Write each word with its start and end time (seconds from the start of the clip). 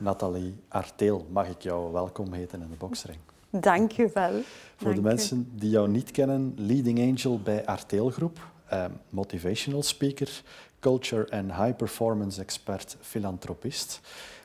Nathalie 0.00 0.54
Arteel, 0.68 1.26
mag 1.30 1.48
ik 1.48 1.62
jou 1.62 1.92
welkom 1.92 2.32
heten 2.32 2.62
in 2.62 2.68
de 2.68 2.76
boksring. 2.76 3.18
Dank 3.50 3.92
je 3.92 4.10
wel. 4.14 4.40
Voor 4.76 4.94
de 4.94 5.02
mensen 5.02 5.50
die 5.54 5.70
jou 5.70 5.88
niet 5.88 6.10
kennen, 6.10 6.54
leading 6.56 6.98
angel 6.98 7.40
bij 7.40 7.66
Arteel 7.66 8.10
Groep, 8.10 8.38
eh, 8.66 8.84
motivational 9.08 9.82
speaker, 9.82 10.42
culture 10.78 11.24
en 11.24 11.44
high 11.62 11.76
performance 11.76 12.40
expert, 12.40 12.96
filantropist, 13.00 14.00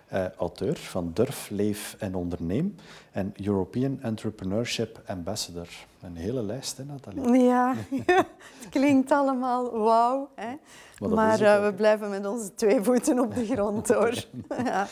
eh, 0.08 0.30
auteur 0.30 0.76
van 0.76 1.12
Durf, 1.14 1.50
Leef 1.50 1.96
en 2.00 2.16
Onderneem 2.16 2.76
en 3.12 3.34
European 3.44 4.02
Entrepreneurship 4.02 5.02
Ambassador. 5.06 5.68
Een 6.06 6.16
hele 6.16 6.44
lijst, 6.44 6.78
hè, 6.78 6.84
Nathalie? 6.84 7.40
Ja, 7.40 7.74
het 8.60 8.70
klinkt 8.70 9.12
allemaal 9.12 9.80
wauw. 9.80 10.30
Hè? 10.36 10.56
Maar, 11.10 11.42
uh, 11.42 11.64
we 11.64 11.74
blijven 11.74 12.10
met 12.10 12.26
onze 12.26 12.54
twee 12.54 12.82
voeten 12.82 13.20
op 13.20 13.36
de 13.36 13.46
grond, 13.46 13.88
hoor. 13.94 14.26
ja. 14.66 14.88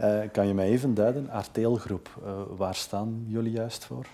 uh, 0.00 0.30
kan 0.32 0.46
je 0.46 0.54
mij 0.54 0.68
even 0.68 0.94
duiden, 0.94 1.30
Arteelgroep, 1.30 2.08
uh, 2.24 2.32
waar 2.56 2.74
staan 2.74 3.24
jullie 3.26 3.52
juist 3.52 3.84
voor? 3.84 4.06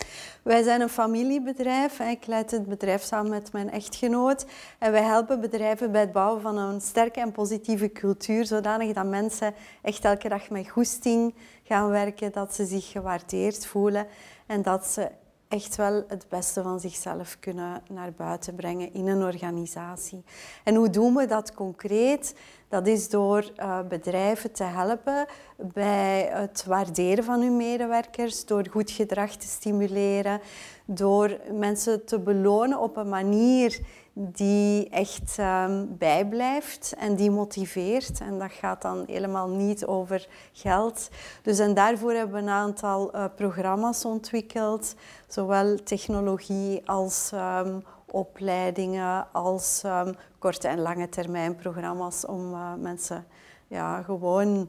Wij 0.42 0.62
zijn 0.62 0.80
een 0.80 0.88
familiebedrijf. 0.88 1.98
Ik 1.98 2.26
leid 2.26 2.50
het 2.50 2.66
bedrijf 2.66 3.02
samen 3.02 3.30
met 3.30 3.52
mijn 3.52 3.70
echtgenoot. 3.70 4.46
En 4.78 4.92
wij 4.92 5.02
helpen 5.02 5.40
bedrijven 5.40 5.92
bij 5.92 6.00
het 6.00 6.12
bouwen 6.12 6.42
van 6.42 6.56
een 6.56 6.80
sterke 6.80 7.20
en 7.20 7.32
positieve 7.32 7.92
cultuur, 7.92 8.46
zodanig 8.46 8.92
dat 8.92 9.06
mensen 9.06 9.54
echt 9.82 10.04
elke 10.04 10.28
dag 10.28 10.50
met 10.50 10.68
goesting 10.68 11.34
gaan 11.62 11.88
werken, 11.88 12.32
dat 12.32 12.54
ze 12.54 12.66
zich 12.66 12.90
gewaardeerd 12.90 13.66
voelen 13.66 14.06
en 14.46 14.62
dat 14.62 14.86
ze 14.86 15.08
echt 15.52 15.76
wel 15.76 16.04
het 16.08 16.26
beste 16.28 16.62
van 16.62 16.80
zichzelf 16.80 17.36
kunnen 17.40 17.82
naar 17.88 18.12
buiten 18.12 18.54
brengen 18.54 18.94
in 18.94 19.06
een 19.06 19.22
organisatie. 19.22 20.24
En 20.64 20.74
hoe 20.74 20.90
doen 20.90 21.14
we 21.14 21.26
dat 21.26 21.54
concreet? 21.54 22.34
Dat 22.68 22.86
is 22.86 23.08
door 23.08 23.52
uh, 23.56 23.78
bedrijven 23.88 24.52
te 24.52 24.64
helpen 24.64 25.26
bij 25.56 26.30
het 26.32 26.64
waarderen 26.66 27.24
van 27.24 27.40
hun 27.40 27.56
medewerkers, 27.56 28.44
door 28.44 28.66
goed 28.70 28.90
gedrag 28.90 29.36
te 29.36 29.46
stimuleren, 29.46 30.40
door 30.84 31.40
mensen 31.52 32.04
te 32.04 32.18
belonen 32.18 32.78
op 32.80 32.96
een 32.96 33.08
manier 33.08 33.80
die 34.12 34.88
echt 34.88 35.36
um, 35.38 35.96
bijblijft 35.98 36.94
en 36.98 37.14
die 37.16 37.30
motiveert. 37.30 38.20
En 38.20 38.38
dat 38.38 38.52
gaat 38.52 38.82
dan 38.82 39.04
helemaal 39.06 39.48
niet 39.48 39.86
over 39.86 40.28
geld. 40.52 41.08
Dus 41.42 41.58
en 41.58 41.74
daarvoor 41.74 42.12
hebben 42.12 42.34
we 42.34 42.40
een 42.42 42.48
aantal 42.48 43.16
uh, 43.16 43.24
programma's 43.36 44.04
ontwikkeld, 44.04 44.94
zowel 45.26 45.82
technologie 45.82 46.88
als 46.88 47.30
um, 47.34 47.84
opleidingen, 48.10 49.26
als 49.32 49.82
um, 49.86 50.14
korte 50.38 50.68
en 50.68 50.80
lange 50.80 51.08
termijn 51.08 51.56
programma's 51.56 52.26
om 52.26 52.52
uh, 52.52 52.74
mensen 52.78 53.26
ja, 53.66 54.02
gewoon 54.02 54.68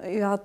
ja, 0.00 0.40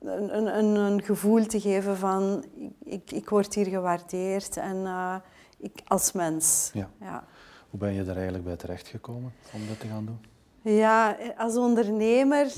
een, 0.00 0.58
een, 0.58 0.76
een, 0.76 1.02
gevoel 1.02 1.46
te 1.46 1.60
geven 1.60 1.96
van 1.96 2.44
ik, 2.84 3.10
ik 3.10 3.28
word 3.28 3.54
hier 3.54 3.66
gewaardeerd 3.66 4.56
en 4.56 4.76
uh, 4.76 5.14
ik, 5.64 5.82
als 5.86 6.12
mens. 6.12 6.70
Ja. 6.72 6.90
ja. 7.00 7.24
Hoe 7.70 7.80
ben 7.80 7.92
je 7.92 8.00
er 8.00 8.14
eigenlijk 8.14 8.44
bij 8.44 8.56
terechtgekomen 8.56 9.32
om 9.52 9.66
dat 9.68 9.80
te 9.80 9.86
gaan 9.86 10.04
doen? 10.04 10.18
Ja, 10.74 11.16
als 11.36 11.56
ondernemer 11.56 12.52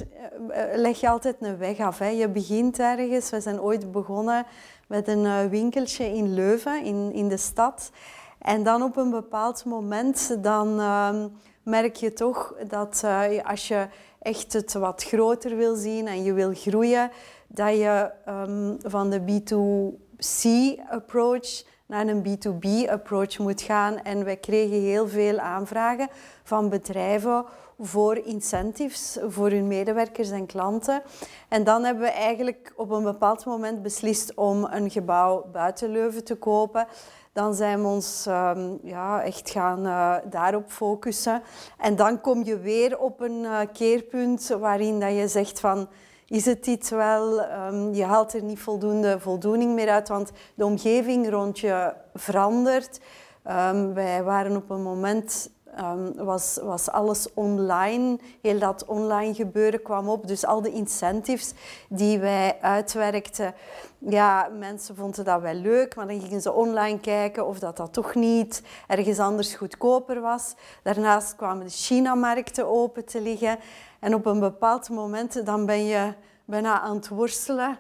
eh, 0.49 0.65
leg 0.75 1.01
je 1.01 1.09
altijd 1.09 1.37
een 1.41 1.59
weg 1.59 1.79
af. 1.79 1.99
Hè. 1.99 2.09
Je 2.09 2.29
begint 2.29 2.79
ergens. 2.79 3.31
We 3.31 3.41
zijn 3.41 3.61
ooit 3.61 3.93
begonnen 3.93 4.47
met 4.89 5.09
een 5.09 5.25
eh, 5.25 5.45
winkeltje 5.45 6.05
in 6.05 6.35
Leuven, 6.35 6.85
in, 6.85 7.13
in 7.13 7.29
de 7.29 7.37
stad. 7.37 7.91
En 8.39 8.63
dan 8.63 8.83
op 8.83 8.97
een 8.97 9.11
bepaald 9.11 9.65
moment 9.65 10.43
dan, 10.43 10.81
uh, 10.81 11.25
merk 11.63 11.97
je 11.97 12.13
toch 12.13 12.55
dat 12.69 13.03
uh, 13.05 13.45
als 13.45 13.69
je 13.69 13.87
echt 14.19 14.53
het 14.53 14.73
wat 14.73 15.05
groter 15.05 15.57
wil 15.57 15.77
zien 15.77 16.07
en 16.07 16.23
je 16.23 16.33
wil 16.33 16.55
groeien, 16.55 17.11
dat 17.47 17.77
je 17.77 18.11
um, 18.29 18.77
van 18.83 19.11
de 19.11 19.21
B2C-approach 19.21 21.65
naar 21.87 22.07
een 22.07 22.23
B2B-approach 22.23 23.39
moet 23.39 23.63
gaan. 23.63 24.03
En 24.03 24.25
wij 24.25 24.37
kregen 24.37 24.81
heel 24.81 25.09
veel 25.09 25.39
aanvragen 25.39 26.09
van 26.43 26.69
bedrijven 26.69 27.45
voor 27.79 28.17
incentives 28.17 29.19
voor 29.29 29.51
hun 29.51 29.67
medewerkers 29.67 30.31
en 30.31 30.47
klanten. 30.47 31.03
En 31.49 31.65
dan 31.65 31.85
hebben 31.85 32.03
we 32.03 32.11
eigenlijk 32.11 32.73
op 32.77 32.91
een 32.91 33.03
bepaald 33.03 33.45
moment 33.45 33.83
beslist 33.83 34.35
om 34.35 34.65
een 34.65 34.91
gebouw 34.91 35.47
buiten 35.53 35.91
Leuven 35.91 36.25
te 36.25 36.35
kopen. 36.35 36.87
Dan 37.33 37.55
zijn 37.55 37.81
we 37.81 37.87
ons 37.87 38.27
um, 38.29 38.79
ja, 38.83 39.23
echt 39.23 39.51
gaan 39.51 39.87
uh, 39.87 40.15
daarop 40.31 40.71
focussen. 40.71 41.43
En 41.79 41.97
dan 41.97 42.21
kom 42.21 42.45
je 42.45 42.59
weer 42.59 42.99
op 42.99 43.21
een 43.21 43.43
uh, 43.43 43.61
keerpunt 43.73 44.57
waarin 44.61 45.01
dat 45.01 45.15
je 45.15 45.29
zegt 45.29 45.61
van 45.61 45.89
is 46.29 46.45
het 46.45 46.67
iets 46.67 46.91
wel, 46.91 47.41
um, 47.41 47.95
je 47.95 48.05
haalt 48.05 48.35
er 48.35 48.43
niet 48.43 48.59
voldoende 48.59 49.21
voldoening 49.21 49.75
meer 49.75 49.89
uit, 49.89 50.09
want 50.09 50.31
de 50.55 50.65
omgeving 50.65 51.31
rond 51.31 51.59
je 51.59 51.95
verandert. 52.15 53.01
Um, 53.49 53.95
wij 53.95 54.23
waren 54.23 54.57
op 54.57 54.71
een 54.71 54.83
moment, 54.83 55.51
um, 55.81 56.15
was, 56.15 56.59
was 56.63 56.91
alles 56.91 57.29
online, 57.35 58.19
heel 58.41 58.59
dat 58.59 58.85
online 58.85 59.35
gebeuren 59.35 59.83
kwam 59.83 60.09
op. 60.09 60.27
Dus 60.27 60.47
al 60.47 60.63
de 60.63 60.73
incentives 60.73 61.53
die 61.89 62.19
wij 62.19 62.59
uitwerkten, 62.61 63.55
ja, 63.99 64.49
mensen 64.59 64.97
vonden 64.97 65.25
dat 65.25 65.41
wel 65.41 65.55
leuk, 65.55 65.97
maar 65.97 66.07
dan 66.07 66.21
gingen 66.21 66.41
ze 66.41 66.53
online 66.53 67.01
kijken 67.01 67.47
of 67.47 67.59
dat, 67.59 67.77
dat 67.77 67.93
toch 67.93 68.15
niet 68.15 68.63
ergens 68.87 69.19
anders 69.19 69.55
goedkoper 69.55 70.21
was. 70.21 70.55
Daarnaast 70.83 71.37
kwamen 71.37 71.65
de 71.65 71.73
China-markten 71.73 72.67
open 72.67 73.05
te 73.05 73.21
liggen. 73.21 73.59
En 74.01 74.15
op 74.15 74.27
een 74.27 74.41
bepaald 74.41 74.89
moment 74.89 75.47
dan 75.47 75.67
ben 75.67 75.85
je 75.85 76.15
bijna 76.45 76.81
aan 76.81 76.97
het 76.97 77.09
worstelen 77.09 77.79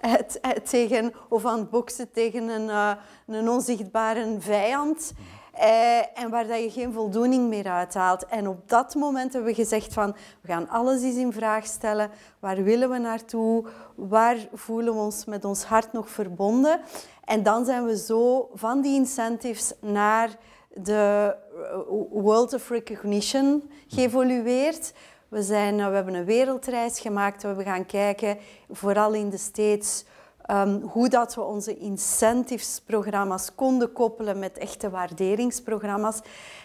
tegen, 0.70 1.14
of 1.28 1.44
aan 1.44 1.58
het 1.58 1.70
boksen 1.70 2.10
tegen 2.10 2.48
een, 2.48 2.68
uh, 2.68 2.92
een 3.26 3.48
onzichtbare 3.48 4.36
vijand. 4.38 5.12
Eh, 5.56 6.18
en 6.18 6.30
waar 6.30 6.46
dat 6.46 6.62
je 6.62 6.70
geen 6.70 6.92
voldoening 6.92 7.48
meer 7.48 7.68
uithaalt. 7.68 8.26
En 8.26 8.48
op 8.48 8.68
dat 8.68 8.94
moment 8.94 9.32
hebben 9.32 9.50
we 9.50 9.56
gezegd 9.56 9.92
van, 9.92 10.16
we 10.40 10.48
gaan 10.48 10.68
alles 10.68 11.02
eens 11.02 11.16
in 11.16 11.32
vraag 11.32 11.66
stellen. 11.66 12.10
Waar 12.38 12.62
willen 12.62 12.90
we 12.90 12.98
naartoe? 12.98 13.64
Waar 13.94 14.36
voelen 14.52 14.94
we 14.94 15.00
ons 15.00 15.24
met 15.24 15.44
ons 15.44 15.64
hart 15.64 15.92
nog 15.92 16.10
verbonden? 16.10 16.80
En 17.24 17.42
dan 17.42 17.64
zijn 17.64 17.84
we 17.84 17.98
zo 17.98 18.50
van 18.54 18.80
die 18.80 18.94
incentives 18.94 19.72
naar 19.80 20.36
de 20.72 21.36
eh, 21.54 21.78
World 22.10 22.54
of 22.54 22.68
Recognition 22.68 23.70
geëvolueerd. 23.88 24.92
We, 25.28 25.42
zijn, 25.42 25.80
eh, 25.80 25.88
we 25.88 25.94
hebben 25.94 26.14
een 26.14 26.24
wereldreis 26.24 27.00
gemaakt. 27.00 27.42
We 27.42 27.62
gaan 27.62 27.86
kijken, 27.86 28.38
vooral 28.70 29.12
in 29.14 29.30
de 29.30 29.38
States, 29.38 30.04
um, 30.50 30.82
hoe 30.82 31.08
dat 31.08 31.34
we 31.34 31.42
onze 31.42 31.76
incentivesprogramma's 31.76 33.54
konden 33.54 33.92
koppelen 33.92 34.38
met 34.38 34.58
echte 34.58 34.90
waarderingsprogramma's. 34.90 36.20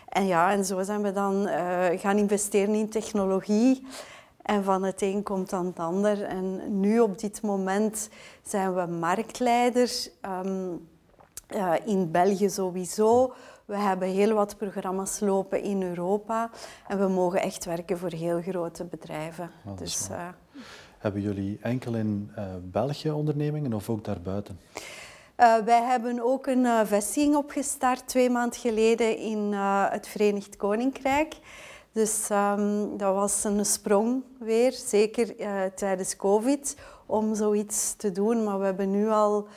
En 0.08 0.26
ja, 0.26 0.52
en 0.52 0.66
zo 0.66 0.84
zijn 0.84 1.02
we 1.02 1.12
dan 1.12 1.48
uh, 1.48 1.86
gaan 1.96 2.18
investeren 2.18 2.74
in 2.74 2.90
technologie. 2.90 3.88
En 4.42 4.64
van 4.64 4.84
het 4.84 5.02
een 5.02 5.24
komt 5.24 5.50
dan 5.50 5.66
het 5.66 5.80
ander. 5.80 6.24
En 6.24 6.80
nu 6.80 7.00
op 7.00 7.20
dit 7.20 7.42
moment 7.42 8.10
zijn 8.44 8.76
we 8.76 8.86
marktleider 8.86 9.92
um, 10.46 10.88
uh, 11.56 11.74
in 11.86 12.12
België 12.12 12.50
sowieso. 12.50 13.34
We 13.66 13.78
hebben 13.78 14.08
heel 14.08 14.34
wat 14.34 14.58
programma's 14.58 15.20
lopen 15.20 15.62
in 15.62 15.84
Europa 15.84 16.50
en 16.88 17.00
we 17.00 17.08
mogen 17.08 17.42
echt 17.42 17.66
werken 17.66 17.98
voor 17.98 18.12
heel 18.12 18.42
grote 18.42 18.86
bedrijven. 18.86 19.52
dus, 19.76 20.08
uh, 20.12 20.28
hebben 21.02 21.22
jullie 21.22 21.58
enkel 21.62 21.96
in 21.96 22.32
uh, 22.38 22.44
België 22.64 23.12
ondernemingen 23.12 23.74
of 23.74 23.90
ook 23.90 24.04
daarbuiten? 24.04 24.60
Uh, 25.38 25.58
wij 25.58 25.82
hebben 25.84 26.24
ook 26.24 26.48
een 26.48 26.64
uh, 26.64 26.80
vestiging 26.84 27.36
opgestart 27.36 28.08
twee 28.08 28.30
maanden 28.30 28.60
geleden 28.60 29.18
in 29.18 29.54
het 29.90 30.08
Verenigd 30.08 30.58
Koninkrijk. 30.58 31.36
Dus 31.92 32.30
um, 32.32 32.98
dat 32.98 33.14
was 33.14 33.44
een 33.44 33.66
sprong 33.66 34.24
weer, 34.40 34.72
zeker 34.72 35.36
tijdens 35.76 36.16
COVID, 36.16 36.78
om 37.06 37.36
zoiets 37.36 37.94
te 37.94 38.12
doen. 38.12 38.44
Maar 38.44 38.60
we 38.60 38.66
hebben 38.66 38.92
nu 38.92 39.10
al 39.10 39.48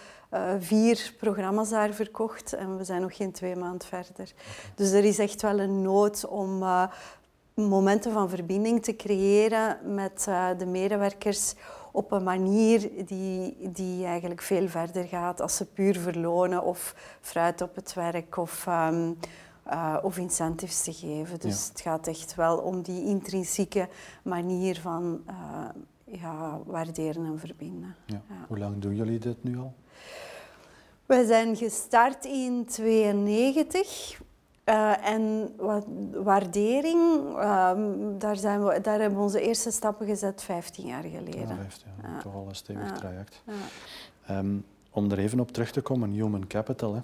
vier 0.59 1.15
programma's 1.19 1.69
daar 1.69 1.93
verkocht 1.93 2.53
en 2.53 2.77
we 2.77 2.85
zijn 2.85 3.01
nog 3.01 3.17
geen 3.17 3.33
twee 3.33 3.57
maanden 3.57 3.89
verder. 3.89 4.33
Dus 4.75 4.91
er 4.91 5.05
is 5.05 5.19
echt 5.19 5.43
wel 5.43 5.59
een 5.59 5.83
nood 5.83 6.27
om 6.27 6.65
momenten 7.55 8.13
van 8.13 8.29
verbinding 8.29 8.83
te 8.83 8.97
creëren 8.97 9.95
met 9.95 10.27
uh, 10.29 10.49
de 10.59 10.67
medewerkers 10.67 11.55
op 11.93 12.13
een 12.13 12.23
manier 12.23 12.91
die, 13.07 13.57
die 13.73 14.05
eigenlijk 14.05 14.43
veel 14.43 14.69
verder 14.69 15.05
gaat 15.05 15.41
als 15.41 15.57
ze 15.57 15.67
puur 15.67 15.99
verlonen 15.99 16.63
of 16.63 16.95
fruit 17.21 17.61
op 17.61 17.75
het 17.75 17.95
werk 17.95 18.37
of, 18.37 18.67
um, 18.67 19.19
of 20.03 20.19
incentives 20.19 20.83
te 20.83 20.93
geven. 20.93 21.41
Dus 21.41 21.63
ja. 21.63 21.69
het 21.73 21.81
gaat 21.81 22.07
echt 22.07 22.35
wel 22.35 22.59
om 22.59 22.83
die 22.83 23.05
intrinsieke 23.05 23.89
manier 24.23 24.81
van 24.81 25.25
ja, 26.05 26.61
waarderen 26.67 27.25
en 27.25 27.39
verbinden. 27.39 27.95
Ja. 28.07 28.23
Hoe 28.49 28.59
lang 28.59 28.79
doen 28.79 28.97
jullie 28.97 29.19
dit 29.19 29.45
nu 29.45 29.59
al? 29.59 29.75
We 31.07 31.25
zijn 31.27 31.57
gestart 31.57 32.25
in 32.25 32.67
1992 32.77 34.21
Uh, 34.65 35.09
en 35.09 35.53
wat, 35.57 35.87
waardering, 36.13 37.27
um, 37.39 38.19
daar, 38.19 38.37
zijn 38.37 38.65
we, 38.65 38.81
daar 38.81 39.01
hebben 39.01 39.19
we 39.19 39.25
onze 39.25 39.41
eerste 39.41 39.71
stappen 39.71 40.07
gezet 40.07 40.43
15 40.43 40.87
jaar 40.87 41.03
geleden. 41.03 41.49
Ja, 41.49 41.55
15 41.55 41.89
jaar, 42.03 42.23
toch 42.23 42.35
al 42.35 42.49
een 42.49 42.55
stevig 42.55 42.93
traject. 42.93 43.43
Um, 44.31 44.65
om 44.91 45.11
er 45.11 45.19
even 45.19 45.41
op 45.41 45.51
terug 45.51 45.71
te 45.71 45.81
komen, 45.81 46.11
human 46.11 46.47
capital. 46.47 46.95
Hè. 46.95 47.01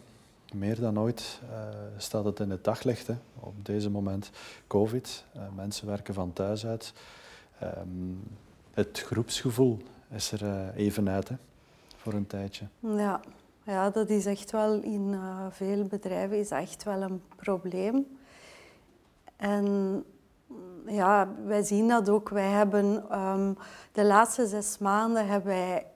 Meer 0.55 0.81
dan 0.81 0.99
ooit 0.99 1.41
uh, 1.51 1.59
staat 1.97 2.25
het 2.25 2.41
in 2.41 2.51
het 2.51 2.65
daglicht 2.65 3.07
hè, 3.07 3.15
op 3.41 3.65
deze 3.65 3.91
moment. 3.91 4.31
Covid, 4.67 5.25
uh, 5.37 5.43
mensen 5.57 5.87
werken 5.87 6.15
van 6.15 6.33
thuis 6.33 6.67
uit. 6.67 6.93
Um, 7.63 8.23
het 8.75 9.05
groepsgevoel 9.07 9.79
is 10.11 10.33
er 10.33 10.75
even 10.75 11.09
uit 11.09 11.29
hè, 11.29 11.37
voor 11.97 12.13
een 12.13 12.27
tijdje. 12.27 12.67
Ja. 12.79 13.21
Ja, 13.71 13.91
dat 13.91 14.09
is 14.09 14.27
echt 14.27 14.51
wel 14.51 14.83
in 14.83 15.21
veel 15.51 15.85
bedrijven 15.85 16.39
is 16.39 16.51
echt 16.51 16.85
wel 16.85 17.03
een 17.03 17.23
probleem. 17.37 18.19
En 19.37 20.05
ja, 20.87 21.29
wij 21.45 21.63
zien 21.63 21.89
dat 21.89 22.09
ook. 22.09 22.29
Wij 22.29 22.49
hebben 22.49 23.19
um, 23.19 23.57
de 23.93 24.05
laatste 24.05 24.47
zes 24.47 24.79
maanden 24.79 25.27
hebben 25.27 25.53
wij 25.53 25.87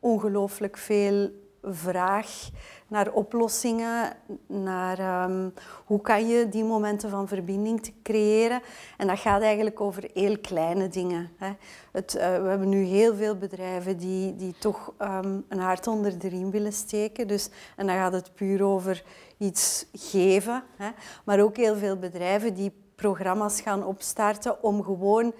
ongelooflijk 0.00 0.76
veel 0.76 1.30
vraag 1.62 2.50
naar 2.88 3.12
oplossingen, 3.12 4.12
naar 4.46 5.24
um, 5.30 5.54
hoe 5.84 6.00
kan 6.00 6.28
je 6.28 6.48
die 6.48 6.64
momenten 6.64 7.10
van 7.10 7.28
verbinding 7.28 7.82
te 7.82 7.92
creëren. 8.02 8.60
En 8.96 9.06
dat 9.06 9.18
gaat 9.18 9.42
eigenlijk 9.42 9.80
over 9.80 10.10
heel 10.14 10.38
kleine 10.38 10.88
dingen. 10.88 11.30
Hè. 11.36 11.52
Het, 11.92 12.14
uh, 12.14 12.20
we 12.20 12.48
hebben 12.48 12.68
nu 12.68 12.84
heel 12.84 13.14
veel 13.14 13.36
bedrijven 13.36 13.96
die, 13.96 14.36
die 14.36 14.54
toch 14.58 14.92
um, 14.98 15.44
een 15.48 15.58
hart 15.58 15.86
onder 15.86 16.18
de 16.18 16.28
riem 16.28 16.50
willen 16.50 16.72
steken. 16.72 17.28
Dus, 17.28 17.48
en 17.76 17.86
dan 17.86 17.96
gaat 17.96 18.12
het 18.12 18.34
puur 18.34 18.64
over 18.64 19.04
iets 19.38 19.86
geven. 19.92 20.62
Hè. 20.76 20.90
Maar 21.24 21.40
ook 21.40 21.56
heel 21.56 21.76
veel 21.76 21.96
bedrijven 21.96 22.54
die 22.54 22.72
programma's 22.94 23.60
gaan 23.60 23.84
opstarten 23.84 24.62
om 24.62 24.82
gewoon 24.82 25.32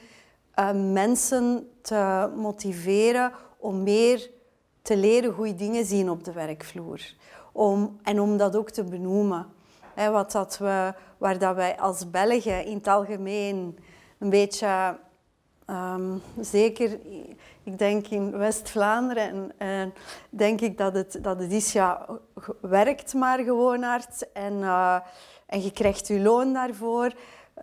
uh, 0.58 0.70
mensen 0.92 1.68
te 1.82 2.30
motiveren 2.36 3.32
om 3.58 3.82
meer 3.82 4.30
te 4.82 4.96
leren 4.96 5.32
goede 5.32 5.54
dingen 5.54 5.84
zien 5.84 6.10
op 6.10 6.24
de 6.24 6.32
werkvloer. 6.32 7.14
Om, 7.52 7.98
en 8.02 8.20
om 8.20 8.36
dat 8.36 8.56
ook 8.56 8.70
te 8.70 8.84
benoemen. 8.84 9.46
Wat 9.94 10.32
dat 10.32 10.58
we, 10.58 10.94
waar 11.18 11.38
dat 11.38 11.54
wij 11.54 11.78
als 11.78 12.10
Belgen 12.10 12.64
in 12.64 12.76
het 12.76 12.86
algemeen 12.86 13.78
een 14.18 14.30
beetje, 14.30 14.98
um, 15.66 16.22
zeker 16.40 16.98
ik 17.64 17.78
denk 17.78 18.06
in 18.06 18.38
West-Vlaanderen, 18.38 19.52
en, 19.58 19.94
denk 20.30 20.60
ik 20.60 20.78
dat 20.78 20.94
het, 20.94 21.18
dat 21.22 21.38
het 21.38 21.52
is, 21.52 21.72
ja, 21.72 22.06
werkt 22.60 23.14
maar 23.14 23.38
gewoon 23.38 23.82
hard 23.82 24.32
en, 24.32 24.52
uh, 24.52 24.98
en 25.46 25.62
je 25.62 25.70
krijgt 25.70 26.08
je 26.08 26.20
loon 26.20 26.52
daarvoor. 26.52 27.12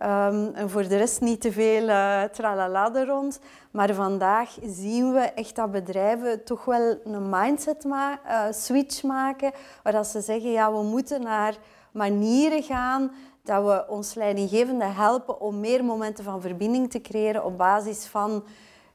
Um, 0.03 0.51
en 0.53 0.69
voor 0.69 0.87
de 0.87 0.97
rest 0.97 1.21
niet 1.21 1.41
te 1.41 1.51
veel 1.51 1.87
uh, 1.87 2.23
tralala 2.23 2.95
er 2.95 3.05
rond. 3.05 3.39
Maar 3.71 3.93
vandaag 3.93 4.57
zien 4.65 5.13
we 5.13 5.19
echt 5.19 5.55
dat 5.55 5.71
bedrijven 5.71 6.43
toch 6.43 6.65
wel 6.65 6.97
een 7.03 7.29
mindset 7.29 7.85
uh, 7.85 8.15
switch 8.49 9.03
maken. 9.03 9.51
Waar 9.83 9.93
dat 9.93 10.07
ze 10.07 10.21
zeggen, 10.21 10.51
ja, 10.51 10.71
we 10.71 10.83
moeten 10.83 11.21
naar 11.21 11.57
manieren 11.91 12.63
gaan 12.63 13.11
dat 13.43 13.65
we 13.65 13.85
ons 13.87 14.13
leidinggevende 14.13 14.85
helpen 14.85 15.41
om 15.41 15.59
meer 15.59 15.83
momenten 15.83 16.23
van 16.23 16.41
verbinding 16.41 16.91
te 16.91 17.01
creëren 17.01 17.45
op 17.45 17.57
basis 17.57 18.05
van 18.05 18.43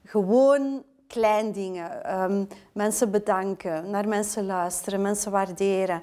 gewoon 0.05 0.83
klein 1.07 1.53
dingen. 1.53 2.21
Um, 2.23 2.49
mensen 2.73 3.11
bedanken, 3.11 3.91
naar 3.91 4.09
mensen 4.09 4.47
luisteren, 4.47 5.03
mensen 5.03 5.31
waarderen. 5.31 6.03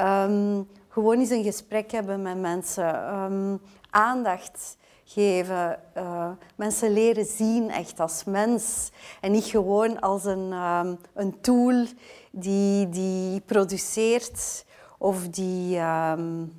Um, 0.00 0.68
gewoon 0.88 1.18
eens 1.18 1.30
een 1.30 1.44
gesprek 1.44 1.90
hebben 1.90 2.22
met 2.22 2.40
mensen. 2.40 3.60
Aandacht 3.90 4.76
geven. 5.04 5.80
Uh, 5.96 6.30
mensen 6.54 6.92
leren 6.92 7.24
zien 7.24 7.70
echt 7.70 8.00
als 8.00 8.24
mens. 8.24 8.90
En 9.20 9.32
niet 9.32 9.44
gewoon 9.44 10.00
als 10.00 10.24
een, 10.24 10.52
um, 10.52 10.98
een 11.14 11.40
tool 11.40 11.86
die, 12.30 12.88
die 12.88 13.40
produceert 13.40 14.64
of 14.98 15.28
die, 15.28 15.78
um, 15.78 16.52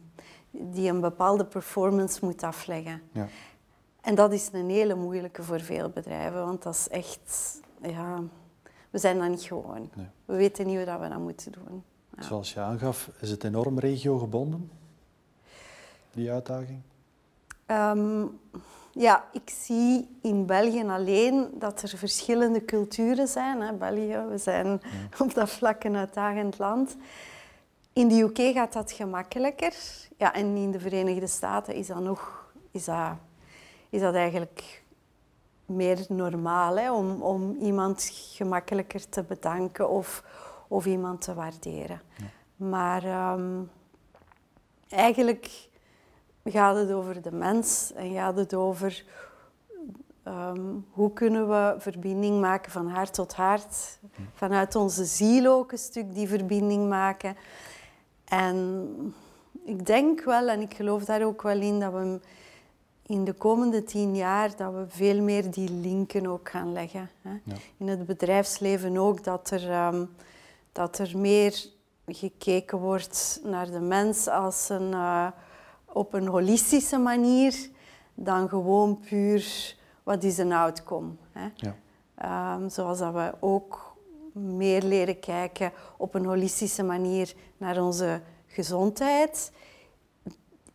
die 0.51 0.89
een 0.89 1.01
bepaalde 1.01 1.45
performance 1.45 2.25
moet 2.25 2.43
afleggen. 2.43 3.01
Ja. 3.11 3.27
En 4.01 4.15
dat 4.15 4.31
is 4.31 4.49
een 4.51 4.69
hele 4.69 4.95
moeilijke 4.95 5.43
voor 5.43 5.59
veel 5.59 5.89
bedrijven, 5.89 6.45
want 6.45 6.63
dat 6.63 6.73
is 6.73 6.87
echt... 6.87 7.59
Ja, 7.81 8.23
we 8.89 8.97
zijn 8.97 9.19
dat 9.19 9.29
niet 9.29 9.41
gewoon. 9.41 9.89
Nee. 9.95 10.07
We 10.25 10.35
weten 10.35 10.65
niet 10.65 10.75
hoe 10.75 10.99
we 10.99 11.09
dat 11.09 11.19
moeten 11.19 11.51
doen. 11.51 11.83
Ja. 12.15 12.23
Zoals 12.23 12.53
je 12.53 12.59
aangaf, 12.59 13.09
is 13.19 13.29
het 13.29 13.43
enorm 13.43 13.79
regiogebonden, 13.79 14.71
die 16.11 16.31
uitdaging? 16.31 16.81
Um, 17.71 18.39
ja, 18.91 19.25
ik 19.31 19.49
zie 19.49 20.17
in 20.21 20.45
België 20.45 20.83
alleen 20.87 21.49
dat 21.53 21.81
er 21.81 21.97
verschillende 21.97 22.65
culturen 22.65 23.27
zijn. 23.27 23.61
Hè. 23.61 23.73
België, 23.73 24.25
we 24.29 24.37
zijn 24.37 24.81
op 25.19 25.33
dat 25.33 25.49
vlak 25.49 25.83
een 25.83 25.95
uitdagend 25.95 26.57
land. 26.57 26.95
In 27.93 28.07
de 28.07 28.21
UK 28.21 28.53
gaat 28.53 28.73
dat 28.73 28.91
gemakkelijker. 28.91 29.73
Ja, 30.17 30.33
en 30.33 30.55
in 30.55 30.71
de 30.71 30.79
Verenigde 30.79 31.27
Staten 31.27 31.75
is 31.75 31.87
dat 31.87 31.99
nog... 31.99 32.49
Is 32.71 32.85
dat, 32.85 33.11
is 33.89 34.01
dat 34.01 34.13
eigenlijk 34.13 34.83
meer 35.65 36.05
normaal, 36.07 36.77
hè, 36.77 36.91
om, 36.91 37.21
om 37.21 37.57
iemand 37.61 38.09
gemakkelijker 38.13 39.09
te 39.09 39.23
bedanken 39.23 39.89
of, 39.89 40.23
of 40.67 40.85
iemand 40.85 41.21
te 41.21 41.33
waarderen. 41.33 42.01
Maar 42.55 43.33
um, 43.33 43.69
eigenlijk 44.89 45.69
gaat 46.45 46.75
het 46.75 46.91
over 46.91 47.21
de 47.21 47.31
mens 47.31 47.91
en 47.95 48.13
gaat 48.13 48.37
het 48.37 48.53
over 48.53 49.03
um, 50.27 50.85
hoe 50.91 51.13
kunnen 51.13 51.49
we 51.49 51.75
verbinding 51.77 52.39
maken 52.39 52.71
van 52.71 52.87
hart 52.87 53.13
tot 53.13 53.33
hart. 53.33 53.99
Vanuit 54.33 54.75
onze 54.75 55.05
ziel 55.05 55.51
ook 55.51 55.71
een 55.71 55.77
stuk 55.77 56.13
die 56.13 56.27
verbinding 56.27 56.89
maken. 56.89 57.35
En 58.25 58.87
ik 59.65 59.85
denk 59.85 60.23
wel, 60.23 60.47
en 60.47 60.61
ik 60.61 60.73
geloof 60.73 61.05
daar 61.05 61.23
ook 61.23 61.41
wel 61.41 61.59
in, 61.59 61.79
dat 61.79 61.93
we 61.93 62.19
in 63.05 63.23
de 63.23 63.33
komende 63.33 63.83
tien 63.83 64.15
jaar 64.15 64.55
dat 64.55 64.73
we 64.73 64.85
veel 64.87 65.21
meer 65.21 65.51
die 65.51 65.71
linken 65.71 66.27
ook 66.27 66.49
gaan 66.49 66.73
leggen. 66.73 67.09
Hè. 67.21 67.31
In 67.77 67.87
het 67.87 68.05
bedrijfsleven 68.05 68.97
ook, 68.97 69.23
dat 69.23 69.49
er, 69.51 69.85
um, 69.87 70.09
dat 70.71 70.97
er 70.97 71.17
meer 71.17 71.65
gekeken 72.07 72.77
wordt 72.77 73.41
naar 73.43 73.71
de 73.71 73.79
mens 73.79 74.27
als 74.27 74.69
een... 74.69 74.91
Uh, 74.91 75.27
op 75.93 76.13
een 76.13 76.27
holistische 76.27 76.97
manier 76.97 77.69
dan 78.13 78.49
gewoon 78.49 78.99
puur 78.99 79.75
wat 80.03 80.23
is 80.23 80.37
een 80.37 80.51
outcome. 80.51 81.09
Hè? 81.31 81.47
Ja. 81.55 82.55
Um, 82.55 82.69
zoals 82.69 82.99
dat 82.99 83.13
we 83.13 83.33
ook 83.39 83.95
meer 84.33 84.83
leren 84.83 85.19
kijken 85.19 85.71
op 85.97 86.13
een 86.13 86.25
holistische 86.25 86.83
manier 86.83 87.33
naar 87.57 87.83
onze 87.83 88.21
gezondheid, 88.47 89.51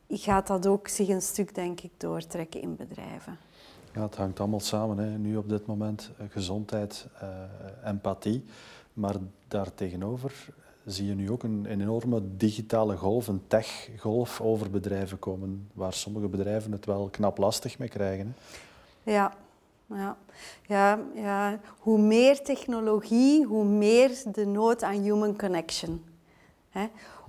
gaat 0.08 0.46
dat 0.46 0.66
ook 0.66 0.88
zich 0.88 1.08
een 1.08 1.22
stuk, 1.22 1.54
denk 1.54 1.80
ik, 1.80 1.90
doortrekken 1.96 2.60
in 2.60 2.76
bedrijven. 2.76 3.38
Ja, 3.94 4.02
het 4.02 4.16
hangt 4.16 4.40
allemaal 4.40 4.60
samen. 4.60 4.98
Hè. 4.98 5.18
Nu 5.18 5.36
op 5.36 5.48
dit 5.48 5.66
moment 5.66 6.10
eh, 6.18 6.26
gezondheid, 6.30 7.06
uh, 7.22 7.28
empathie. 7.84 8.44
Maar 8.92 9.14
daartegenover 9.48 10.48
zie 10.86 11.06
je 11.06 11.14
nu 11.14 11.30
ook 11.30 11.42
een, 11.42 11.66
een 11.68 11.80
enorme 11.80 12.36
digitale 12.36 12.96
golf, 12.96 13.28
een 13.28 13.42
tech-golf 13.46 14.40
over 14.40 14.70
bedrijven 14.70 15.18
komen, 15.18 15.70
waar 15.72 15.92
sommige 15.92 16.28
bedrijven 16.28 16.72
het 16.72 16.86
wel 16.86 17.08
knap 17.10 17.38
lastig 17.38 17.78
mee 17.78 17.88
krijgen. 17.88 18.36
Hè? 19.02 19.12
Ja. 19.12 19.32
Ja. 19.86 20.16
Ja, 20.66 20.98
ja, 21.14 21.58
hoe 21.78 21.98
meer 21.98 22.42
technologie, 22.42 23.44
hoe 23.44 23.64
meer 23.64 24.22
de 24.32 24.46
nood 24.46 24.82
aan 24.82 25.02
human 25.02 25.36
connection. 25.36 26.04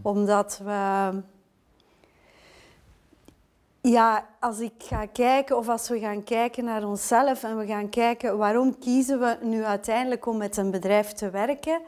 Omdat 0.01 0.61
we... 0.63 1.11
Ja, 3.81 4.27
als 4.39 4.59
ik 4.59 4.73
ga 4.77 5.05
kijken 5.05 5.57
of 5.57 5.69
als 5.69 5.89
we 5.89 5.99
gaan 5.99 6.23
kijken 6.23 6.63
naar 6.63 6.83
onszelf 6.83 7.43
en 7.43 7.57
we 7.57 7.65
gaan 7.65 7.89
kijken 7.89 8.37
waarom 8.37 8.77
kiezen 8.79 9.19
we 9.19 9.37
nu 9.41 9.63
uiteindelijk 9.63 10.25
om 10.25 10.37
met 10.37 10.57
een 10.57 10.71
bedrijf 10.71 11.11
te 11.13 11.29
werken, 11.29 11.81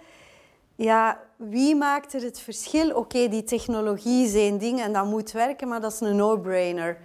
ja, 0.76 1.20
wie 1.40 1.76
maakt 1.76 2.14
er 2.14 2.22
het 2.22 2.40
verschil? 2.40 2.96
Oké, 2.96 3.28
die 3.28 3.44
technologie 3.44 4.26
is 4.26 4.34
één 4.34 4.58
ding 4.58 4.82
en 4.82 4.94
dat 4.94 5.06
moet 5.06 5.32
werken, 5.32 5.68
maar 5.68 5.82
dat 5.82 5.94
is 5.94 6.00
een 6.00 6.16
no-brainer. 6.16 6.98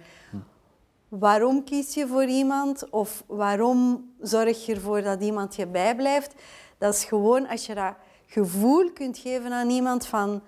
Waarom 1.07 1.63
kies 1.63 1.93
je 1.93 2.07
voor 2.07 2.25
iemand 2.25 2.89
of 2.89 3.23
waarom 3.27 4.09
zorg 4.21 4.65
je 4.65 4.73
ervoor 4.73 5.01
dat 5.01 5.21
iemand 5.21 5.55
je 5.55 5.67
bijblijft? 5.67 6.33
Dat 6.77 6.93
is 6.93 7.03
gewoon 7.03 7.47
als 7.47 7.65
je 7.65 7.75
dat 7.75 7.93
gevoel 8.25 8.91
kunt 8.91 9.17
geven 9.17 9.51
aan 9.51 9.69
iemand 9.69 10.05
van 10.05 10.41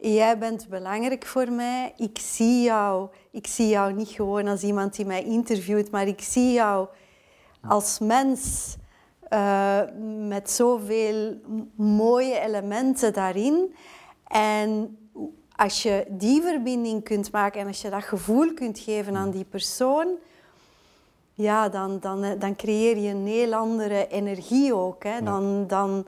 jij 0.00 0.38
bent 0.38 0.68
belangrijk 0.68 1.26
voor 1.26 1.52
mij, 1.52 1.92
ik 1.96 2.18
zie 2.18 2.62
jou. 2.62 3.08
Ik 3.30 3.46
zie 3.46 3.68
jou 3.68 3.92
niet 3.92 4.08
gewoon 4.08 4.46
als 4.46 4.62
iemand 4.62 4.96
die 4.96 5.06
mij 5.06 5.24
interviewt, 5.24 5.90
maar 5.90 6.06
ik 6.06 6.20
zie 6.20 6.52
jou 6.52 6.88
als 7.68 7.98
mens 7.98 8.76
uh, 9.30 9.80
met 10.28 10.50
zoveel 10.50 11.40
mooie 11.74 12.40
elementen 12.40 13.12
daarin. 13.12 13.74
En 14.26 14.98
als 15.56 15.82
je 15.82 16.06
die 16.08 16.42
verbinding 16.42 17.04
kunt 17.04 17.32
maken 17.32 17.60
en 17.60 17.66
als 17.66 17.82
je 17.82 17.90
dat 17.90 18.04
gevoel 18.04 18.54
kunt 18.54 18.78
geven 18.78 19.16
aan 19.16 19.30
die 19.30 19.44
persoon, 19.44 20.08
ja, 21.34 21.68
dan, 21.68 21.98
dan, 22.00 22.24
eh, 22.24 22.40
dan 22.40 22.56
creëer 22.56 22.96
je 22.96 23.10
een 23.10 23.26
heel 23.26 23.54
andere 23.54 24.08
energie 24.08 24.74
ook. 24.74 25.04
Hè. 25.04 25.22
Dan, 25.22 25.66
dan, 25.66 26.06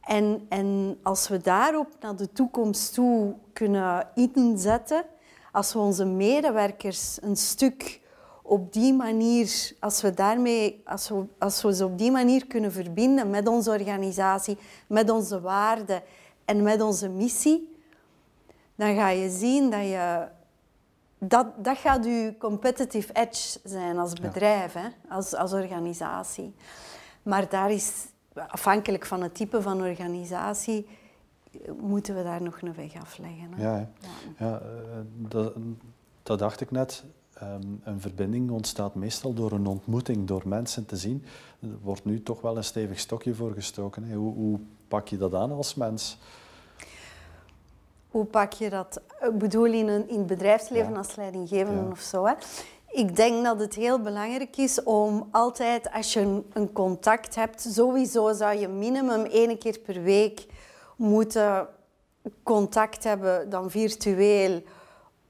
en, 0.00 0.46
en 0.48 0.98
als 1.02 1.28
we 1.28 1.38
daarop 1.38 1.88
naar 2.00 2.16
de 2.16 2.32
toekomst 2.32 2.94
toe 2.94 3.34
kunnen 3.52 4.08
inzetten, 4.14 5.04
als 5.52 5.72
we 5.72 5.78
onze 5.78 6.04
medewerkers 6.04 7.18
een 7.20 7.36
stuk 7.36 8.00
op 8.48 8.72
die 8.72 8.94
manier, 8.94 9.72
als 9.80 10.00
we, 10.02 10.14
daarmee, 10.14 10.82
als, 10.84 11.08
we, 11.08 11.24
als 11.38 11.62
we 11.62 11.74
ze 11.74 11.84
op 11.84 11.98
die 11.98 12.10
manier 12.10 12.46
kunnen 12.46 12.72
verbinden 12.72 13.30
met 13.30 13.48
onze 13.48 13.70
organisatie, 13.70 14.58
met 14.86 15.10
onze 15.10 15.40
waarden 15.40 16.02
en 16.44 16.62
met 16.62 16.80
onze 16.80 17.08
missie, 17.08 17.76
dan 18.74 18.94
ga 18.94 19.08
je 19.08 19.30
zien 19.30 19.70
dat 19.70 19.80
je... 19.80 20.26
Dat, 21.20 21.46
dat 21.56 21.78
gaat 21.78 22.04
je 22.04 22.34
competitive 22.38 23.12
edge 23.12 23.58
zijn 23.64 23.98
als 23.98 24.12
bedrijf, 24.12 24.72
hè? 24.72 24.88
Als, 25.08 25.34
als 25.34 25.52
organisatie. 25.52 26.54
Maar 27.22 27.48
daar 27.48 27.70
is, 27.70 28.06
afhankelijk 28.34 29.06
van 29.06 29.22
het 29.22 29.34
type 29.34 29.62
van 29.62 29.80
organisatie, 29.80 30.88
moeten 31.80 32.16
we 32.16 32.22
daar 32.22 32.42
nog 32.42 32.62
een 32.62 32.74
weg 32.74 32.94
afleggen. 33.00 33.52
Hè? 33.52 33.62
Ja, 33.62 33.76
ja. 33.78 34.08
ja 34.38 34.60
eh, 34.60 34.98
dat, 35.14 35.54
dat 36.22 36.38
dacht 36.38 36.60
ik 36.60 36.70
net. 36.70 37.04
Ehm, 37.40 37.62
een 37.84 38.00
verbinding 38.00 38.50
ontstaat 38.50 38.94
meestal 38.94 39.34
door 39.34 39.52
een 39.52 39.66
ontmoeting, 39.66 40.26
door 40.26 40.42
mensen 40.44 40.86
te 40.86 40.96
zien. 40.96 41.24
Er 41.62 41.78
wordt 41.82 42.04
nu 42.04 42.22
toch 42.22 42.40
wel 42.40 42.56
een 42.56 42.64
stevig 42.64 42.98
stokje 42.98 43.34
voor 43.34 43.52
gestoken. 43.52 44.12
Hoe, 44.12 44.34
hoe, 44.34 44.58
pak 44.88 45.08
je 45.08 45.16
dat 45.16 45.34
aan 45.34 45.52
als 45.52 45.74
mens? 45.74 46.18
Hoe 48.08 48.24
pak 48.24 48.52
je 48.52 48.70
dat? 48.70 49.00
Ik 49.20 49.38
bedoel 49.38 49.64
in, 49.64 49.88
een, 49.88 50.08
in 50.08 50.18
het 50.18 50.26
bedrijfsleven 50.26 50.96
als 50.96 51.16
leidinggevende 51.16 51.90
of 51.90 52.00
zo. 52.00 52.26
Hè? 52.26 52.32
Ik 52.90 53.16
denk 53.16 53.44
dat 53.44 53.60
het 53.60 53.74
heel 53.74 54.00
belangrijk 54.00 54.56
is 54.56 54.82
om 54.82 55.28
altijd, 55.30 55.92
als 55.92 56.12
je 56.12 56.20
een, 56.20 56.44
een 56.52 56.72
contact 56.72 57.34
hebt, 57.34 57.60
sowieso 57.60 58.32
zou 58.32 58.58
je 58.58 58.68
minimum 58.68 59.24
één 59.24 59.58
keer 59.58 59.78
per 59.78 60.02
week 60.02 60.46
moeten 60.96 61.68
contact 62.42 63.04
hebben, 63.04 63.50
dan 63.50 63.70
virtueel, 63.70 64.62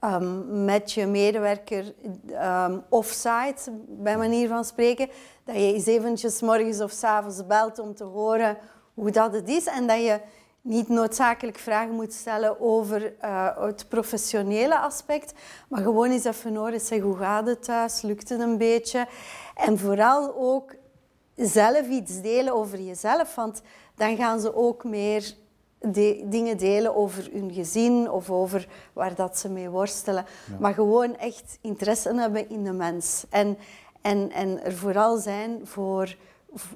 um, 0.00 0.64
met 0.64 0.92
je 0.92 1.06
medewerker 1.06 1.94
um, 2.30 2.82
offsite, 2.88 3.70
bij 3.88 4.16
manier 4.16 4.48
van 4.48 4.64
spreken. 4.64 5.08
Dat 5.44 5.54
je 5.54 5.60
eens 5.60 5.86
eventjes 5.86 6.40
morgens 6.40 6.80
of 6.80 6.90
s 6.90 7.04
avonds 7.04 7.46
belt 7.46 7.78
om 7.78 7.94
te 7.94 8.04
horen 8.04 8.58
hoe 8.94 9.10
dat 9.10 9.32
het 9.32 9.48
is. 9.48 9.66
En 9.66 9.86
dat 9.86 9.98
je 10.02 10.20
niet 10.60 10.88
noodzakelijk 10.88 11.58
vragen 11.58 11.94
moet 11.94 12.12
stellen 12.12 12.60
over 12.60 13.14
uh, 13.24 13.58
het 13.60 13.88
professionele 13.88 14.78
aspect, 14.78 15.32
maar 15.68 15.82
gewoon 15.82 16.10
eens 16.10 16.24
even 16.24 16.56
horen, 16.56 16.80
zeg, 16.80 17.00
hoe 17.00 17.16
gaat 17.16 17.46
het 17.46 17.62
thuis, 17.64 18.02
lukt 18.02 18.28
het 18.28 18.40
een 18.40 18.58
beetje? 18.58 19.06
En 19.54 19.78
vooral 19.78 20.34
ook 20.36 20.74
zelf 21.34 21.88
iets 21.88 22.20
delen 22.20 22.54
over 22.54 22.80
jezelf, 22.80 23.34
want 23.34 23.62
dan 23.94 24.16
gaan 24.16 24.40
ze 24.40 24.54
ook 24.56 24.84
meer 24.84 25.34
de, 25.80 26.24
dingen 26.24 26.56
delen 26.56 26.96
over 26.96 27.28
hun 27.32 27.52
gezin 27.52 28.10
of 28.10 28.30
over 28.30 28.68
waar 28.92 29.14
dat 29.14 29.38
ze 29.38 29.48
mee 29.48 29.68
worstelen. 29.68 30.24
Maar 30.60 30.74
gewoon 30.74 31.16
echt 31.16 31.58
interesse 31.60 32.14
hebben 32.14 32.48
in 32.48 32.64
de 32.64 32.72
mens. 32.72 33.24
En, 33.30 33.58
en, 34.00 34.32
en 34.32 34.64
er 34.64 34.76
vooral 34.76 35.18
zijn 35.18 35.60
voor, 35.64 36.16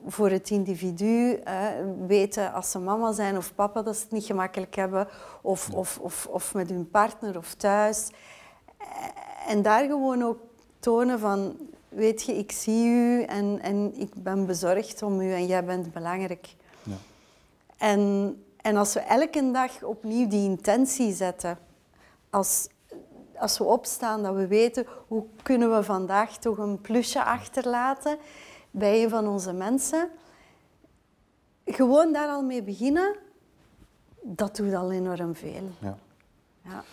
voor 0.07 0.31
het 0.31 0.51
individu. 0.51 1.43
weten 2.07 2.53
als 2.53 2.71
ze 2.71 2.79
mama 2.79 3.13
zijn 3.13 3.37
of 3.37 3.55
papa 3.55 3.83
dat 3.83 3.97
ze 3.97 4.03
het 4.03 4.13
niet 4.13 4.25
gemakkelijk 4.25 4.75
hebben. 4.75 5.09
Of, 5.43 5.71
of, 5.71 5.99
of, 5.99 6.27
of 6.31 6.55
met 6.55 6.71
hun 6.71 6.91
partner 6.91 7.37
of 7.37 7.55
thuis. 7.55 8.11
En 9.47 9.63
daar 9.63 9.87
gewoon 9.87 10.23
ook 10.23 10.39
tonen 10.79 11.19
van... 11.19 11.57
Weet 11.89 12.23
je, 12.23 12.33
ik 12.33 12.53
zie 12.53 12.87
u 12.87 13.23
en, 13.23 13.59
en 13.63 13.93
ik 13.97 14.15
ben 14.15 14.47
bezorgd 14.47 15.03
om 15.03 15.21
u 15.21 15.33
en 15.33 15.47
jij 15.47 15.65
bent 15.65 15.93
belangrijk. 15.93 16.55
Ja. 16.83 16.97
En 17.77 18.37
en 18.63 18.77
als 18.77 18.95
we 18.95 19.01
elke 19.01 19.51
dag 19.51 19.83
opnieuw 19.83 20.29
die 20.29 20.45
intentie 20.45 21.15
zetten, 21.15 21.59
als, 22.31 22.69
als 23.37 23.59
we 23.59 23.65
opstaan, 23.65 24.23
dat 24.23 24.35
we 24.35 24.47
weten 24.47 24.87
hoe 25.09 25.25
kunnen 25.43 25.77
we 25.77 25.83
vandaag 25.83 26.37
toch 26.37 26.59
een 26.59 26.81
plusje 26.81 27.25
achterlaten 27.25 28.19
bij 28.71 29.03
een 29.03 29.11
van 29.11 29.29
onze 29.29 29.53
mensen, 29.53 30.09
gewoon 31.65 32.13
daar 32.13 32.29
al 32.29 32.43
mee 32.43 32.63
beginnen, 32.63 33.17
dat 34.23 34.57
doet 34.57 34.75
al 34.75 34.93
enorm 34.93 35.35
veel. 35.35 35.71
Ja. 35.79 35.99
ja. 36.65 36.85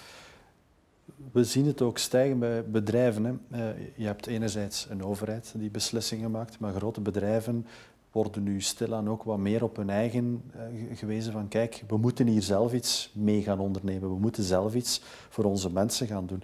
We 1.32 1.44
zien 1.44 1.66
het 1.66 1.82
ook 1.82 1.98
stijgen 1.98 2.40
bij 2.40 2.70
bedrijven. 2.70 3.26
Hè. 3.26 3.58
Eh, 3.58 3.96
je 3.96 4.06
hebt 4.06 4.28
enerzijds 4.28 4.88
een 4.90 5.04
overheid 5.04 5.54
die 5.56 5.70
beslissingen 5.70 6.32
maakt, 6.32 6.60
maar 6.60 6.74
grote 6.74 7.02
bedrijven 7.02 7.68
worden 8.12 8.44
nu 8.44 8.62
stilaan 8.62 9.10
ook 9.10 9.24
wat 9.24 9.38
meer 9.38 9.64
op 9.64 9.76
hun 9.76 9.90
eigen 9.90 10.44
uh, 10.56 10.98
gewezen 10.98 11.32
van 11.32 11.48
kijk, 11.48 11.84
we 11.88 11.98
moeten 11.98 12.28
hier 12.28 12.42
zelf 12.42 12.74
iets 12.74 13.12
mee 13.14 13.42
gaan 13.42 13.60
ondernemen. 13.60 14.10
We 14.10 14.20
moeten 14.20 14.44
zelf 14.44 14.76
iets 14.76 15.02
voor 15.30 15.44
onze 15.44 15.72
mensen 15.72 16.08
gaan 16.08 16.26
doen. 16.26 16.44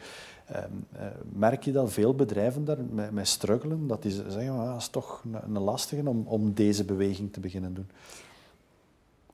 Uh, 0.52 0.58
uh, 0.58 1.02
merk 1.34 1.64
je 1.64 1.72
dat 1.72 1.92
veel 1.92 2.16
bedrijven 2.16 2.66
daar 2.66 2.84
mee, 2.90 3.12
mee 3.12 3.26
struggelen? 3.26 3.88
Dat 3.88 4.02
die 4.02 4.12
zeggen, 4.12 4.50
ah, 4.50 4.72
dat 4.72 4.82
is 4.82 4.88
toch 4.88 5.24
een 5.44 5.60
lastige 5.60 6.10
om, 6.10 6.24
om 6.28 6.54
deze 6.54 6.84
beweging 6.84 7.34
te 7.34 7.40
beginnen 7.40 7.74
doen. 7.74 7.90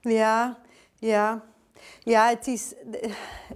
Ja, 0.01 0.57
ja. 0.95 1.43
Ja, 1.99 2.27
het 2.29 2.47
is, 2.47 2.73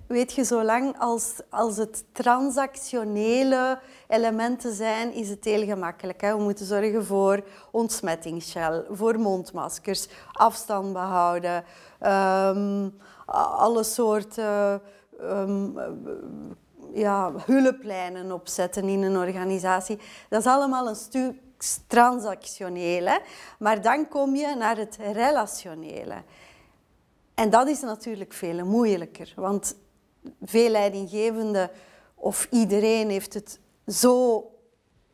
weet 0.08 0.34
je, 0.34 0.44
zolang 0.44 0.96
als, 1.00 1.34
als 1.50 1.77
het 1.77 2.03
transactionele 2.12 3.79
elementen 4.08 4.74
zijn, 4.74 5.13
is 5.13 5.29
het 5.29 5.44
heel 5.44 5.65
gemakkelijk. 5.65 6.22
Hè? 6.22 6.36
We 6.36 6.44
moeten 6.44 6.65
zorgen 6.65 7.05
voor 7.05 7.44
ontsmettingsgel, 7.72 8.86
voor 8.89 9.20
mondmaskers, 9.20 10.08
afstand 10.32 10.94
behouden, 10.94 11.63
um, 12.01 12.98
alle 13.25 13.84
soorten 13.84 14.82
um, 15.22 15.77
ja, 16.94 17.32
hulplijnen 17.46 18.32
opzetten 18.32 18.88
in 18.88 19.03
een 19.03 19.17
organisatie. 19.17 20.00
Dat 20.29 20.39
is 20.39 20.48
allemaal 20.48 20.88
een 20.88 20.96
stuk 20.96 21.44
transactioneel. 21.88 23.20
Maar 23.60 23.82
dan 23.82 24.08
kom 24.08 24.36
je 24.36 24.55
naar 24.55 24.77
het 24.77 24.98
relationele. 25.13 26.24
En 27.36 27.50
dat 27.50 27.68
is 27.68 27.82
natuurlijk 27.82 28.34
veel 28.34 28.65
moeilijker, 28.65 29.34
want 29.36 29.75
veel 30.42 30.70
leidinggevenden 30.70 31.70
of 32.15 32.48
iedereen 32.51 33.10
heeft 33.10 33.34
het 33.34 33.60
zo 33.88 34.44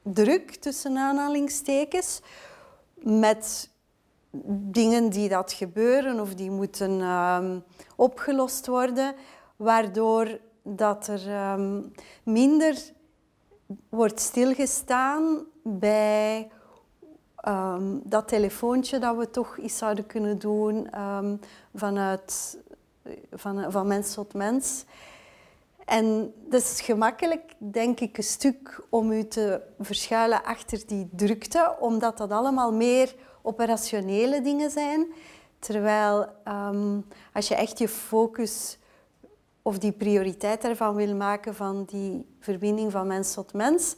druk, 0.02 0.56
tussen 0.56 0.98
aanhalingstekens, 0.98 2.22
met 2.96 3.70
dingen 4.72 5.10
die 5.10 5.30
dat 5.30 5.54
gebeuren 5.54 6.20
of 6.20 6.36
die 6.36 6.52
moeten 6.52 7.00
uh, 7.00 7.56
opgelost 7.96 8.68
worden, 8.68 9.16
waardoor 9.56 10.40
dat 10.64 11.08
er 11.08 11.52
um, 11.54 11.92
minder 12.24 12.92
wordt 13.90 14.20
stilgestaan 14.20 15.46
bij 15.64 16.50
um, 17.48 18.02
dat 18.04 18.28
telefoontje 18.28 19.00
dat 19.00 19.18
we 19.18 19.30
toch 19.30 19.58
iets 19.58 19.78
zouden 19.78 20.06
kunnen 20.06 20.40
doen 20.40 21.00
um, 21.02 21.40
vanuit 21.76 22.58
van, 23.32 23.72
van 23.72 23.88
mens 23.88 24.14
tot 24.14 24.34
mens. 24.34 24.86
En 25.86 26.34
dat 26.50 26.62
is 26.62 26.82
gemakkelijk, 26.82 27.54
denk 27.58 28.00
ik, 28.00 28.18
een 28.18 28.24
stuk 28.24 28.84
om 28.90 29.12
u 29.12 29.28
te 29.28 29.62
verschuilen 29.80 30.44
achter 30.44 30.88
die 30.88 31.10
drukte, 31.16 31.76
omdat 31.80 32.18
dat 32.18 32.32
allemaal 32.32 32.74
meer 32.74 33.16
operationele 33.42 34.42
dingen 34.42 34.70
zijn. 34.70 35.06
Terwijl 35.60 36.28
um, 36.48 37.06
als 37.34 37.48
je 37.48 37.56
echt 37.56 37.78
je 37.78 37.88
focus 37.88 38.78
of 39.62 39.78
die 39.78 39.92
prioriteit 39.92 40.64
ervan 40.64 40.96
wil 40.96 41.16
maken 41.16 41.56
van 41.56 41.84
die 41.86 42.26
verbinding 42.40 42.92
van 42.92 43.08
mens 43.08 43.34
tot 43.34 43.54
mens, 43.54 43.96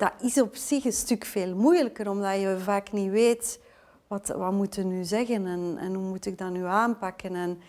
dat 0.00 0.12
is 0.20 0.40
op 0.40 0.56
zich 0.56 0.84
een 0.84 0.92
stuk 0.92 1.24
veel 1.24 1.54
moeilijker, 1.54 2.10
omdat 2.10 2.40
je 2.40 2.58
vaak 2.58 2.92
niet 2.92 3.10
weet 3.10 3.60
wat, 4.06 4.28
wat 4.28 4.52
moet 4.52 4.84
nu 4.84 5.04
zeggen 5.04 5.46
en, 5.46 5.76
en 5.78 5.94
hoe 5.94 6.08
moet 6.08 6.26
ik 6.26 6.38
dat 6.38 6.50
nu 6.50 6.64
aanpakken. 6.64 7.34
En 7.34 7.60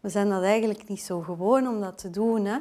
we 0.00 0.08
zijn 0.08 0.28
dat 0.28 0.42
eigenlijk 0.42 0.88
niet 0.88 1.00
zo 1.00 1.20
gewoon 1.20 1.68
om 1.68 1.80
dat 1.80 1.98
te 1.98 2.10
doen. 2.10 2.44
Hè. 2.44 2.58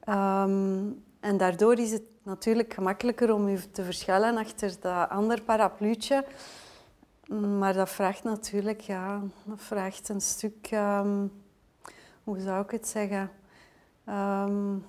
Ehm, 0.00 0.82
en 1.20 1.36
daardoor 1.36 1.78
is 1.78 1.92
het 1.92 2.02
natuurlijk 2.22 2.74
gemakkelijker 2.74 3.32
om 3.32 3.48
je 3.48 3.70
te 3.70 3.84
verschuilen 3.84 4.36
achter 4.36 4.76
dat 4.80 5.08
ander 5.08 5.42
parapluutje. 5.42 6.24
Maar 7.58 7.72
dat 7.72 7.90
vraagt 7.90 8.24
natuurlijk, 8.24 8.80
ja, 8.80 9.20
dat 9.44 9.60
vraagt 9.60 10.08
een 10.08 10.20
stuk, 10.20 10.70
um, 10.72 11.32
hoe 12.24 12.40
zou 12.40 12.64
ik 12.64 12.70
het 12.70 12.88
zeggen? 12.88 13.30
Um, 14.08 14.84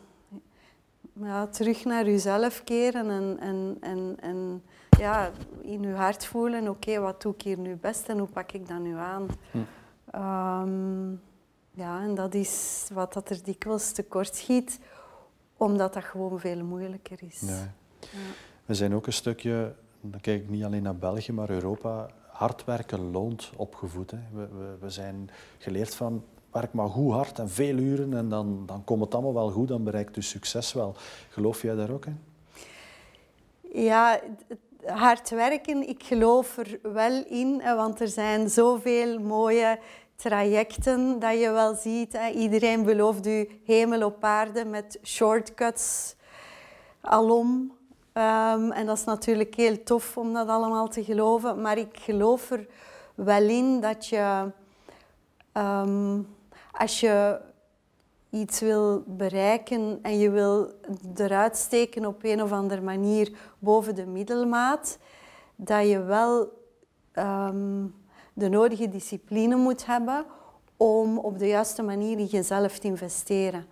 ja, 1.21 1.47
terug 1.47 1.85
naar 1.85 2.05
jezelf 2.05 2.63
keren 2.63 3.09
en, 3.09 3.37
en, 3.39 3.77
en, 3.81 4.17
en 4.21 4.63
ja, 4.97 5.31
in 5.61 5.81
je 5.81 5.93
hart 5.93 6.25
voelen, 6.25 6.69
oké, 6.69 6.99
wat 6.99 7.21
doe 7.21 7.33
ik 7.33 7.41
hier 7.41 7.59
nu 7.59 7.75
best 7.75 8.09
en 8.09 8.17
hoe 8.17 8.27
pak 8.27 8.51
ik 8.51 8.67
dat 8.67 8.79
nu 8.79 8.95
aan? 8.95 9.27
Hm. 9.51 9.59
Um, 10.21 11.21
Ja, 11.75 12.01
en 12.01 12.15
dat 12.15 12.33
is 12.33 12.87
wat 12.93 13.13
dat 13.13 13.29
er 13.29 13.43
dikwijls 13.43 13.91
tekort 13.91 14.35
schiet, 14.35 14.79
omdat 15.57 15.93
dat 15.93 16.03
gewoon 16.03 16.39
veel 16.39 16.63
moeilijker 16.63 17.17
is. 17.23 17.39
Ja. 17.39 17.73
Ja. 17.99 18.07
We 18.65 18.73
zijn 18.73 18.95
ook 18.95 19.07
een 19.07 19.13
stukje, 19.13 19.75
dan 20.01 20.19
kijk 20.21 20.41
ik 20.41 20.49
niet 20.49 20.63
alleen 20.63 20.83
naar 20.83 20.95
België, 20.95 21.31
maar 21.31 21.49
Europa, 21.49 22.09
hard 22.27 22.65
werken 22.65 23.11
loont 23.11 23.51
opgevoed. 23.55 24.11
Hè. 24.11 24.17
We, 24.33 24.47
we, 24.47 24.77
we, 24.79 24.89
zijn 24.89 25.29
geleerd 25.57 25.95
van 25.95 26.23
werk 26.55 26.73
maar 26.73 26.89
goed 26.89 27.11
hard 27.11 27.39
en 27.39 27.49
veel 27.49 27.77
uren 27.77 28.13
en 28.13 28.29
dan, 28.29 28.63
dan 28.65 28.83
komt 28.83 29.01
het 29.01 29.13
allemaal 29.13 29.33
wel 29.33 29.49
goed, 29.49 29.67
dan 29.67 29.83
bereikt 29.83 30.17
u 30.17 30.21
succes 30.21 30.73
wel. 30.73 30.95
Geloof 31.29 31.61
jij 31.61 31.75
daar 31.75 31.89
ook 31.91 32.05
in? 32.05 32.19
Ja, 33.73 34.19
hard 34.85 35.29
werken, 35.29 35.87
ik 35.87 36.03
geloof 36.03 36.57
er 36.57 36.79
wel 36.81 37.23
in, 37.27 37.61
want 37.75 38.01
er 38.01 38.07
zijn 38.07 38.49
zoveel 38.49 39.19
mooie 39.19 39.79
trajecten 40.15 41.19
dat 41.19 41.39
je 41.39 41.51
wel 41.51 41.75
ziet. 41.75 42.17
Iedereen 42.35 42.83
belooft 42.83 43.27
u 43.27 43.61
hemel 43.65 44.05
op 44.05 44.23
aarde 44.23 44.65
met 44.65 44.99
shortcuts 45.03 46.15
alom. 47.01 47.73
Um, 48.13 48.71
en 48.71 48.85
dat 48.85 48.97
is 48.97 49.03
natuurlijk 49.03 49.55
heel 49.55 49.83
tof 49.83 50.17
om 50.17 50.33
dat 50.33 50.47
allemaal 50.47 50.87
te 50.87 51.03
geloven. 51.03 51.61
Maar 51.61 51.77
ik 51.77 51.99
geloof 51.99 52.51
er 52.51 52.67
wel 53.15 53.41
in 53.41 53.81
dat 53.81 54.07
je, 54.07 54.51
ehm, 55.51 56.19
als 56.77 56.99
je 56.99 57.39
iets 58.29 58.59
wil 58.59 59.03
bereiken 59.07 59.99
en 60.01 60.17
je 60.17 60.29
wil 60.29 60.71
eruit 61.15 61.57
steken 61.57 62.05
op 62.05 62.23
een 62.23 62.41
of 62.41 62.51
andere 62.51 62.81
manier 62.81 63.31
boven 63.59 63.95
de 63.95 64.05
middelmaat, 64.05 64.97
dat 65.55 65.87
je 65.87 66.03
wel 66.03 66.51
um, 67.13 67.95
de 68.33 68.49
nodige 68.49 68.89
discipline 68.89 69.55
moet 69.55 69.85
hebben 69.85 70.25
om 70.77 71.17
op 71.17 71.39
de 71.39 71.47
juiste 71.47 71.81
manier 71.81 72.17
in 72.17 72.25
jezelf 72.25 72.79
te 72.79 72.87
investeren. 72.87 73.65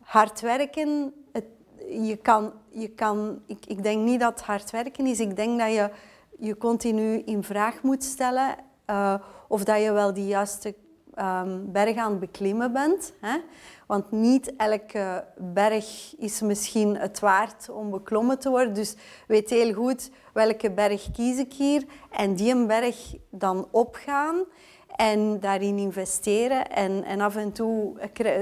Hard 0.00 0.40
werken, 0.40 1.14
het, 1.32 1.44
je 1.88 2.16
kan, 2.16 2.52
je 2.68 2.88
kan, 2.88 3.42
ik, 3.46 3.66
ik 3.66 3.82
denk 3.82 4.02
niet 4.02 4.20
dat 4.20 4.40
hard 4.40 4.70
werken 4.70 5.06
is. 5.06 5.20
Ik 5.20 5.36
denk 5.36 5.58
dat 5.58 5.72
je 5.72 5.90
je 6.38 6.56
continu 6.56 7.18
in 7.18 7.42
vraag 7.42 7.82
moet 7.82 8.04
stellen 8.04 8.56
uh, 8.90 9.14
of 9.48 9.64
dat 9.64 9.82
je 9.82 9.92
wel 9.92 10.14
die 10.14 10.26
juiste 10.26 10.74
um, 11.18 11.72
berg 11.72 11.96
aan 11.96 12.10
het 12.10 12.20
beklimmen 12.20 12.72
bent. 12.72 13.12
Hè? 13.20 13.38
Want 13.86 14.10
niet 14.10 14.56
elke 14.56 15.24
berg 15.38 16.14
is 16.18 16.40
misschien 16.40 16.96
het 16.96 17.20
waard 17.20 17.68
om 17.70 17.90
beklommen 17.90 18.38
te 18.38 18.50
worden. 18.50 18.74
Dus 18.74 18.94
weet 19.26 19.50
heel 19.50 19.72
goed 19.72 20.10
welke 20.32 20.70
berg 20.70 21.10
kies 21.10 21.38
ik 21.38 21.52
hier. 21.52 21.84
En 22.10 22.34
die 22.34 22.52
een 22.52 22.66
berg 22.66 23.14
dan 23.30 23.68
opgaan 23.70 24.44
en 24.96 25.40
daarin 25.40 25.78
investeren. 25.78 26.70
En, 26.70 27.04
en 27.04 27.20
af 27.20 27.36
en 27.36 27.52
toe 27.52 27.94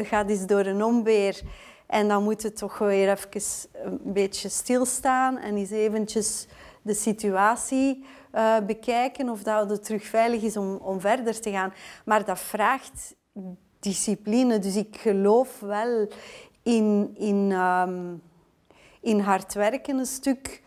gaat 0.03 0.31
iets 0.31 0.47
door 0.47 0.67
een 0.67 0.85
omweer. 0.85 1.43
En 1.87 2.09
dan 2.09 2.23
moet 2.23 2.43
het 2.43 2.57
toch 2.57 2.79
weer 2.79 3.11
even 3.11 3.71
een 3.73 4.01
beetje 4.13 4.49
stilstaan 4.49 5.39
en 5.39 5.57
eens 5.57 5.71
eventjes 5.71 6.47
de 6.83 6.95
situatie 6.95 8.05
uh, 8.35 8.59
bekijken 8.67 9.29
of 9.29 9.43
dat 9.43 9.71
het 9.71 9.85
terug 9.85 10.05
veilig 10.05 10.43
is 10.43 10.57
om, 10.57 10.77
om 10.77 11.01
verder 11.01 11.41
te 11.41 11.51
gaan. 11.51 11.73
Maar 12.05 12.25
dat 12.25 12.39
vraagt 12.39 13.15
discipline. 13.79 14.59
Dus 14.59 14.77
ik 14.77 14.97
geloof 14.97 15.61
wel 15.61 16.09
in, 16.63 17.15
in, 17.19 17.53
um, 17.53 18.23
in 19.01 19.19
hard 19.19 19.55
werken 19.55 19.99
een 19.99 20.07
stuk. 20.07 20.63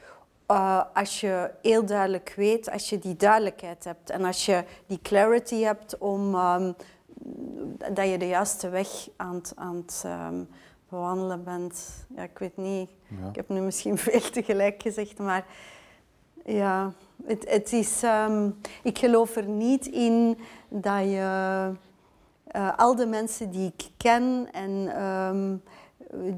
Uh, 0.51 0.83
als 0.93 1.21
je 1.21 1.51
heel 1.61 1.85
duidelijk 1.85 2.33
weet, 2.35 2.71
als 2.71 2.89
je 2.89 2.99
die 2.99 3.15
duidelijkheid 3.15 3.83
hebt 3.83 4.09
en 4.09 4.25
als 4.25 4.45
je 4.45 4.63
die 4.85 4.99
clarity 5.01 5.61
hebt 5.61 5.97
om 5.97 6.35
um, 6.35 6.75
dat 7.93 8.09
je 8.09 8.17
de 8.17 8.27
juiste 8.27 8.69
weg 8.69 8.87
aan 9.15 9.35
het, 9.35 9.53
aan 9.55 9.75
het 9.75 10.03
um, 10.05 10.47
bewandelen 10.89 11.43
bent. 11.43 12.05
Ja, 12.15 12.23
ik 12.23 12.37
weet 12.37 12.57
niet, 12.57 12.89
ja. 13.07 13.29
ik 13.29 13.35
heb 13.35 13.49
nu 13.49 13.59
misschien 13.59 13.97
veel 14.07 14.29
tegelijk 14.29 14.81
gezegd, 14.81 15.17
maar 15.17 15.45
ja, 16.45 16.93
het, 17.25 17.49
het 17.49 17.73
is, 17.73 18.03
ik 18.83 18.97
geloof 18.97 19.35
er 19.35 19.47
niet 19.47 19.85
in 19.87 20.37
dat 20.69 21.01
je 21.01 21.71
uh, 22.55 22.77
al 22.77 22.95
de 22.95 23.05
mensen 23.05 23.51
die 23.51 23.73
ik 23.75 23.89
ken 23.97 24.47
en 24.51 25.03
um, 25.03 25.63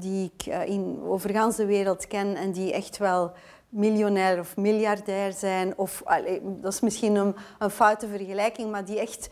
die 0.00 0.32
ik 0.34 0.46
uh, 0.46 0.66
in, 0.66 1.00
over 1.04 1.54
de 1.56 1.66
wereld 1.66 2.06
ken 2.06 2.36
en 2.36 2.52
die 2.52 2.72
echt 2.72 2.98
wel 2.98 3.32
miljonair 3.68 4.38
of 4.38 4.56
miljardair 4.56 5.32
zijn, 5.32 5.72
of 5.76 6.02
dat 6.42 6.72
is 6.72 6.80
misschien 6.80 7.14
een, 7.14 7.36
een, 7.58 7.70
foute 7.70 8.08
vergelijking, 8.08 8.70
maar 8.70 8.84
die 8.84 9.00
echt 9.00 9.28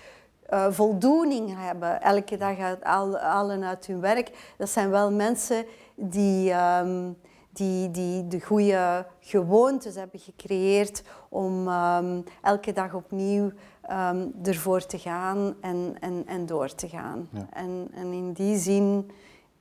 uh, 0.52 0.66
voldoening 0.70 1.54
hebben 1.56 2.02
elke 2.02 2.36
dag 2.36 2.58
uit, 2.58 2.84
al, 2.84 3.16
uit 3.16 3.86
hun 3.86 4.00
werk, 4.00 4.30
dat 4.56 4.68
zijn 4.68 4.90
wel 4.90 5.12
mensen 5.12 5.64
die, 5.94 6.52
um, 6.52 7.16
die, 7.58 7.90
die 7.90 8.26
de 8.26 8.40
goede 8.40 9.06
gewoontes 9.20 9.94
hebben 9.94 10.20
gecreëerd 10.20 11.02
om 11.28 11.68
um, 11.68 12.24
elke 12.42 12.72
dag 12.72 12.94
opnieuw 12.94 13.50
um, 13.90 14.32
ervoor 14.42 14.86
te 14.86 14.98
gaan 14.98 15.54
en, 15.60 15.96
en, 16.00 16.26
en 16.26 16.46
door 16.46 16.74
te 16.74 16.88
gaan. 16.88 17.28
En, 17.50 17.88
en 17.94 18.12
in 18.12 18.32
die 18.32 18.58
zin 18.58 19.10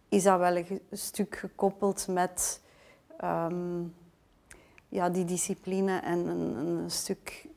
is 0.10 0.24
dat 0.24 0.40
wel 0.40 0.56
een 0.56 0.82
stuk 0.92 1.36
gekoppeld 1.36 2.08
met 2.08 2.62
um, 3.24 3.94
ja, 4.90 5.10
die 5.10 5.26
discipline 5.26 6.00
en 6.00 6.28
een, 6.28 6.56
een, 6.58 6.92
stuk 6.92 7.48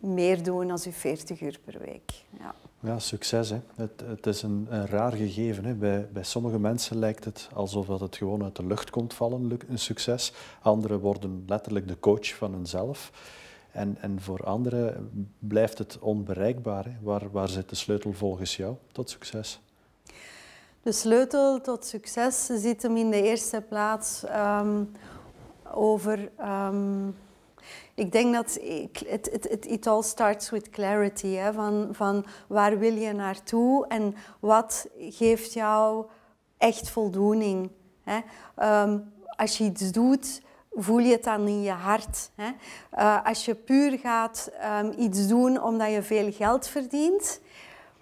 meer 0.00 0.42
doen 0.42 0.68
dan 0.68 0.78
je 0.82 0.92
40 0.92 1.40
uur 1.40 1.58
per 1.64 1.78
week. 1.78 2.12
Ja, 2.38 2.54
ja 2.80 2.98
succes. 2.98 3.50
Hè. 3.50 3.60
Het, 3.74 4.02
het 4.06 4.26
is 4.26 4.42
een, 4.42 4.66
een 4.70 4.86
raar 4.86 5.12
gegeven. 5.12 5.64
Hè. 5.64 5.74
Bij, 5.74 6.08
bij 6.12 6.22
sommige 6.24 6.58
mensen 6.58 6.98
lijkt 6.98 7.24
het 7.24 7.48
alsof 7.54 7.86
dat 7.86 8.00
het 8.00 8.16
gewoon 8.16 8.42
uit 8.42 8.56
de 8.56 8.66
lucht 8.66 8.90
komt 8.90 9.14
vallen, 9.14 9.58
een 9.68 9.78
succes. 9.78 10.32
Anderen 10.62 11.00
worden 11.00 11.44
letterlijk 11.46 11.88
de 11.88 11.98
coach 11.98 12.34
van 12.34 12.52
hunzelf. 12.52 13.12
En, 13.70 13.96
en 14.00 14.20
voor 14.20 14.44
anderen 14.44 15.10
blijft 15.38 15.78
het 15.78 15.98
onbereikbaar. 15.98 16.84
Hè? 16.84 16.92
Waar, 17.02 17.30
waar 17.30 17.48
zit 17.48 17.68
de 17.68 17.74
sleutel 17.74 18.12
volgens 18.12 18.56
jou 18.56 18.74
tot 18.92 19.10
succes? 19.10 19.60
De 20.82 20.92
sleutel 20.92 21.60
tot 21.60 21.84
succes 21.84 22.46
zit 22.46 22.82
hem 22.82 22.96
in 22.96 23.10
de 23.10 23.22
eerste 23.22 23.62
plaats 23.68 24.24
um, 24.60 24.90
over. 25.72 26.30
Um, 26.40 27.16
ik 27.94 28.12
denk 28.12 28.34
dat 28.34 28.58
het, 29.06 29.28
het, 29.50 29.66
it 29.66 29.86
all 29.86 30.02
starts 30.02 30.50
with 30.50 30.70
clarity. 30.70 31.34
Hè? 31.34 31.52
Van, 31.52 31.88
van 31.92 32.24
waar 32.46 32.78
wil 32.78 32.94
je 32.94 33.12
naartoe 33.12 33.86
en 33.86 34.14
wat 34.40 34.86
geeft 34.98 35.52
jou 35.52 36.06
echt 36.58 36.90
voldoening. 36.90 37.70
Hè? 38.02 38.18
Um, 38.82 39.12
als 39.36 39.58
je 39.58 39.64
iets 39.64 39.92
doet 39.92 40.42
voel 40.74 40.98
je 40.98 41.12
het 41.12 41.24
dan 41.24 41.46
in 41.46 41.62
je 41.62 41.70
hart. 41.70 42.30
Hè? 42.34 42.50
Uh, 42.98 43.26
als 43.26 43.44
je 43.44 43.54
puur 43.54 43.98
gaat 43.98 44.50
um, 44.80 44.92
iets 44.98 45.26
doen 45.26 45.62
omdat 45.62 45.90
je 45.90 46.02
veel 46.02 46.32
geld 46.32 46.66
verdient, 46.66 47.40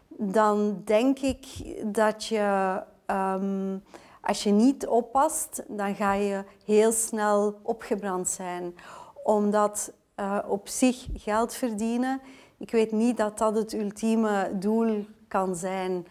dan 0.08 0.82
denk 0.84 1.18
ik 1.18 1.46
dat 1.94 2.24
je, 2.24 2.82
um, 3.06 3.82
als 4.20 4.42
je 4.42 4.50
niet 4.50 4.86
oppast, 4.86 5.62
dan 5.68 5.94
ga 5.94 6.12
je 6.12 6.44
heel 6.64 6.92
snel 6.92 7.58
opgebrand 7.62 8.28
zijn. 8.28 8.74
Omdat 9.22 9.92
uh, 10.16 10.38
op 10.46 10.68
zich 10.68 11.06
geld 11.14 11.54
verdienen, 11.54 12.20
ik 12.58 12.70
weet 12.70 12.92
niet 12.92 13.16
dat 13.16 13.38
dat 13.38 13.54
het 13.54 13.72
ultieme 13.72 14.50
doel 14.54 15.06
kan 15.28 15.56
zijn. 15.56 16.06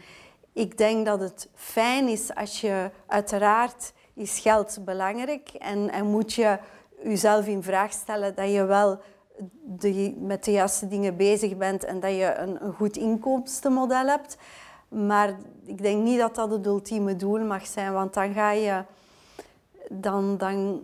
Ik 0.54 0.78
denk 0.78 1.06
dat 1.06 1.20
het 1.20 1.50
fijn 1.56 2.08
is 2.08 2.36
als 2.36 2.62
je 2.62 2.92
uiteraard 3.08 3.94
is 4.14 4.40
geld 4.40 4.78
belangrijk 4.86 5.50
en, 5.50 5.90
en 5.90 6.06
moet 6.06 6.34
je 6.34 6.60
jezelf 7.04 7.48
in 7.48 7.64
vraag 7.64 7.92
stellen 7.92 8.36
dat 8.36 8.52
je 8.52 8.66
wel 8.66 9.00
met 10.18 10.44
de 10.44 10.52
juiste 10.52 10.88
dingen 10.88 11.16
bezig 11.16 11.58
bent 11.58 11.84
en 11.84 12.00
dat 12.00 12.12
je 12.12 12.36
een, 12.38 12.66
een 12.66 12.74
goed 12.74 12.98
inkomstenmodel 12.98 14.06
hebt. 14.06 14.38
Maar 14.88 15.38
ik 15.66 15.82
denk 15.82 16.04
niet 16.04 16.20
dat 16.20 16.36
dat 16.36 16.52
het 16.52 16.66
ultieme 16.66 17.16
doel 17.16 17.40
mag 17.40 17.68
zijn, 17.68 17.94
want 17.94 18.14
dan 18.14 18.34
ga 18.34 18.52
je... 18.52 18.84
Dan, 19.90 20.38
dan, 20.38 20.82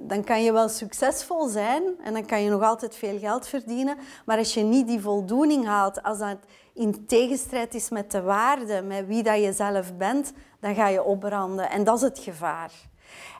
dan 0.00 0.24
kan 0.24 0.42
je 0.42 0.52
wel 0.52 0.68
succesvol 0.68 1.48
zijn 1.48 1.82
en 2.02 2.12
dan 2.12 2.26
kan 2.26 2.42
je 2.42 2.50
nog 2.50 2.62
altijd 2.62 2.96
veel 2.96 3.18
geld 3.18 3.46
verdienen. 3.46 3.96
Maar 4.26 4.38
als 4.38 4.54
je 4.54 4.62
niet 4.62 4.86
die 4.86 5.00
voldoening 5.00 5.66
haalt, 5.66 6.02
als 6.02 6.18
dat 6.18 6.38
in 6.74 7.06
tegenstrijd 7.06 7.74
is 7.74 7.88
met 7.88 8.10
de 8.10 8.22
waarde, 8.22 8.82
met 8.82 9.06
wie 9.06 9.22
dat 9.22 9.42
je 9.42 9.52
zelf 9.52 9.96
bent, 9.96 10.32
dan 10.60 10.74
ga 10.74 10.88
je 10.88 11.02
opbranden. 11.02 11.70
En 11.70 11.84
dat 11.84 11.96
is 11.96 12.02
het 12.02 12.18
gevaar. 12.18 12.72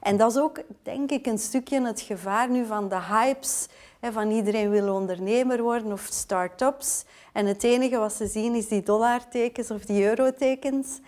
En 0.00 0.16
dat 0.16 0.30
is 0.30 0.38
ook, 0.38 0.60
denk 0.82 1.10
ik, 1.10 1.26
een 1.26 1.38
stukje 1.38 1.86
het 1.86 2.00
gevaar 2.00 2.50
nu 2.50 2.66
van 2.66 2.88
de 2.88 3.00
hypes. 3.00 3.68
Van 4.12 4.30
iedereen 4.30 4.70
wil 4.70 4.94
ondernemer 4.94 5.62
worden 5.62 5.92
of 5.92 6.06
start-ups. 6.10 7.04
En 7.32 7.46
het 7.46 7.62
enige 7.62 7.98
wat 7.98 8.12
ze 8.12 8.26
zien 8.26 8.54
is 8.54 8.68
die 8.68 8.82
dollartekens 8.82 9.70
of 9.70 9.84
die 9.84 10.04
eurotekens. 10.08 11.00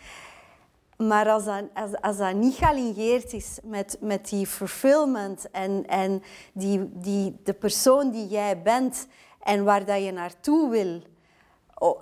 Maar 0.97 1.29
als 1.29 1.45
dat, 1.45 1.63
als, 1.75 1.91
als 2.01 2.17
dat 2.17 2.35
niet 2.35 2.55
gealigneerd 2.55 3.33
is 3.33 3.59
met, 3.63 3.97
met 4.01 4.29
die 4.29 4.47
fulfillment 4.47 5.51
en, 5.51 5.87
en 5.87 6.23
die, 6.53 6.91
die, 6.93 7.37
de 7.45 7.55
persoon 7.55 8.11
die 8.11 8.27
jij 8.27 8.63
bent 8.63 9.07
en 9.43 9.65
waar 9.65 9.85
dat 9.85 10.05
je 10.05 10.13
naartoe 10.13 10.71
wil, 10.71 11.01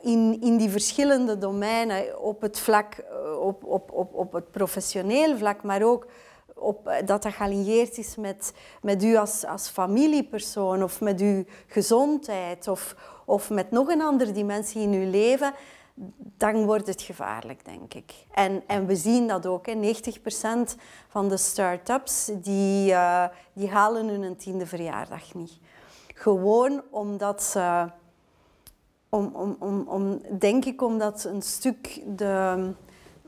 in, 0.01 0.41
in 0.41 0.57
die 0.57 0.71
verschillende 0.71 1.39
domeinen, 1.39 2.23
op 2.23 2.41
het 2.41 2.59
vlak, 2.59 2.95
eh, 2.95 3.41
op, 3.41 3.65
op, 3.65 3.93
op, 3.93 4.15
op 4.15 4.33
het 4.33 4.51
professioneel 4.51 5.37
vlak, 5.37 5.63
maar 5.63 5.83
ook 5.83 6.07
op, 6.55 6.89
eh, 6.89 7.07
dat 7.07 7.23
dat 7.23 7.33
geallieerd 7.33 7.99
is 7.99 8.17
met, 8.17 8.53
met 8.83 9.03
u 9.03 9.17
als, 9.17 9.45
als 9.47 9.69
familiepersoon 9.69 10.83
of 10.83 11.01
met 11.01 11.21
uw 11.21 11.45
gezondheid 11.67 12.69
of, 12.69 12.97
of 13.25 13.51
met 13.51 13.71
nog 13.71 13.89
een 13.89 14.03
andere 14.03 14.33
dimensie 14.33 14.83
in 14.83 14.93
uw 14.93 15.11
leven, 15.11 15.53
dan 16.37 16.65
wordt 16.65 16.87
het 16.87 17.03
gevaarlijk, 17.03 17.65
denk 17.65 17.95
ik. 17.95 18.13
En, 18.33 18.63
en 18.67 18.87
we 18.87 18.97
zien 18.97 19.27
dat 19.27 19.47
ook. 19.47 19.67
Hè. 19.67 19.75
90% 19.75 20.79
van 21.09 21.29
de 21.29 21.37
start-ups 21.37 22.31
die, 22.35 22.91
uh, 22.91 23.25
die 23.53 23.69
halen 23.69 24.09
hun 24.09 24.37
tiende 24.37 24.67
verjaardag 24.67 25.35
niet. 25.35 25.59
Gewoon 26.15 26.83
omdat 26.91 27.43
ze... 27.43 27.91
Om, 29.09 29.31
om, 29.35 29.57
om, 29.59 29.89
om, 29.89 30.21
denk 30.39 30.65
ik 30.65 30.83
omdat 30.83 31.25
een 31.25 31.43
stuk 31.43 32.03
de, 32.17 32.73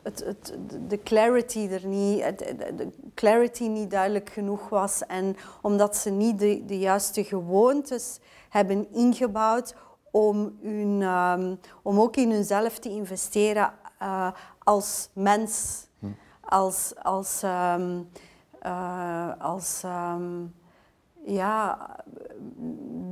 het, 0.03 0.25
het, 0.25 0.55
de 0.89 1.03
clarity 1.03 1.69
er 1.71 1.87
niet, 1.87 2.39
de 2.77 2.89
clarity 3.15 3.67
niet 3.67 3.91
duidelijk 3.91 4.31
genoeg 4.31 4.69
was 4.69 5.07
en 5.07 5.37
omdat 5.63 5.97
ze 5.97 6.11
niet 6.11 6.39
de, 6.39 6.65
de 6.65 6.79
juiste 6.79 7.25
gewoontes 7.25 8.19
hebben 8.49 8.93
ingebouwd 8.93 9.75
om, 10.17 10.59
hun, 10.63 11.03
um, 11.03 11.59
om 11.83 12.01
ook 12.01 12.17
in 12.17 12.31
hunzelf 12.31 12.79
te 12.79 12.89
investeren 12.89 13.73
uh, 14.03 14.31
als 14.59 15.09
mens, 15.13 15.87
hm. 15.99 16.07
als, 16.41 16.93
als, 17.03 17.43
um, 17.43 18.09
uh, 18.63 19.33
als 19.39 19.83
um, 19.85 20.55
ja, 21.25 21.91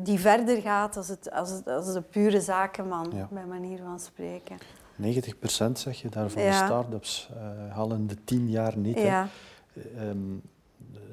die 0.03 0.19
verder 0.19 0.61
gaat 0.61 0.97
als, 0.97 1.09
het, 1.09 1.31
als, 1.31 1.51
het, 1.51 1.69
als 1.69 1.93
de 1.93 2.03
pure 2.03 2.41
zakenman, 2.41 3.13
ja. 3.15 3.29
bij 3.31 3.47
manier 3.47 3.79
van 3.85 4.01
spreken. 4.01 4.57
90% 5.03 5.73
zeg 5.73 6.01
je 6.01 6.09
daarvan 6.09 6.43
ja. 6.43 6.61
de 6.61 6.65
start-ups 6.67 7.31
uh, 7.31 7.75
halen 7.75 8.07
de 8.07 8.25
tien 8.25 8.51
jaar 8.51 8.77
niet. 8.77 8.99
Ja. 8.99 9.29
Um, 10.01 10.43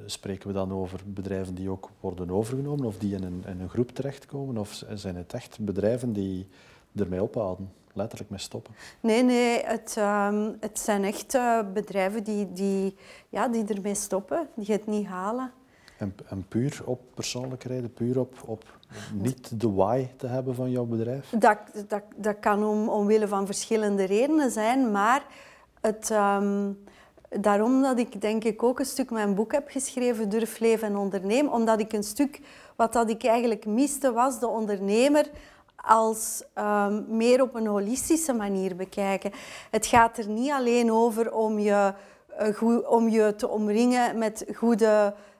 spreken 0.06 0.48
we 0.48 0.54
dan 0.54 0.72
over 0.72 1.00
bedrijven 1.06 1.56
die 1.56 1.70
ook 1.70 1.90
worden 2.00 2.30
overgenomen 2.30 2.86
of 2.86 2.98
die 2.98 3.16
in 3.16 3.24
een, 3.24 3.44
in 3.48 3.60
een 3.60 3.70
groep 3.70 3.92
terechtkomen? 3.92 4.58
Of 4.58 4.84
zijn 4.94 5.16
het 5.16 5.34
echt 5.34 5.60
bedrijven 5.60 6.14
die 6.14 6.48
ermee 6.96 7.24
ophouden? 7.24 7.70
letterlijk 7.94 8.30
mee 8.30 8.40
stoppen? 8.40 8.74
Nee, 9.00 9.24
nee, 9.24 9.64
het, 9.64 9.96
um, 10.00 10.56
het 10.60 10.80
zijn 10.80 11.04
echt 11.04 11.36
uh, 11.36 11.60
bedrijven 11.74 12.24
die, 12.24 12.54
die, 12.54 12.96
ja, 13.30 13.48
die 13.48 13.66
ermee 13.66 13.96
stoppen, 13.96 14.48
die 14.56 14.74
het 14.74 14.88
niet 14.88 15.08
halen. 15.08 15.52
En, 15.98 16.16
en 16.30 16.46
puur 16.48 16.82
op 16.86 17.02
persoonlijkheden, 17.14 17.94
puur 17.94 18.20
op, 18.20 18.44
op 18.46 18.64
niet 19.14 19.60
de 19.60 19.72
why 19.72 20.08
te 20.18 20.28
hebben 20.28 20.56
van 20.56 20.72
jouw 20.72 20.86
bedrijf? 20.86 21.34
Dat, 21.38 21.58
dat, 21.88 22.04
dat 22.16 22.40
kan 22.40 22.64
om, 22.64 22.90
omwille 22.90 23.28
van 23.28 23.46
verschillende 23.46 24.04
redenen 24.04 24.52
zijn, 24.52 24.92
maar 24.92 25.26
het, 25.82 26.10
um, 26.10 26.84
daarom 27.40 27.82
dat 27.82 28.00
ik 28.00 28.22
denk 28.22 28.44
ik 28.44 28.64
ook 28.64 28.80
een 28.80 28.86
stuk 28.86 29.10
mijn 29.10 29.36
boek 29.36 29.52
heb 29.52 29.70
geschreven, 29.70 30.30
Durf 30.30 30.60
leven 30.60 30.88
en 30.88 30.96
ondernemen, 30.96 31.54
omdat 31.54 31.80
ik 31.80 31.94
een 31.94 32.04
stuk, 32.04 32.40
wat 32.76 32.94
dat 32.94 33.10
ik 33.10 33.24
eigenlijk 33.24 33.66
miste, 33.66 34.12
was 34.12 34.40
de 34.40 34.48
ondernemer 34.48 35.26
als 35.76 36.44
um, 36.56 37.06
meer 37.08 37.42
op 37.42 37.56
een 37.56 37.68
holistische 37.68 38.34
manier 38.34 38.76
bekijken. 38.76 39.32
Het 39.72 39.86
gaat 39.86 40.18
er 40.18 40.28
niet 40.28 40.52
alleen 40.52 40.92
over 40.92 41.34
om 41.34 41.60
je, 41.60 41.94
uh, 42.62 42.90
om 42.90 43.10
je 43.10 43.36
te 43.36 43.48
omringen 43.48 44.18
met 44.18 44.46
goede 44.56 44.86
eh, 44.86 45.31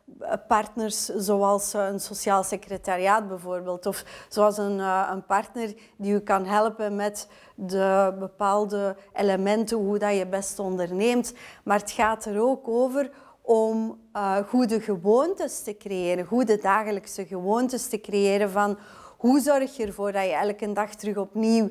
partners 0.48 1.06
zoals 1.06 1.74
een 1.74 2.00
sociaal 2.00 2.44
secretariaat 2.44 3.28
bijvoorbeeld. 3.28 3.86
Of 3.86 4.04
zoals 4.30 4.58
een, 4.58 4.78
uh, 4.78 5.10
een 5.12 5.26
partner 5.26 5.74
die 5.98 6.14
u 6.14 6.20
kan 6.20 6.46
helpen 6.46 6.96
met 6.96 7.28
de 7.56 8.16
bepaalde 8.20 8.96
elementen, 9.14 9.78
hoe 9.78 9.98
dat 9.98 10.18
je 10.18 10.28
best 10.28 10.60
onderneemt. 10.60 11.34
Maar 11.64 11.80
het 11.80 11.92
gaat 11.92 12.26
er 12.26 12.42
ook 12.42 12.68
over 12.68 13.10
om 13.42 14.00
goede 14.48 14.82
gewoontes 14.82 15.64
te 15.64 15.78
creëren, 15.78 16.26
goede 16.26 16.58
dagelijkse 16.58 17.26
gewoontes 17.26 17.88
te 17.88 18.02
creëren 18.02 18.50
van 18.50 18.78
hoe 19.18 19.40
zorg 19.40 19.78
je 19.78 19.86
ervoor 19.86 20.12
dat 20.12 20.24
je 20.24 20.34
elke 20.34 20.74
dag 20.74 20.96
terug 20.96 21.18
opnieuw 21.18 21.70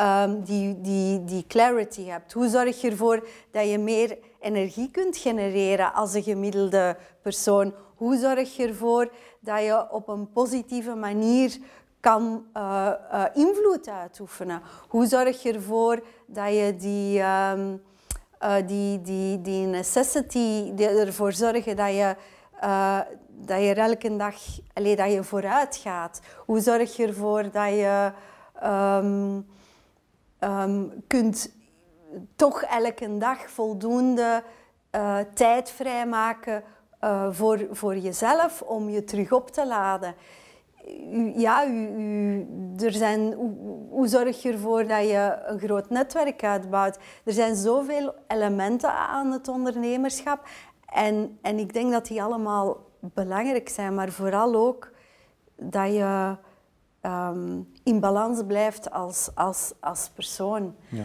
um, 0.00 0.44
die, 0.44 0.80
die, 0.80 1.24
die 1.24 1.44
clarity 1.46 2.04
hebt? 2.04 2.32
Hoe 2.32 2.48
zorg 2.48 2.80
je 2.80 2.90
ervoor 2.90 3.28
dat 3.50 3.70
je 3.70 3.78
meer 3.78 4.18
energie 4.40 4.90
kunt 4.90 5.16
genereren 5.16 5.92
als 5.92 6.14
een 6.14 6.22
gemiddelde 6.22 6.96
persoon? 7.22 7.74
Hoe 8.00 8.16
zorg 8.16 8.56
je 8.56 8.66
ervoor 8.66 9.12
dat 9.40 9.60
je 9.60 9.90
op 9.90 10.08
een 10.08 10.30
positieve 10.32 10.94
manier 10.94 11.58
kan 12.00 12.46
uh, 12.56 12.90
uh, 13.12 13.24
invloed 13.34 13.88
uitoefenen? 13.88 14.62
Hoe 14.88 15.06
zorg 15.06 15.42
je 15.42 15.52
ervoor 15.52 16.02
dat 16.26 16.54
je 16.54 16.76
die, 16.76 17.22
um, 17.22 17.82
die, 18.66 19.00
die, 19.00 19.40
die 19.40 19.66
necessity, 19.66 20.72
ervoor 20.78 21.32
zorgen 21.32 21.76
dat 21.76 21.90
je, 21.90 22.16
dat 23.28 23.60
je 23.60 23.74
elke 23.74 24.16
dag 24.16 24.34
allez, 24.72 24.96
dat 24.96 25.12
je 25.12 25.24
vooruit 25.24 25.76
gaat? 25.76 26.20
Hoe 26.46 26.60
zorg 26.60 26.96
je 26.96 27.06
ervoor 27.06 27.42
dat 27.42 27.68
je 27.68 28.12
um, 28.64 29.46
um, 30.40 31.04
kunt 31.06 31.52
toch 32.36 32.62
elke 32.62 33.18
dag 33.18 33.50
voldoende 33.50 34.42
tijd 35.34 35.70
vrijmaken 35.70 36.62
uh, 37.04 37.26
voor, 37.30 37.66
voor 37.70 37.96
jezelf 37.96 38.62
om 38.62 38.88
je 38.88 39.04
terug 39.04 39.32
op 39.32 39.50
te 39.50 39.66
laden. 39.66 40.14
ja, 41.34 41.66
u, 41.66 41.88
u, 41.88 42.46
er 42.78 42.92
zijn, 42.92 43.32
hoe, 43.32 43.52
hoe, 43.90 44.08
zorg 44.08 44.42
je 44.42 44.52
ervoor 44.52 44.86
dat 44.86 45.08
je 45.08 45.38
een 45.46 45.58
groot 45.58 45.90
netwerk 45.90 46.44
uitbouwt? 46.44 46.98
Er 47.24 47.32
zijn 47.32 47.56
zoveel 47.56 48.14
elementen 48.28 48.92
aan 48.92 49.32
het 49.32 49.48
ondernemerschap. 49.48 50.48
En, 50.86 51.38
en 51.42 51.58
ik 51.58 51.72
denk 51.72 51.92
dat 51.92 52.06
die 52.06 52.22
allemaal 52.22 52.88
belangrijk 53.00 53.68
zijn, 53.68 53.94
maar 53.94 54.10
vooral 54.10 54.54
ook 54.54 54.90
dat 55.56 55.92
je 55.92 56.36
um, 57.02 57.72
in 57.82 58.00
balans 58.00 58.42
blijft 58.46 58.90
als, 58.90 59.30
als, 59.34 59.72
als 59.80 60.10
persoon. 60.14 60.74
Ja. 60.88 61.04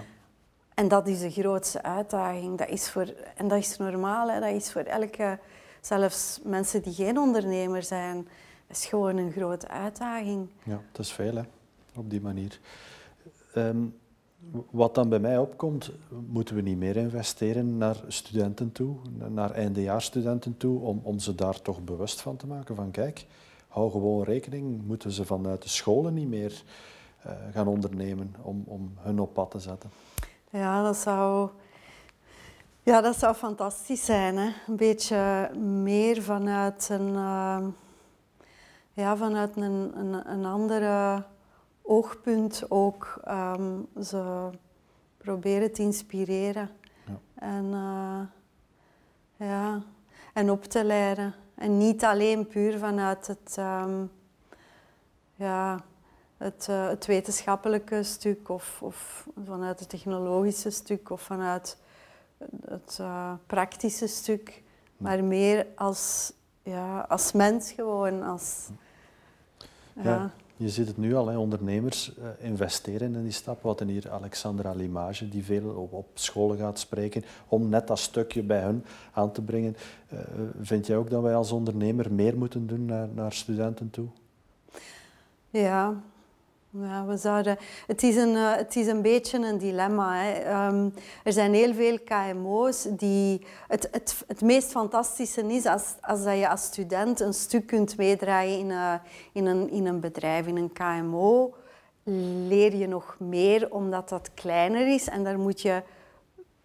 En 0.73 0.87
dat 0.87 1.07
is 1.07 1.19
de 1.19 1.31
grootste 1.31 1.83
uitdaging. 1.83 2.57
Dat 2.57 2.69
is 2.69 2.89
voor, 2.89 3.13
en 3.35 3.47
dat 3.47 3.57
is 3.57 3.77
normaal, 3.77 4.29
hè? 4.29 4.39
dat 4.39 4.49
is 4.49 4.71
voor 4.71 4.81
elke 4.81 5.39
zelfs 5.85 6.39
mensen 6.43 6.81
die 6.81 6.93
geen 6.93 7.17
ondernemer 7.17 7.83
zijn, 7.83 8.27
is 8.67 8.85
gewoon 8.85 9.17
een 9.17 9.31
grote 9.31 9.67
uitdaging. 9.67 10.49
Ja, 10.63 10.81
dat 10.91 11.05
is 11.05 11.11
veel 11.11 11.35
hè, 11.35 11.43
op 11.95 12.09
die 12.09 12.21
manier. 12.21 12.59
Ehm, 13.53 13.85
wat 14.71 14.95
dan 14.95 15.09
bij 15.09 15.19
mij 15.19 15.37
opkomt, 15.37 15.91
moeten 16.27 16.55
we 16.55 16.61
niet 16.61 16.77
meer 16.77 16.95
investeren 16.95 17.77
naar 17.77 18.03
studenten 18.07 18.71
toe, 18.71 18.95
naar 19.29 19.51
eindejaarsstudenten 19.51 20.57
toe, 20.57 20.79
om, 20.79 20.99
om 21.03 21.19
ze 21.19 21.35
daar 21.35 21.61
toch 21.61 21.83
bewust 21.83 22.21
van 22.21 22.35
te 22.35 22.47
maken 22.47 22.75
van 22.75 22.91
kijk, 22.91 23.25
hou 23.67 23.91
gewoon 23.91 24.23
rekening, 24.23 24.85
moeten 24.85 25.11
ze 25.11 25.25
vanuit 25.25 25.61
de 25.61 25.69
scholen 25.69 26.13
niet 26.13 26.27
meer 26.27 26.63
uh, 27.25 27.31
gaan 27.51 27.67
ondernemen 27.67 28.35
om, 28.41 28.63
om 28.65 28.93
hun 28.99 29.19
op 29.19 29.33
pad 29.33 29.51
te 29.51 29.59
zetten? 29.59 29.89
Ja, 30.49 30.83
dat 30.83 30.97
zou 30.97 31.49
ja, 32.85 33.01
dat 33.01 33.19
zou 33.19 33.35
fantastisch 33.35 34.05
zijn. 34.05 34.37
Hè? 34.37 34.51
Een 34.67 34.75
beetje 34.75 35.51
meer 35.59 36.21
vanuit 36.21 36.89
een, 36.89 37.07
uh, 37.07 37.63
ja, 38.93 39.17
vanuit 39.17 39.55
een, 39.55 39.91
een, 39.97 40.31
een 40.31 40.45
andere 40.45 41.23
oogpunt 41.81 42.65
ook 42.69 43.19
um, 43.27 43.87
ze 44.03 44.49
proberen 45.17 45.73
te 45.73 45.81
inspireren. 45.81 46.69
Ja. 47.05 47.19
En, 47.35 47.65
uh, 47.65 48.19
ja, 49.49 49.81
en 50.33 50.49
op 50.49 50.63
te 50.63 50.83
leiden. 50.83 51.33
En 51.55 51.77
niet 51.77 52.03
alleen 52.03 52.47
puur 52.47 52.77
vanuit 52.79 53.27
het, 53.27 53.55
um, 53.59 54.11
ja, 55.35 55.83
het, 56.37 56.67
uh, 56.69 56.87
het 56.87 57.05
wetenschappelijke 57.05 58.03
stuk 58.03 58.49
of, 58.49 58.81
of 58.81 59.27
vanuit 59.45 59.79
het 59.79 59.89
technologische 59.89 60.69
stuk 60.69 61.09
of 61.09 61.21
vanuit 61.21 61.77
het 62.65 62.97
uh, 63.01 63.33
praktische 63.45 64.07
stuk, 64.07 64.63
maar 64.97 65.23
meer 65.23 65.67
als, 65.75 66.33
ja, 66.63 66.99
als 66.99 67.31
mens 67.31 67.71
gewoon. 67.71 68.23
Als, 68.23 68.69
ja. 69.93 70.31
Je 70.57 70.69
ziet 70.69 70.87
het 70.87 70.97
nu 70.97 71.15
al, 71.15 71.27
hè. 71.27 71.37
ondernemers 71.37 72.13
uh, 72.19 72.27
investeren 72.39 73.15
in 73.15 73.23
die 73.23 73.31
stap. 73.31 73.61
Wat 73.61 73.79
hier 73.79 74.11
Alexandra 74.11 74.73
Limage, 74.73 75.29
die 75.29 75.43
veel 75.43 75.69
op, 75.69 75.93
op, 75.93 76.07
scholen 76.13 76.57
gaat 76.57 76.79
spreken, 76.79 77.23
om 77.47 77.69
net 77.69 77.87
dat 77.87 77.99
stukje 77.99 78.43
bij 78.43 78.61
hun 78.61 78.85
aan 79.13 79.31
te 79.31 79.41
brengen. 79.41 79.75
Uh, 80.13 80.19
vind 80.61 80.87
jij 80.87 80.97
ook 80.97 81.09
dat 81.09 81.21
wij 81.21 81.35
als 81.35 81.51
ondernemer 81.51 82.13
meer 82.13 82.37
moeten 82.37 82.67
doen 82.67 82.85
naar, 82.85 83.07
naar 83.07 83.33
studenten 83.33 83.89
toe? 83.89 84.07
Ja, 85.49 86.01
ja, 86.81 87.05
we 87.05 87.17
zouden, 87.17 87.57
het, 87.87 88.03
is 88.03 88.15
een, 88.15 88.33
uh, 88.33 88.55
het 88.55 88.75
is 88.75 88.87
een 88.87 89.01
beetje 89.01 89.37
een 89.37 89.57
dilemma. 89.57 90.15
Hè. 90.15 90.67
Um, 90.67 90.93
er 91.23 91.33
zijn 91.33 91.53
heel 91.53 91.73
veel 91.73 91.99
KMO's 91.99 92.87
die... 92.89 93.45
Het, 93.67 93.87
het, 93.91 94.23
het 94.27 94.41
meest 94.41 94.71
fantastische 94.71 95.53
is 95.53 95.65
als, 95.65 95.93
als 96.01 96.23
dat 96.23 96.37
je 96.37 96.49
als 96.49 96.63
student 96.63 97.19
een 97.19 97.33
stuk 97.33 97.65
kunt 97.65 97.97
meedraaien 97.97 98.59
in, 98.59 98.69
uh, 98.69 98.93
in, 99.33 99.45
een, 99.45 99.69
in 99.69 99.85
een 99.85 99.99
bedrijf, 99.99 100.47
in 100.47 100.57
een 100.57 100.73
KMO. 100.73 101.53
leer 102.47 102.75
je 102.75 102.87
nog 102.87 103.15
meer 103.19 103.71
omdat 103.71 104.09
dat 104.09 104.29
kleiner 104.33 104.93
is 104.93 105.07
en 105.09 105.23
daar 105.23 105.39
moet 105.39 105.61
je 105.61 105.83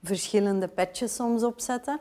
verschillende 0.02 0.68
petjes 0.68 1.14
soms 1.14 1.42
op 1.42 1.60
zetten. 1.60 2.00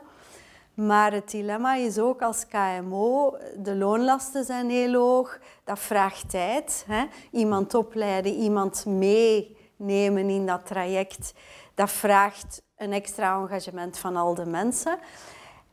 Maar 0.74 1.12
het 1.12 1.30
dilemma 1.30 1.74
is 1.74 1.98
ook 1.98 2.22
als 2.22 2.46
KMO, 2.46 3.36
de 3.56 3.76
loonlasten 3.76 4.44
zijn 4.44 4.70
heel 4.70 4.94
hoog, 4.94 5.38
dat 5.64 5.78
vraagt 5.78 6.30
tijd. 6.30 6.84
Hè? 6.88 7.04
Iemand 7.30 7.74
opleiden, 7.74 8.34
iemand 8.34 8.84
meenemen 8.86 10.28
in 10.28 10.46
dat 10.46 10.66
traject, 10.66 11.32
dat 11.74 11.90
vraagt 11.90 12.62
een 12.76 12.92
extra 12.92 13.40
engagement 13.40 13.98
van 13.98 14.16
al 14.16 14.34
de 14.34 14.46
mensen. 14.46 14.98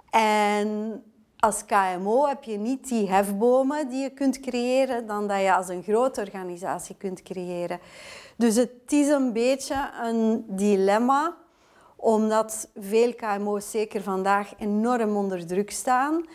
En 0.10 1.04
als 1.40 1.66
KMO 1.66 2.28
heb 2.28 2.44
je 2.44 2.58
niet 2.58 2.88
die 2.88 3.10
hefbomen 3.10 3.90
die 3.90 4.02
je 4.02 4.10
kunt 4.10 4.40
creëren 4.40 5.08
dan 5.08 5.28
dat 5.28 5.42
je 5.42 5.56
als 5.56 5.68
een 5.68 5.84
grote 5.84 6.22
organisatie 6.22 6.96
kunt 6.96 7.22
creëren. 7.22 7.80
Dus 8.36 8.56
het 8.56 8.92
is 8.92 9.08
een 9.08 9.34
beetje 9.34 9.90
een 10.04 10.46
dilemma, 10.48 11.38
omdat 12.08 12.68
veel 12.76 13.14
KMO's 13.14 13.72
zeker 13.72 14.02
vandaag 14.02 14.54
enorm 14.58 15.16
onder 15.16 15.46
druk 15.46 15.72
staan. 15.72 16.26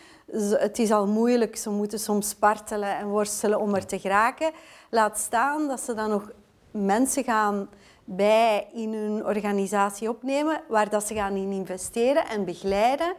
Het 0.51 0.79
is 0.79 0.91
al 0.91 1.07
moeilijk, 1.07 1.57
ze 1.57 1.71
moeten 1.71 1.99
soms 1.99 2.29
spartelen 2.29 2.97
en 2.97 3.07
worstelen 3.09 3.61
om 3.61 3.75
er 3.75 3.87
te 3.87 3.99
geraken. 3.99 4.51
Laat 4.91 5.19
staan 5.19 5.69
dat 5.69 5.81
ze 5.81 5.95
dan 5.95 6.11
nog 6.11 6.31
mensen 6.71 7.25
gaan 7.25 7.69
bij 8.05 8.69
in 8.73 8.93
hun 8.95 9.25
organisatie 9.25 10.09
opnemen, 10.09 10.61
waar 10.69 10.89
dat 10.89 11.07
ze 11.07 11.15
gaan 11.15 11.37
in 11.37 11.51
investeren 11.51 12.27
en 12.27 12.45
begeleiden 12.45 13.15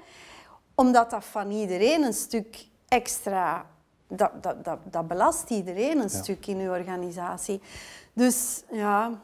omdat 0.75 1.09
dat 1.09 1.25
van 1.25 1.51
iedereen 1.51 2.03
een 2.03 2.13
stuk 2.13 2.67
extra... 2.87 3.65
Dat, 4.07 4.43
dat, 4.43 4.65
dat, 4.65 4.79
dat 4.89 5.07
belast 5.07 5.49
iedereen 5.49 5.99
een 5.99 6.09
stuk 6.09 6.47
in 6.47 6.59
uw 6.59 6.71
organisatie. 6.71 7.61
Dus 8.13 8.63
ja, 8.71 9.21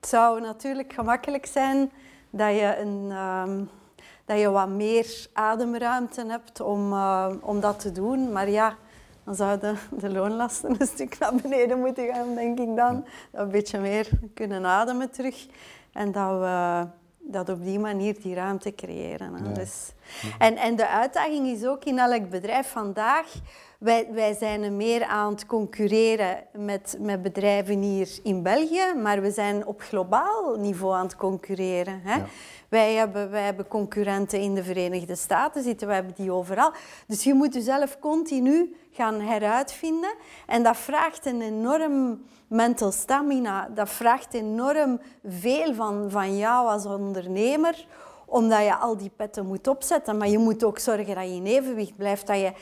het 0.00 0.08
zou 0.08 0.40
natuurlijk 0.40 0.92
gemakkelijk 0.92 1.46
zijn 1.46 1.90
dat 2.32 2.54
je, 2.54 2.76
een, 2.78 3.10
um, 3.10 3.68
dat 4.24 4.38
je 4.38 4.50
wat 4.50 4.68
meer 4.68 5.26
ademruimte 5.32 6.24
hebt 6.26 6.60
om, 6.60 6.92
uh, 6.92 7.28
om 7.40 7.60
dat 7.60 7.80
te 7.80 7.92
doen. 7.92 8.32
Maar 8.32 8.50
ja, 8.50 8.76
dan 9.24 9.34
zouden 9.34 9.78
de 9.90 10.10
loonlasten 10.10 10.74
een 10.80 10.86
stuk 10.86 11.18
naar 11.18 11.34
beneden 11.34 11.78
moeten 11.78 12.06
gaan, 12.06 12.34
denk 12.34 12.58
ik 12.58 12.76
dan. 12.76 12.94
Dat 12.94 13.04
we 13.30 13.38
een 13.38 13.50
beetje 13.50 13.78
meer 13.78 14.08
kunnen 14.34 14.66
ademen 14.66 15.10
terug. 15.10 15.46
En 15.92 16.12
dat 16.12 16.38
we 16.38 16.86
dat 17.18 17.48
op 17.48 17.64
die 17.64 17.78
manier 17.78 18.20
die 18.20 18.34
ruimte 18.34 18.74
creëren. 18.74 19.34
Hè. 19.34 19.52
Dus, 19.52 19.92
en, 20.38 20.56
en 20.56 20.76
de 20.76 20.88
uitdaging 20.88 21.46
is 21.46 21.66
ook 21.66 21.84
in 21.84 21.98
elk 21.98 22.30
bedrijf 22.30 22.70
vandaag, 22.70 23.26
wij, 23.78 24.08
wij 24.12 24.34
zijn 24.34 24.76
meer 24.76 25.04
aan 25.04 25.32
het 25.32 25.46
concurreren 25.46 26.44
met, 26.52 26.96
met 27.00 27.22
bedrijven 27.22 27.80
hier 27.80 28.08
in 28.22 28.42
België, 28.42 28.94
maar 29.02 29.20
we 29.20 29.30
zijn 29.30 29.66
op 29.66 29.80
globaal 29.80 30.56
niveau 30.58 30.94
aan 30.94 31.04
het 31.04 31.16
concurreren. 31.16 32.00
Hè. 32.04 32.22
Wij, 32.68 32.94
hebben, 32.94 33.30
wij 33.30 33.42
hebben 33.42 33.68
concurrenten 33.68 34.40
in 34.40 34.54
de 34.54 34.64
Verenigde 34.64 35.16
Staten 35.16 35.62
zitten, 35.62 35.86
wij 35.86 35.96
hebben 35.96 36.14
die 36.14 36.32
overal. 36.32 36.72
Dus 37.06 37.24
je 37.24 37.34
moet 37.34 37.54
jezelf 37.54 37.98
continu 37.98 38.76
gaan 38.92 39.20
heruitvinden 39.20 40.14
en 40.46 40.62
dat 40.62 40.76
vraagt 40.76 41.26
een 41.26 41.42
enorm 41.42 42.22
mental 42.46 42.92
stamina, 42.92 43.68
dat 43.74 43.90
vraagt 43.90 44.34
enorm 44.34 45.00
veel 45.26 45.74
van, 45.74 46.10
van 46.10 46.36
jou 46.36 46.68
als 46.68 46.86
ondernemer, 46.86 47.86
omdat 48.32 48.64
je 48.64 48.76
al 48.76 48.96
die 48.96 49.10
petten 49.16 49.46
moet 49.46 49.66
opzetten. 49.66 50.16
Maar 50.16 50.28
je 50.28 50.38
moet 50.38 50.64
ook 50.64 50.78
zorgen 50.78 51.14
dat 51.14 51.24
je 51.24 51.34
in 51.34 51.46
evenwicht 51.46 51.96
blijft, 51.96 52.26
dat 52.26 52.38
je 52.38 52.52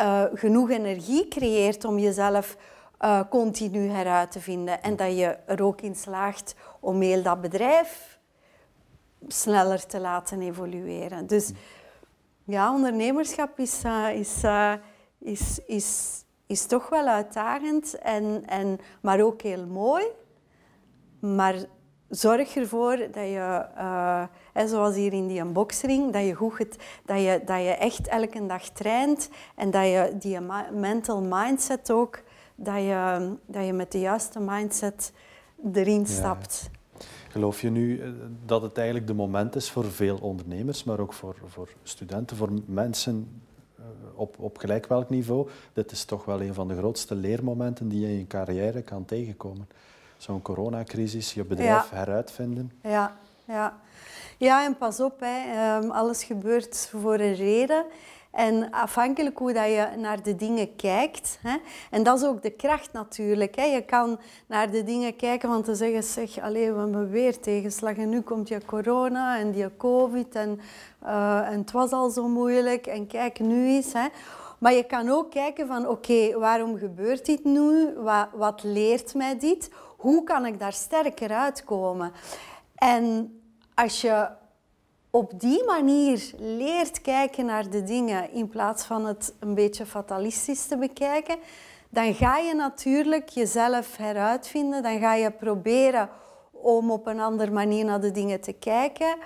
uh, 0.00 0.24
genoeg 0.34 0.70
energie 0.70 1.28
creëert 1.28 1.84
om 1.84 1.98
jezelf 1.98 2.56
uh, 3.00 3.20
continu 3.30 3.88
heruit 3.88 4.30
te 4.30 4.40
vinden. 4.40 4.82
En 4.82 4.96
dat 4.96 5.16
je 5.16 5.36
er 5.46 5.62
ook 5.62 5.80
in 5.80 5.94
slaagt 5.94 6.54
om 6.80 7.00
heel 7.00 7.22
dat 7.22 7.40
bedrijf 7.40 8.18
sneller 9.28 9.86
te 9.86 10.00
laten 10.00 10.42
evolueren. 10.42 11.26
Dus 11.26 11.50
ja, 12.44 12.72
ondernemerschap 12.72 13.58
is, 13.58 13.82
uh, 13.84 14.14
is, 14.14 14.42
is, 15.18 15.60
is 15.66 16.18
is 16.48 16.66
toch 16.66 16.88
wel 16.88 17.06
uitdagend, 17.06 17.98
en, 17.98 18.42
en, 18.46 18.78
maar 19.00 19.20
ook 19.20 19.42
heel 19.42 19.66
mooi. 19.66 20.04
Maar 21.20 21.54
zorg 22.08 22.56
ervoor 22.56 22.96
dat 22.96 23.24
je, 23.24 23.66
uh, 23.76 24.24
zoals 24.66 24.94
hier 24.94 25.12
in 25.12 25.26
die 25.26 25.40
unboxing, 25.40 26.12
dat 26.12 26.24
je, 26.24 26.34
goed 26.34 26.58
het, 26.58 26.76
dat, 27.04 27.20
je, 27.20 27.42
dat 27.44 27.60
je 27.62 27.70
echt 27.70 28.08
elke 28.08 28.46
dag 28.46 28.68
traint 28.68 29.30
en 29.56 29.70
dat 29.70 29.84
je 29.84 30.12
die 30.18 30.38
mental 30.72 31.22
mindset 31.22 31.90
ook, 31.90 32.22
dat 32.54 32.76
je, 32.76 33.30
dat 33.46 33.66
je 33.66 33.72
met 33.72 33.92
de 33.92 34.00
juiste 34.00 34.40
mindset 34.40 35.12
erin 35.72 36.06
stapt. 36.06 36.70
Geloof 37.28 37.60
je 37.60 37.70
nu 37.70 38.00
eh, 38.00 38.08
dat 38.46 38.62
het 38.62 38.76
eigenlijk 38.76 39.06
de 39.06 39.14
moment 39.14 39.56
is 39.56 39.70
voor 39.70 39.84
veel 39.84 40.18
ondernemers, 40.20 40.84
maar 40.84 41.00
ook 41.00 41.12
voor, 41.12 41.36
voor 41.46 41.68
studenten, 41.82 42.36
voor 42.36 42.50
mensen 42.66 43.42
op, 44.14 44.38
op 44.38 44.58
gelijk 44.58 44.86
welk 44.86 45.10
niveau, 45.10 45.48
dit 45.72 45.90
is 45.90 46.04
toch 46.04 46.24
wel 46.24 46.42
een 46.42 46.54
van 46.54 46.68
de 46.68 46.76
grootste 46.76 47.14
leermomenten 47.14 47.88
die 47.88 48.00
je 48.00 48.08
in 48.08 48.18
je 48.18 48.26
carrière 48.26 48.82
kan 48.82 49.04
tegenkomen. 49.04 49.68
Zo'n 50.18 50.42
coronacrisis, 50.42 51.34
je 51.34 51.44
bedrijf 51.44 51.90
heruitvinden. 51.90 52.72
Ja, 52.82 53.16
ja. 53.44 53.78
ja, 54.38 54.64
en 54.64 54.76
pas 54.76 55.00
op, 55.00 55.20
hè. 55.20 55.52
Ehm, 55.52 55.90
alles 55.90 56.24
gebeurt 56.24 56.88
voor 56.92 57.14
een 57.14 57.34
reden. 57.34 57.84
En 58.30 58.70
afhankelijk 58.70 59.38
hoe 59.38 59.52
dat 59.52 59.66
je 59.66 59.88
naar 59.96 60.22
de 60.22 60.36
dingen 60.36 60.76
kijkt. 60.76 61.38
Hè, 61.42 61.56
en 61.90 62.02
dat 62.02 62.18
is 62.18 62.26
ook 62.26 62.42
de 62.42 62.50
kracht 62.50 62.92
natuurlijk. 62.92 63.56
Hè. 63.56 63.62
Je 63.62 63.82
kan 63.82 64.18
naar 64.46 64.70
de 64.70 64.84
dingen 64.84 65.16
kijken 65.16 65.48
van 65.48 65.62
te 65.62 65.74
zeggen, 65.74 66.02
zeg, 66.02 66.38
alleen 66.38 66.74
we 66.74 66.80
hebben 66.80 67.10
weer 67.10 67.40
tegenslag 67.40 67.96
en 67.96 68.08
nu 68.08 68.20
komt 68.20 68.48
je 68.48 68.60
corona 68.64 69.38
en 69.38 69.50
die 69.50 69.76
covid 69.76 70.34
en, 70.34 70.60
uh, 71.04 71.48
en 71.48 71.58
het 71.58 71.70
was 71.70 71.90
al 71.90 72.10
zo 72.10 72.28
moeilijk 72.28 72.86
en 72.86 73.06
kijk 73.06 73.40
nu 73.40 73.66
eens. 73.66 73.92
Hè. 73.92 74.06
Maar 74.58 74.72
je 74.72 74.84
kan 74.84 75.08
ook 75.08 75.30
kijken 75.30 75.66
van, 75.66 75.88
oké, 75.88 76.38
waarom 76.38 76.78
gebeurt 76.78 77.26
dit 77.26 77.44
nu? 77.44 77.94
Wat, 77.96 78.28
wat 78.34 78.62
leert 78.62 79.14
mij 79.14 79.38
dit? 79.38 79.70
Hoe 79.98 80.24
kan 80.24 80.46
ik 80.46 80.58
daar 80.58 80.72
sterker 80.72 81.30
uitkomen? 81.32 82.12
En 82.74 83.32
als 83.74 84.00
je 84.00 84.28
op 85.10 85.40
die 85.40 85.64
manier 85.64 86.32
leert 86.36 87.00
kijken 87.00 87.44
naar 87.44 87.70
de 87.70 87.82
dingen 87.82 88.32
in 88.32 88.48
plaats 88.48 88.84
van 88.84 89.06
het 89.06 89.34
een 89.40 89.54
beetje 89.54 89.86
fatalistisch 89.86 90.66
te 90.66 90.76
bekijken, 90.76 91.36
dan 91.88 92.14
ga 92.14 92.36
je 92.36 92.54
natuurlijk 92.54 93.28
jezelf 93.28 93.96
heruitvinden. 93.96 94.82
Dan 94.82 94.98
ga 94.98 95.14
je 95.14 95.30
proberen 95.30 96.10
om 96.50 96.90
op 96.90 97.06
een 97.06 97.20
andere 97.20 97.50
manier 97.50 97.84
naar 97.84 98.00
de 98.00 98.10
dingen 98.10 98.40
te 98.40 98.52
kijken. 98.52 99.16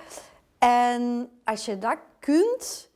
En 0.57 1.29
als 1.43 1.65
je 1.65 1.77
dat 1.77 1.97
kunt, 2.19 2.89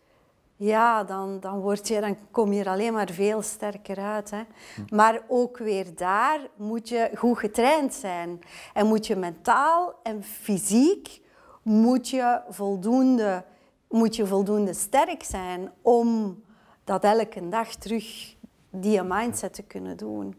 ja, 0.57 1.03
dan, 1.03 1.39
dan, 1.39 1.59
word 1.59 1.87
je, 1.87 2.01
dan 2.01 2.17
kom 2.31 2.53
je 2.53 2.59
er 2.59 2.69
alleen 2.69 2.93
maar 2.93 3.09
veel 3.09 3.41
sterker 3.41 3.97
uit. 3.97 4.29
Hè. 4.29 4.41
Maar 4.89 5.21
ook 5.27 5.57
weer 5.57 5.95
daar 5.95 6.39
moet 6.55 6.89
je 6.89 7.11
goed 7.15 7.37
getraind 7.37 7.93
zijn. 7.93 8.39
En 8.73 8.87
moet 8.87 9.07
je 9.07 9.15
mentaal 9.15 9.99
en 10.03 10.23
fysiek 10.23 11.21
moet 11.67 12.09
je 12.09 12.41
voldoende, 12.49 13.43
moet 13.89 14.15
je 14.15 14.25
voldoende 14.25 14.73
sterk 14.73 15.23
zijn 15.23 15.71
om 15.81 16.41
dat 16.83 17.03
elke 17.03 17.49
dag 17.49 17.75
terug 17.75 18.35
die 18.69 19.03
mindset 19.03 19.53
te 19.53 19.63
kunnen 19.63 19.97
doen. 19.97 20.35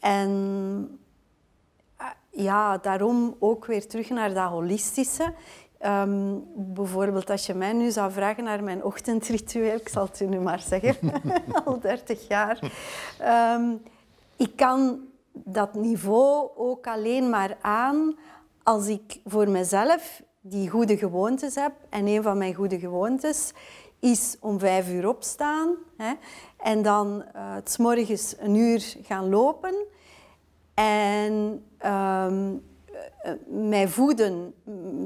En 0.00 0.98
eh, 1.96 2.06
ja, 2.30 2.78
daarom 2.78 3.36
ook 3.38 3.66
weer 3.66 3.88
terug 3.88 4.08
naar 4.08 4.34
dat 4.34 4.48
holistische. 4.48 5.34
Ehm, 5.86 6.38
bijvoorbeeld 6.54 7.30
als 7.30 7.46
je 7.46 7.54
mij 7.54 7.72
nu 7.72 7.90
zou 7.90 8.12
vragen 8.12 8.44
naar 8.44 8.64
mijn 8.64 8.84
ochtendritueel, 8.84 9.76
ik 9.76 9.88
zal 9.88 10.04
het 10.04 10.20
u 10.20 10.26
nu 10.26 10.38
maar 10.40 10.60
zeggen, 10.60 10.96
al 11.64 11.80
30 11.80 12.28
jaar. 12.28 12.72
Um, 13.54 13.82
ik 14.36 14.56
kan 14.56 15.00
dat 15.32 15.74
niveau 15.74 16.50
ook 16.56 16.86
alleen 16.86 17.30
maar 17.30 17.56
aan 17.60 18.16
als 18.62 18.86
ik 18.86 19.20
voor 19.24 19.48
mezelf 19.48 20.22
die 20.40 20.68
goede 20.68 20.96
gewoontes 20.96 21.54
heb. 21.54 21.72
En 21.88 22.06
een 22.06 22.22
van 22.22 22.38
mijn 22.38 22.54
goede 22.54 22.78
gewoontes 22.78 23.52
is 24.00 24.36
om 24.40 24.58
vijf 24.58 24.90
uur 24.90 25.08
opstaan 25.08 25.74
hè, 25.96 26.12
en 26.56 26.82
dan 26.82 27.24
uh, 27.36 27.54
s 27.64 27.76
morgens 27.76 28.34
een 28.38 28.54
uur 28.54 28.96
gaan 29.02 29.28
lopen 29.28 29.74
en 30.74 31.64
um, 31.86 32.62
mij 33.46 33.88
voeden 33.88 34.54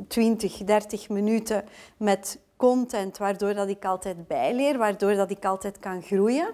20, 0.09 0.57
30 0.64 1.09
minuten 1.09 1.64
met 1.96 2.38
content 2.57 3.18
waardoor 3.18 3.55
dat 3.55 3.68
ik 3.68 3.85
altijd 3.85 4.26
bijleer, 4.26 4.79
waardoor 4.79 5.14
dat 5.14 5.31
ik 5.31 5.44
altijd 5.44 5.79
kan 5.79 6.03
groeien. 6.03 6.48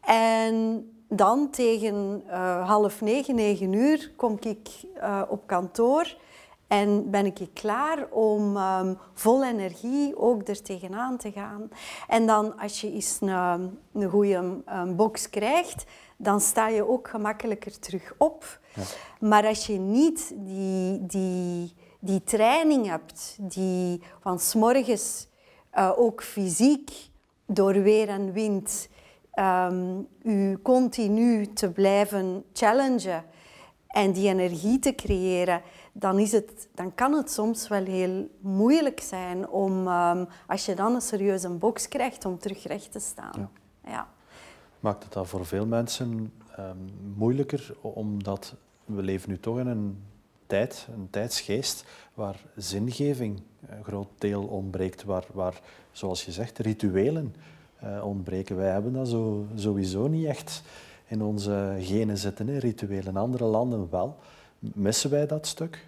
En 0.00 0.86
dan 1.08 1.50
tegen 1.50 2.22
uh, 2.26 2.68
half 2.68 3.00
negen, 3.00 3.34
negen 3.34 3.72
uur 3.72 4.12
kom 4.16 4.36
ik 4.40 4.68
uh, 4.96 5.22
op 5.28 5.46
kantoor 5.46 6.16
En 6.66 7.10
ben 7.10 7.26
ik 7.26 7.48
klaar 7.52 8.06
om 8.10 8.56
um, 8.56 8.98
vol 9.14 9.44
energie 9.44 10.16
ook 10.16 10.48
er 10.48 10.62
tegenaan 10.62 11.16
te 11.16 11.32
gaan. 11.32 11.68
En 12.08 12.26
dan 12.26 12.58
als 12.58 12.80
je 12.80 12.92
eens 12.92 13.18
een, 13.20 13.78
een 13.92 14.10
goede 14.10 14.62
um, 14.68 14.96
box 14.96 15.30
krijgt, 15.30 15.84
dan 16.16 16.40
sta 16.40 16.68
je 16.68 16.88
ook 16.88 17.08
gemakkelijker 17.08 17.78
terug 17.78 18.14
op. 18.18 18.60
Ja. 18.74 18.82
Maar 19.20 19.46
als 19.46 19.66
je 19.66 19.78
niet 19.78 20.32
die, 20.36 21.06
die, 21.06 21.74
die 21.98 22.24
training 22.24 22.86
hebt, 22.86 23.36
die 23.40 24.02
van 24.20 24.38
s'morgens 24.38 25.28
uh, 25.74 25.92
ook 25.96 26.22
fysiek 26.22 26.90
door 27.46 27.82
weer 27.82 28.08
en 28.08 28.32
wind 28.32 28.88
um, 29.34 30.08
u 30.22 30.58
continu 30.62 31.52
te 31.52 31.70
blijven 31.70 32.44
challengen 32.52 33.24
en 33.86 34.12
die 34.12 34.28
energie 34.28 34.78
te 34.78 34.94
creëren, 34.94 35.62
dan, 35.92 36.18
is 36.18 36.32
het, 36.32 36.68
dan 36.74 36.94
kan 36.94 37.12
het 37.12 37.30
soms 37.30 37.68
wel 37.68 37.84
heel 37.84 38.28
moeilijk 38.40 39.00
zijn 39.00 39.48
om, 39.48 39.88
um, 39.88 40.28
als 40.46 40.66
je 40.66 40.74
dan 40.74 40.94
een 40.94 41.00
serieuze 41.00 41.50
box 41.50 41.88
krijgt, 41.88 42.24
om 42.24 42.38
terug 42.38 42.66
recht 42.66 42.92
te 42.92 43.00
staan. 43.00 43.32
Ja. 43.84 43.90
ja. 43.90 44.08
Maakt 44.80 45.02
het 45.02 45.12
dat 45.12 45.28
voor 45.28 45.46
veel 45.46 45.66
mensen 45.66 46.32
um, 46.58 46.90
moeilijker, 47.16 47.74
omdat 47.80 48.54
we 48.84 49.02
leven 49.02 49.30
nu 49.30 49.38
toch 49.38 49.58
in 49.58 49.66
een 49.66 50.02
tijd, 50.46 50.86
een 50.94 51.10
tijdsgeest, 51.10 51.84
waar 52.14 52.40
zingeving 52.56 53.42
een 53.66 53.84
groot 53.84 54.08
deel 54.18 54.42
ontbreekt, 54.42 55.04
waar, 55.04 55.24
waar 55.32 55.60
zoals 55.92 56.24
je 56.24 56.32
zegt, 56.32 56.58
rituelen 56.58 57.34
uh, 57.84 58.04
ontbreken. 58.04 58.56
Wij 58.56 58.70
hebben 58.70 58.92
dat 58.92 59.08
zo, 59.08 59.46
sowieso 59.54 60.06
niet 60.06 60.26
echt 60.26 60.62
in 61.06 61.22
onze 61.22 61.76
genen 61.80 62.18
zitten, 62.18 62.48
hè, 62.48 62.58
rituelen. 62.58 63.16
Andere 63.16 63.44
landen 63.44 63.90
wel. 63.90 64.16
Missen 64.58 65.10
wij 65.10 65.26
dat 65.26 65.46
stuk? 65.46 65.86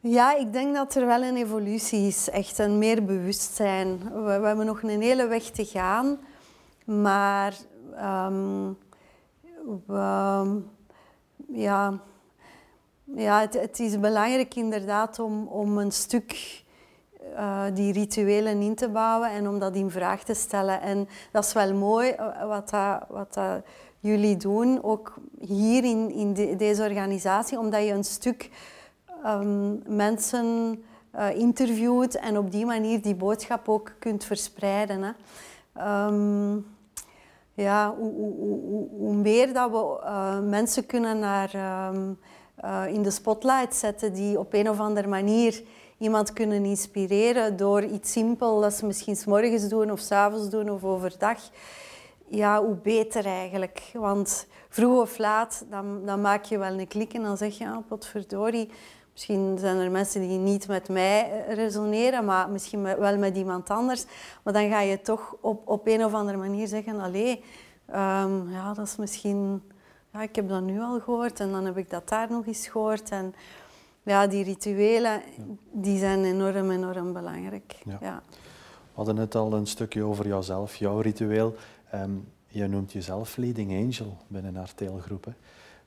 Ja, 0.00 0.36
ik 0.36 0.52
denk 0.52 0.74
dat 0.74 0.94
er 0.94 1.06
wel 1.06 1.22
een 1.22 1.36
evolutie 1.36 2.06
is, 2.06 2.30
echt 2.30 2.58
een 2.58 2.78
meer 2.78 3.04
bewustzijn. 3.04 3.98
We, 4.24 4.30
hebben 4.30 4.66
nog 4.66 4.82
een 4.82 5.02
hele 5.02 5.26
weg 5.26 5.42
te 5.42 5.64
gaan, 5.64 6.18
maar 6.84 7.54
um, 8.26 8.76
we, 9.86 10.62
ja, 11.52 12.00
ja, 13.04 13.40
het, 13.50 13.80
is 13.80 14.00
belangrijk 14.00 14.54
inderdaad 14.54 15.18
om, 15.18 15.46
om 15.46 15.78
een 15.78 15.92
stuk 15.92 16.62
uh, 17.32 17.64
die 17.74 17.92
rituelen 17.92 18.60
in 18.60 18.74
te 18.74 18.88
bouwen 18.88 19.30
en 19.30 19.48
om 19.48 19.58
dat 19.58 19.74
in 19.74 19.90
vraag 19.90 20.24
te 20.24 20.34
stellen. 20.34 20.80
En 20.80 21.08
dat 21.32 21.44
is 21.44 21.52
wel 21.52 21.74
mooi 21.74 22.10
uh, 22.12 22.48
wat, 22.48 22.70
dat, 22.70 23.04
wat 23.08 23.34
dat 23.34 23.62
jullie 23.98 24.36
doen, 24.36 24.82
ook 24.82 25.14
hier 25.40 25.84
in, 25.84 26.10
in 26.10 26.34
de, 26.34 26.56
deze 26.56 26.82
organisatie, 26.82 27.58
omdat 27.58 27.84
je 27.84 27.92
een 27.92 28.04
stuk 28.04 28.50
um, 29.26 29.82
mensen 29.86 30.78
uh, 31.16 31.36
interviewt 31.36 32.16
en 32.16 32.38
op 32.38 32.50
die 32.50 32.66
manier 32.66 33.02
die 33.02 33.14
boodschap 33.14 33.68
ook 33.68 33.92
kunt 33.98 34.24
verspreiden. 34.24 35.02
Hè. 35.02 36.06
Um, 36.06 36.66
ja, 37.54 37.94
hoe, 37.98 38.12
hoe, 38.12 38.88
hoe, 38.98 39.14
meer 39.14 39.52
dat 39.52 39.70
we 39.70 40.40
mensen 40.42 40.86
kunnen 40.86 41.18
naar, 41.18 41.54
um, 41.90 42.18
in 42.94 43.02
de 43.02 43.10
spotlight 43.10 43.74
zetten 43.74 44.12
die 44.12 44.38
op 44.38 44.52
een 44.52 44.68
of 44.68 44.78
andere 44.80 45.08
manier 45.08 45.62
iemand 45.98 46.32
kunnen 46.32 46.64
inspireren 46.64 47.56
door 47.56 47.82
iets 47.82 48.12
simpel 48.12 48.60
dat 48.60 48.72
ze 48.72 48.86
misschien 48.86 49.16
morgens 49.26 49.68
doen 49.68 49.90
of 49.90 50.00
s 50.00 50.10
avonds 50.10 50.48
doen 50.48 50.70
of 50.70 50.84
overdag. 50.84 51.38
Ja, 52.26 52.64
hoe 52.64 52.74
beter 52.74 53.26
eigenlijk. 53.26 53.90
Want 53.92 54.46
vroeg 54.68 55.00
of 55.00 55.18
laat, 55.18 55.64
dan, 55.70 56.04
dan 56.04 56.20
maak 56.20 56.44
je 56.44 56.58
wel 56.58 56.78
een 56.78 56.88
klik 56.88 57.12
en 57.12 57.22
dan 57.22 57.36
zeg 57.36 57.58
je, 57.58 57.66
ah, 57.66 57.86
potverdorie, 57.88 58.70
Misschien 59.14 59.58
zijn 59.58 59.76
er 59.76 59.90
mensen 59.90 60.20
die 60.20 60.38
niet 60.38 60.68
met 60.68 60.88
mij 60.88 61.44
resoneren, 61.48 62.24
maar 62.24 62.50
misschien 62.50 62.82
wel 62.82 63.18
met 63.18 63.36
iemand 63.36 63.70
anders. 63.70 64.04
Maar 64.42 64.52
dan 64.52 64.68
ga 64.68 64.80
je 64.80 65.00
toch 65.00 65.36
op, 65.40 65.68
op 65.68 65.86
een 65.86 66.04
of 66.04 66.14
andere 66.14 66.38
manier 66.38 66.66
zeggen, 66.66 67.00
allee, 67.00 67.44
um, 67.88 68.50
ja, 68.50 68.72
dat 68.74 68.86
is 68.86 68.96
misschien... 68.96 69.62
Ja, 70.12 70.22
ik 70.22 70.36
heb 70.36 70.48
dat 70.48 70.62
nu 70.62 70.80
al 70.80 71.00
gehoord 71.00 71.40
en 71.40 71.50
dan 71.50 71.64
heb 71.64 71.76
ik 71.76 71.90
dat 71.90 72.08
daar 72.08 72.30
nog 72.30 72.46
eens 72.46 72.68
gehoord. 72.68 73.10
En 73.10 73.34
ja, 74.02 74.26
die 74.26 74.44
rituelen 74.44 75.22
die 75.72 75.98
zijn 75.98 76.24
enorm, 76.24 76.70
enorm 76.70 77.12
belangrijk. 77.12 77.82
Ja. 78.00 78.22
We 78.30 79.00
hadden 79.00 79.16
het 79.16 79.34
al 79.34 79.52
een 79.52 79.66
stukje 79.66 80.04
over 80.04 80.26
jouzelf, 80.26 80.76
jouw 80.76 81.00
ritueel. 81.00 81.54
Um, 81.94 82.32
je 82.46 82.66
noemt 82.66 82.92
jezelf 82.92 83.36
leading 83.36 83.72
angel 83.72 84.16
binnen 84.26 84.56
haar 84.56 84.74
teelgroep. 84.74 85.26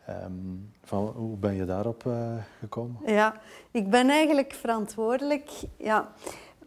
Um, 0.10 0.74
van, 0.84 1.06
hoe 1.06 1.38
ben 1.38 1.56
je 1.56 1.66
daarop 1.66 2.04
uh, 2.08 2.34
gekomen? 2.60 2.98
Ja, 3.06 3.36
ik 3.72 3.90
ben 3.90 4.10
eigenlijk 4.10 4.54
verantwoordelijk 4.54 5.50
ja, 5.78 6.12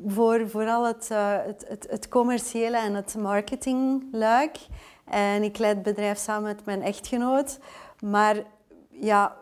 voor 0.07 0.49
vooral 0.49 0.87
het, 0.87 1.09
uh, 1.13 1.37
het, 1.47 1.65
het, 1.69 1.87
het, 1.91 2.09
commerciële 2.09 2.77
en 2.77 2.95
het 2.95 3.17
marketingluik. 3.19 4.57
En 5.05 5.43
ik 5.43 5.59
leid 5.59 5.75
het 5.75 5.85
bedrijf 5.85 6.19
samen 6.19 6.43
met 6.43 6.65
mijn 6.65 6.83
echtgenoot. 6.83 7.59
Maar 8.01 8.37
ja, 8.91 9.37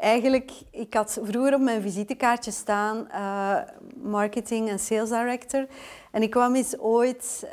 eigenlijk, 0.00 0.50
ik 0.70 0.94
had 0.94 1.20
vroeger 1.22 1.54
op 1.54 1.60
mijn 1.60 1.82
visitekaartje 1.82 2.50
staan 2.50 3.06
uh, 3.10 3.56
marketing 4.02 4.68
en 4.68 4.78
sales 4.78 5.08
director. 5.08 5.66
En 6.10 6.22
ik 6.22 6.30
kwam 6.30 6.54
eens 6.54 6.78
ooit 6.78 7.46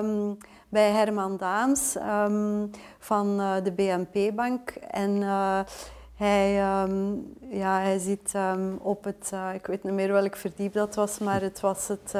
um, 0.00 0.36
bij 0.68 0.90
Herman 0.90 1.36
Daams 1.36 1.96
um, 1.96 2.70
van 2.98 3.40
uh, 3.40 3.54
de 3.62 3.72
BNP-bank. 3.72 4.70
En 4.70 5.10
uh, 5.10 5.60
hij, 6.14 6.80
um, 6.82 7.34
ja, 7.50 7.80
hij 7.80 7.98
zit 7.98 8.34
op 8.78 9.04
het, 9.04 9.32
ik 9.54 9.66
weet 9.66 9.82
niet 9.82 9.92
meer 9.92 10.12
welk 10.12 10.36
verdiep 10.36 10.72
dat 10.72 10.94
was, 10.94 11.18
maar 11.18 11.40
het 11.40 11.60
was 11.60 11.88
het 11.88 12.14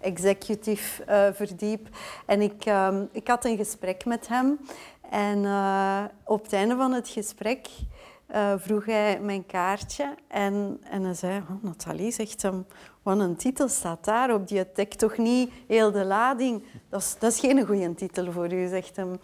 executive 0.00 1.02
verdiep. 1.34 1.88
En 2.26 2.40
ik, 2.40 2.64
ik 3.12 3.28
had 3.28 3.44
een 3.44 3.56
gesprek 3.56 4.04
met 4.04 4.28
hem. 4.28 4.58
En 5.10 5.38
op 6.24 6.42
het 6.42 6.52
einde 6.52 6.76
van 6.76 6.92
het 6.92 7.08
gesprek 7.08 7.68
uh, 8.34 8.52
vroeg 8.56 8.86
hij 8.86 9.20
mijn 9.20 9.46
kaartje 9.46 10.14
en, 10.28 10.80
en 10.90 11.02
hij 11.02 11.14
zei, 11.14 11.38
oh, 11.38 11.62
Nathalie, 11.62 12.10
zegt 12.10 12.42
hem, 12.42 12.66
wat 13.02 13.18
een 13.18 13.36
titel 13.36 13.68
staat 13.68 14.04
daar 14.04 14.34
op, 14.34 14.48
die 14.48 14.66
dekt 14.74 14.98
toch 14.98 15.16
niet 15.16 15.52
heel 15.66 15.92
de 15.92 16.04
lading. 16.04 16.62
Dat 16.88 17.00
is, 17.00 17.16
dat 17.18 17.32
is 17.32 17.40
geen 17.40 17.66
goede 17.66 17.94
titel 17.94 18.32
voor 18.32 18.52
u, 18.52 18.68
zegt 18.68 18.96
hem. 18.96 19.18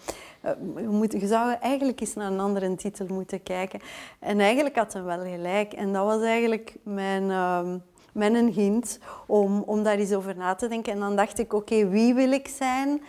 Je, 0.76 0.88
moet, 0.88 1.12
je 1.12 1.26
zou 1.26 1.52
eigenlijk 1.60 2.00
eens 2.00 2.14
naar 2.14 2.32
een 2.32 2.40
andere 2.40 2.74
titel 2.74 3.06
moeten 3.08 3.42
kijken. 3.42 3.80
En 4.18 4.40
eigenlijk 4.40 4.76
had 4.76 4.92
hij 4.92 5.02
wel 5.02 5.24
gelijk. 5.24 5.72
En 5.72 5.92
dat 5.92 6.04
was 6.04 6.22
eigenlijk 6.22 6.76
mijn, 6.82 7.22
uh, 7.22 7.74
mijn 8.12 8.52
hint 8.52 8.98
om, 9.26 9.62
om 9.62 9.82
daar 9.82 9.98
eens 9.98 10.12
over 10.12 10.36
na 10.36 10.54
te 10.54 10.68
denken. 10.68 10.92
En 10.92 11.00
dan 11.00 11.16
dacht 11.16 11.38
ik, 11.38 11.52
oké, 11.52 11.88
wie 11.88 12.14
wil 12.14 12.32
ik 12.32 12.48
zijn? 12.48 13.02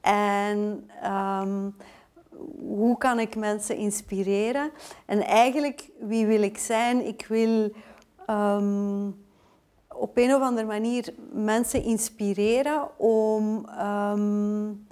En... 0.00 0.90
Um, 1.04 1.74
hoe 2.58 2.98
kan 2.98 3.18
ik 3.18 3.36
mensen 3.36 3.76
inspireren? 3.76 4.70
En 5.06 5.22
eigenlijk, 5.26 5.90
wie 5.98 6.26
wil 6.26 6.42
ik 6.42 6.58
zijn? 6.58 7.06
Ik 7.06 7.26
wil 7.28 7.72
um, 8.30 9.24
op 9.88 10.16
een 10.16 10.34
of 10.34 10.42
andere 10.42 10.66
manier 10.66 11.14
mensen 11.32 11.82
inspireren 11.82 12.98
om 12.98 13.68
um, 13.80 14.86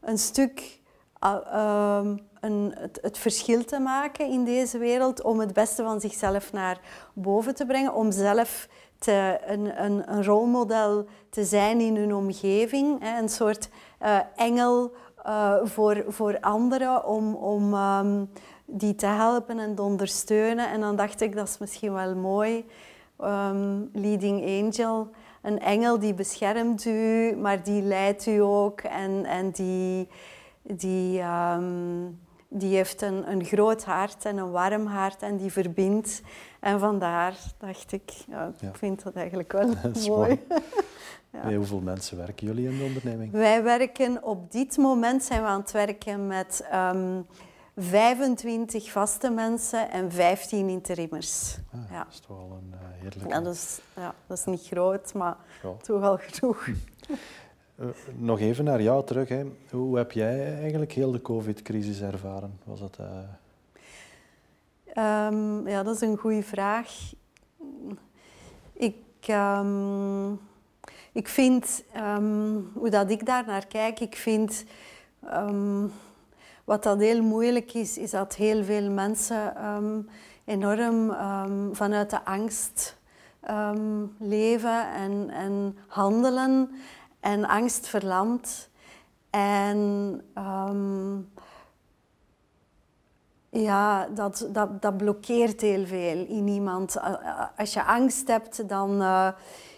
een 0.00 0.18
stuk 0.18 0.80
um, 1.24 2.18
een, 2.40 2.74
het, 2.78 2.98
het, 3.02 3.18
verschil 3.18 3.64
te 3.64 3.78
maken 3.78 4.26
in 4.30 4.44
deze 4.44 4.78
wereld, 4.78 5.22
om 5.22 5.40
het 5.40 5.52
beste 5.52 5.82
van 5.82 6.00
zichzelf 6.00 6.52
naar 6.52 6.80
boven 7.12 7.54
te 7.54 7.66
brengen, 7.66 7.94
om 7.94 8.12
zelf 8.12 8.68
te, 8.98 9.38
een, 9.46 9.84
een, 9.84 10.12
een 10.12 10.24
rolmodel 10.24 11.06
te 11.30 11.44
zijn 11.44 11.80
in 11.80 11.96
hun 11.96 12.14
omgeving, 12.14 13.00
hè, 13.02 13.18
een 13.18 13.28
soort 13.28 13.68
uh, 14.02 14.18
engel 14.36 14.92
uh, 15.26 15.54
voor, 15.62 16.04
voor 16.08 16.40
anderen 16.40 17.06
om, 17.06 17.34
om 17.34 17.74
um, 17.74 18.30
die 18.64 18.94
te 18.94 19.06
helpen 19.06 19.58
en 19.58 19.74
te 19.74 19.82
ondersteunen. 19.82 20.70
En 20.70 20.80
dan 20.80 20.96
dacht 20.96 21.20
ik, 21.20 21.36
dat 21.36 21.48
is 21.48 21.58
misschien 21.58 21.92
wel 21.92 22.14
mooi. 22.14 22.64
Um, 23.20 23.90
leading 23.92 24.44
angel, 24.44 25.10
een 25.42 25.60
engel 25.60 25.98
die 25.98 26.14
beschermt 26.14 26.84
u, 26.84 27.36
maar 27.36 27.62
die 27.62 27.82
leidt 27.82 28.26
u 28.26 28.38
ook 28.38 28.80
en, 28.80 29.24
en 29.24 29.50
die, 29.50 30.08
die, 30.62 31.22
um, 31.22 32.25
die 32.48 32.74
heeft 32.74 33.02
een, 33.02 33.30
een 33.30 33.44
groot 33.44 33.84
hart 33.84 34.24
en 34.24 34.36
een 34.36 34.50
warm 34.50 34.86
hart 34.86 35.22
en 35.22 35.36
die 35.36 35.52
verbindt. 35.52 36.22
En 36.60 36.80
vandaar 36.80 37.34
dacht 37.58 37.92
ik, 37.92 38.10
ja, 38.28 38.52
ik 38.60 38.76
vind 38.76 39.02
dat 39.02 39.14
eigenlijk 39.14 39.52
wel 39.52 39.66
mooi. 39.82 40.08
mooi. 40.08 40.40
Ja. 41.44 41.54
hoeveel 41.54 41.80
mensen 41.80 42.16
werken 42.16 42.46
jullie 42.46 42.68
in 42.68 42.78
de 42.78 42.84
onderneming? 42.84 43.32
Wij 43.32 43.62
werken 43.62 44.22
op 44.22 44.52
dit 44.52 44.76
moment 44.76 45.22
zijn 45.24 45.42
we 45.42 45.48
aan 45.48 45.60
het 45.60 45.70
werken 45.70 46.26
met 46.26 46.64
um, 46.72 46.72
ehm, 46.72 47.22
25 47.76 48.90
vaste 48.90 49.30
mensen 49.30 49.90
en 49.90 50.12
15 50.12 50.68
interimmers. 50.68 51.58
Ah, 51.72 51.80
ja. 51.90 52.04
Dat 52.04 52.12
is 52.12 52.20
toch 52.20 52.36
wel 52.36 52.58
een 52.62 52.72
uh, 52.74 52.78
heerlijke... 53.00 53.28
Ja 53.28 53.40
dat, 53.40 53.54
is, 53.54 53.80
ja, 53.96 54.14
dat 54.26 54.38
is 54.38 54.44
niet 54.44 54.66
groot, 54.66 55.14
maar 55.14 55.36
toch 55.82 56.00
wel 56.00 56.18
genoeg. 56.20 56.66
Uh, 57.80 57.86
nog 58.16 58.40
even 58.40 58.64
naar 58.64 58.82
jou 58.82 59.04
terug. 59.04 59.28
Hè. 59.28 59.44
Hoe 59.70 59.96
heb 59.96 60.12
jij 60.12 60.58
eigenlijk 60.60 60.92
heel 60.92 61.10
de 61.10 61.22
COVID-crisis 61.22 62.00
ervaren? 62.00 62.58
Was 62.64 62.80
dat, 62.80 62.98
uh... 63.00 63.06
um, 65.26 65.68
ja, 65.68 65.82
dat 65.82 65.94
is 65.94 66.00
een 66.00 66.16
goede 66.16 66.42
vraag. 66.42 67.12
ehm, 69.20 70.32
ik 71.12 71.28
vind, 71.28 71.84
ehm, 71.92 72.58
hoe 72.72 72.90
dat 72.90 73.10
ik 73.10 73.26
daar 73.26 73.46
naar 73.46 73.66
kijk, 73.66 74.00
ik 74.00 74.16
vind 74.16 74.64
ehm, 75.24 75.86
wat 76.64 76.82
dat 76.82 76.98
heel 76.98 77.22
moeilijk 77.22 77.74
is, 77.74 77.98
is 77.98 78.10
dat 78.10 78.34
heel 78.34 78.64
veel 78.64 78.90
mensen 78.90 79.54
enorm 80.44 81.14
vanuit 81.72 82.10
de 82.10 82.24
angst 82.24 82.96
leven 84.18 84.92
en, 84.92 85.30
en 85.30 85.76
handelen 85.86 86.70
en 87.26 87.44
angst 87.48 87.86
verlamt. 87.86 88.68
En 89.30 90.22
ja, 93.50 94.06
dat, 94.14 94.48
dat, 94.52 94.82
dat 94.82 94.96
blokkeert 94.96 95.60
heel 95.60 95.86
veel 95.86 96.26
in 96.28 96.48
iemand. 96.48 96.96
Als 97.56 97.72
je 97.72 97.84
angst 97.84 98.28
hebt, 98.28 98.68
dan 98.68 99.02
uh, 99.02 99.28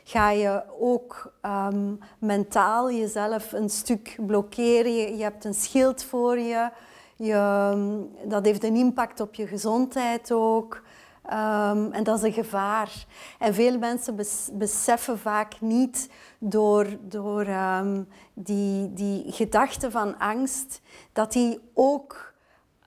ga 0.04 0.30
je 0.30 0.62
ook 0.78 1.32
um, 1.42 1.98
mentaal 2.18 2.90
jezelf 2.90 3.52
een 3.52 3.70
stuk 3.70 4.16
blokkeren. 4.26 4.94
Je, 4.94 5.16
je, 5.16 5.22
hebt 5.22 5.44
een 5.44 5.54
schild 5.54 6.04
voor 6.04 6.38
je. 6.38 6.70
je 7.16 7.70
um, 7.74 8.10
dat 8.24 8.44
heeft 8.44 8.64
een 8.64 8.76
impact 8.76 9.20
op 9.20 9.34
je 9.34 9.46
gezondheid 9.46 10.32
ook. 10.32 10.82
Um, 11.32 11.92
en 11.92 12.04
dat 12.04 12.16
is 12.16 12.22
een 12.22 12.32
gevaar. 12.32 13.06
En 13.38 13.54
veel 13.54 13.78
mensen 13.78 14.16
bes 14.16 14.48
beseffen 14.52 15.18
vaak 15.18 15.60
niet 15.60 16.10
door, 16.38 16.86
door 17.00 17.46
die, 18.34 18.92
die 18.92 19.32
gedachten 19.32 19.90
van 19.90 20.18
angst, 20.18 20.80
dat 21.12 21.32
die 21.32 21.60
ook 21.74 22.32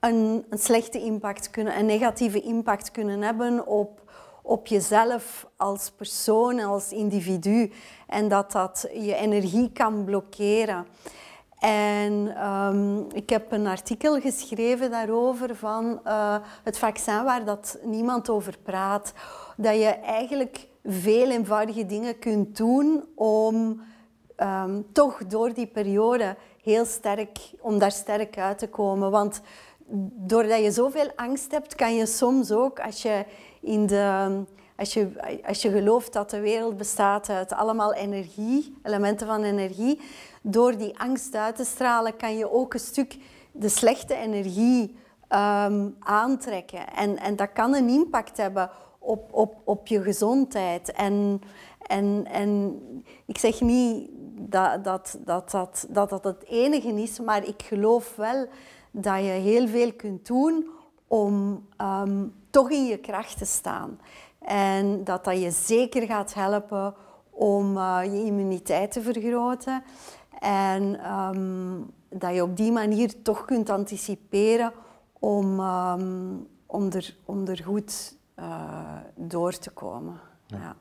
een, 0.00 0.46
een 0.50 0.58
slechte 0.58 1.00
impact 1.00 1.50
kunnen, 1.50 1.78
een 1.78 1.86
negatieve 1.86 2.40
impact 2.40 2.90
kunnen 2.90 3.22
hebben 3.22 3.66
op, 3.66 4.12
op 4.42 4.66
jezelf 4.66 5.46
als 5.56 5.90
persoon, 5.90 6.60
als 6.60 6.92
individu. 6.92 7.72
En 8.06 8.28
dat 8.28 8.52
dat 8.52 8.88
je 8.92 9.14
energie 9.14 9.72
kan 9.72 10.04
blokkeren. 10.04 10.86
En 11.62 12.36
ehm, 12.36 12.98
ik 13.12 13.30
heb 13.30 13.52
een 13.52 13.66
artikel 13.66 14.20
geschreven 14.20 14.90
daarover 14.90 15.56
van 15.56 16.00
uh, 16.06 16.36
het 16.62 16.78
vaccin 16.78 17.24
waar 17.24 17.44
dat 17.44 17.78
niemand 17.82 18.28
over 18.28 18.58
praat. 18.62 19.12
Dat 19.56 19.74
je 19.74 19.88
eigenlijk 19.88 20.68
veel 20.84 21.30
eenvoudige 21.30 21.86
dingen 21.86 22.18
kunt 22.18 22.56
doen 22.56 23.04
om 23.14 23.82
ehm, 24.36 24.80
toch 24.92 25.26
door 25.26 25.52
die 25.54 25.66
periode 25.66 26.36
heel 26.62 26.84
sterk, 26.84 27.38
om 27.60 27.78
daar 27.78 27.92
sterk 27.92 28.38
uit 28.38 28.58
te 28.58 28.68
komen. 28.68 29.10
Want 29.10 29.40
doordat 30.16 30.62
je 30.62 30.70
zoveel 30.70 31.10
angst 31.16 31.50
hebt, 31.50 31.74
kan 31.74 31.94
je 31.94 32.06
soms 32.06 32.52
ook, 32.52 32.80
als 32.80 33.02
je, 33.02 33.24
in 33.60 33.86
de, 33.86 34.42
als 34.76 34.92
je, 34.92 35.08
als 35.46 35.62
je 35.62 35.70
gelooft 35.70 36.12
dat 36.12 36.30
de 36.30 36.40
wereld 36.40 36.76
bestaat 36.76 37.28
uit 37.28 37.52
allemaal 37.52 37.94
energie, 37.94 38.74
elementen 38.82 39.26
van 39.26 39.42
energie, 39.42 40.00
door 40.42 40.76
die 40.76 40.98
angst 40.98 41.34
uit 41.34 41.56
te 41.56 41.64
stralen, 41.64 42.16
kan 42.16 42.36
je 42.36 42.52
ook 42.52 42.74
een 42.74 42.80
stuk 42.80 43.16
de 43.52 43.68
slechte 43.68 44.14
energie 44.14 44.96
ehm, 45.28 45.88
aantrekken. 45.98 46.92
En, 46.94 47.18
en 47.18 47.36
dat 47.36 47.52
kan 47.52 47.74
een 47.74 47.88
impact 47.88 48.36
hebben 48.36 48.70
op, 48.98 49.32
op, 49.32 49.54
op 49.64 49.86
je 49.86 50.02
gezondheid. 50.02 50.92
En, 50.92 51.40
en, 51.86 52.26
en 52.30 52.80
ik 53.26 53.38
zeg 53.38 53.60
niet 53.60 54.10
dat 54.38 54.84
dat, 54.84 55.18
dat, 55.24 55.50
dat, 55.50 55.86
dat 55.88 56.08
dat 56.10 56.24
het 56.24 56.44
enige 56.44 57.02
is, 57.02 57.20
maar 57.20 57.46
ik 57.46 57.62
geloof 57.62 58.16
wel 58.16 58.46
dat 58.90 59.18
je 59.18 59.30
heel 59.30 59.68
veel 59.68 59.92
kunt 59.92 60.26
doen 60.26 60.68
om 61.06 61.66
ehm, 61.76 62.26
toch 62.50 62.70
in 62.70 62.86
je 62.86 62.98
kracht 62.98 63.38
te 63.38 63.44
staan. 63.44 64.00
En 64.38 65.04
dat 65.04 65.24
dat 65.24 65.40
je 65.40 65.50
zeker 65.50 66.06
gaat 66.06 66.34
helpen 66.34 66.94
om 67.30 67.76
uh, 67.76 68.00
je 68.04 68.24
immuniteit 68.24 68.92
te 68.92 69.02
vergroten. 69.02 69.82
En 70.42 71.00
ehm, 71.00 71.80
dat 72.08 72.34
je 72.34 72.42
op 72.42 72.56
die 72.56 72.72
manier 72.72 73.22
toch 73.22 73.44
kunt 73.44 73.70
anticiperen 73.70 74.72
om, 75.18 75.60
um, 75.60 76.46
om, 76.66 76.90
er, 76.90 77.16
om 77.24 77.46
er 77.46 77.62
goed 77.64 78.16
uh, 78.38 78.96
door 79.14 79.58
te 79.58 79.70
komen. 79.70 80.20
Ja. 80.46 80.56
Ja. 80.58 80.76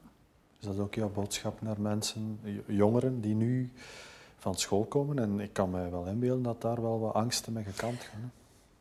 Is 0.59 0.67
dat 0.67 0.79
ook 0.79 0.95
jouw 0.95 1.09
boodschap 1.09 1.61
naar 1.61 1.81
mensen, 1.81 2.39
jongeren 2.65 3.21
die 3.21 3.35
nu 3.35 3.71
van 4.37 4.55
school 4.55 4.83
komen. 4.83 5.19
En 5.19 5.39
ik 5.39 5.53
kan 5.53 5.69
me 5.69 5.89
wel 5.89 6.05
inbeelden 6.05 6.43
dat 6.43 6.61
daar 6.61 6.81
wel 6.81 6.99
wat 6.99 7.13
angsten 7.13 7.53
mee 7.53 7.63
gekant 7.63 8.01
gaan. 8.01 8.31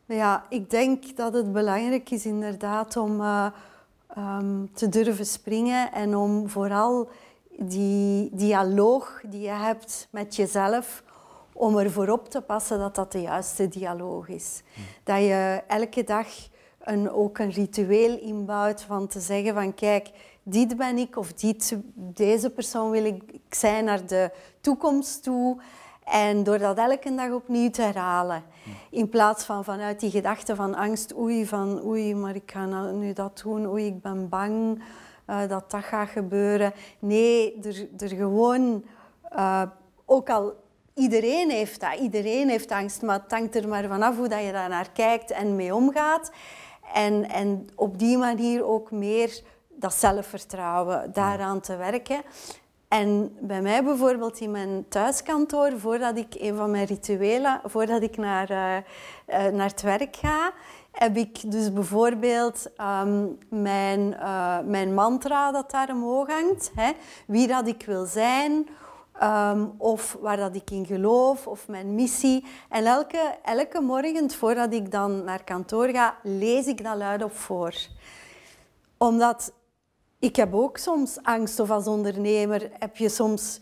Ja, 0.05 0.45
ik 0.49 0.69
denk 0.69 1.17
dat 1.17 1.33
het 1.33 1.51
belangrijk 1.51 2.09
is 2.09 2.25
inderdaad 2.25 2.97
om 2.97 3.21
uh, 3.21 3.47
um, 4.17 4.69
te 4.73 4.89
durven 4.89 5.25
springen 5.25 5.91
en 5.91 6.15
om 6.15 6.49
vooral 6.49 7.09
die 7.57 8.29
dialoog 8.33 9.21
die 9.25 9.41
je 9.41 9.49
hebt 9.49 10.07
met 10.09 10.35
jezelf, 10.35 11.03
om 11.53 11.77
ervoor 11.77 12.09
op 12.09 12.29
te 12.29 12.41
passen 12.41 12.79
dat 12.79 12.95
dat 12.95 13.11
de 13.11 13.21
juiste 13.21 13.67
dialoog 13.67 14.27
is. 14.27 14.61
Hm. 14.73 14.81
Dat 15.03 15.17
je 15.17 15.61
elke 15.67 16.03
dag 16.03 16.27
een, 16.79 17.11
ook 17.11 17.37
een 17.37 17.51
ritueel 17.51 18.19
inbouwt 18.19 18.81
van 18.81 19.07
te 19.07 19.19
zeggen 19.19 19.53
van 19.53 19.73
kijk, 19.73 20.09
dit 20.43 20.77
ben 20.77 20.97
ik 20.97 21.17
of 21.17 21.33
dit, 21.33 21.77
deze 21.95 22.49
persoon 22.49 22.91
wil 22.91 23.05
ik 23.05 23.23
zijn 23.49 23.85
naar 23.85 24.05
de 24.05 24.31
toekomst 24.61 25.23
toe. 25.23 25.61
En 26.03 26.43
door 26.43 26.57
dat 26.57 26.77
elke 26.77 27.15
dag 27.15 27.31
opnieuw 27.31 27.69
te 27.69 27.81
herhalen. 27.81 28.43
In 28.89 29.09
plaats 29.09 29.43
van 29.43 29.63
vanuit 29.63 29.99
die 29.99 30.11
gedachte 30.11 30.55
van 30.55 30.75
angst, 30.75 31.17
oei, 31.17 31.45
van 31.45 31.83
oei, 31.85 32.15
maar 32.15 32.35
ik 32.35 32.51
ga 32.51 32.65
nou 32.65 32.93
nu 32.93 33.13
dat 33.13 33.41
doen, 33.43 33.67
oei, 33.67 33.85
ik 33.85 34.01
ben 34.01 34.29
bang 34.29 34.83
uh, 35.31 35.49
dat 35.49 35.71
dat 35.71 35.83
gaat 35.83 36.09
gebeuren. 36.09 36.73
Nee, 36.99 37.59
er, 37.63 37.87
er 37.97 38.15
gewoon, 38.15 38.85
uh, 39.35 39.61
ook 40.05 40.29
al 40.29 40.53
iedereen 40.93 41.49
heeft 41.49 41.79
dat, 41.79 41.93
iedereen 41.99 42.49
heeft 42.49 42.71
angst, 42.71 43.01
maar 43.01 43.19
het 43.21 43.31
hangt 43.31 43.55
er 43.55 43.67
maar 43.67 43.87
vanaf 43.87 44.17
hoe 44.17 44.27
dat 44.27 44.43
je 44.43 44.51
daar 44.51 44.69
naar 44.69 44.91
kijkt 44.91 45.31
en 45.31 45.55
mee 45.55 45.75
omgaat. 45.75 46.31
En, 46.93 47.29
en 47.29 47.67
op 47.75 47.99
die 47.99 48.17
manier 48.17 48.65
ook 48.65 48.91
meer 48.91 49.41
dat 49.69 49.93
zelfvertrouwen 49.93 51.13
daaraan 51.13 51.59
te 51.59 51.75
werken. 51.75 52.21
En 52.87 53.37
bij 53.39 53.61
mij 53.61 53.83
bijvoorbeeld 53.83 54.39
in 54.39 54.51
mijn 54.51 54.85
thuiskantoor, 54.89 55.79
voordat 55.79 56.17
ik 56.17 56.35
een 56.39 56.55
van 56.55 56.71
mijn 56.71 56.85
rituelen, 56.85 57.61
voordat 57.63 58.01
ik 58.01 58.17
naar, 58.17 58.51
uh, 58.51 59.47
naar 59.51 59.69
het 59.69 59.81
werk 59.81 60.15
ga, 60.15 60.51
heb 60.91 61.17
ik 61.17 61.51
dus 61.51 61.73
bijvoorbeeld 61.73 62.67
um, 63.03 63.37
mijn, 63.49 63.99
uh, 64.19 64.59
mijn 64.59 64.93
mantra 64.93 65.51
dat 65.51 65.71
daar 65.71 65.89
omhoog 65.89 66.27
hangt. 66.27 66.71
Hè? 66.75 66.91
Wie 67.27 67.47
dat 67.47 67.67
ik 67.67 67.83
wil 67.85 68.05
zijn, 68.05 68.67
um, 69.23 69.73
of 69.77 70.17
waar 70.21 70.37
dat 70.37 70.55
ik 70.55 70.71
in 70.71 70.85
geloof, 70.85 71.47
of 71.47 71.67
mijn 71.67 71.95
missie. 71.95 72.45
En 72.69 72.85
elke, 72.85 73.37
elke 73.43 73.81
morgen, 73.81 74.31
voordat 74.31 74.73
ik 74.73 74.91
dan 74.91 75.23
naar 75.23 75.43
kantoor 75.43 75.87
ga, 75.87 76.15
lees 76.23 76.65
ik 76.65 76.83
dat 76.83 76.97
luid 76.97 77.23
op 77.23 77.35
voor. 77.37 77.73
Omdat 78.97 79.53
ik 80.19 80.35
heb 80.35 80.53
ook 80.53 80.77
soms 80.77 81.17
angst 81.21 81.59
of 81.59 81.71
als 81.71 81.87
ondernemer 81.87 82.69
heb 82.79 82.97
je 82.97 83.09
soms 83.09 83.59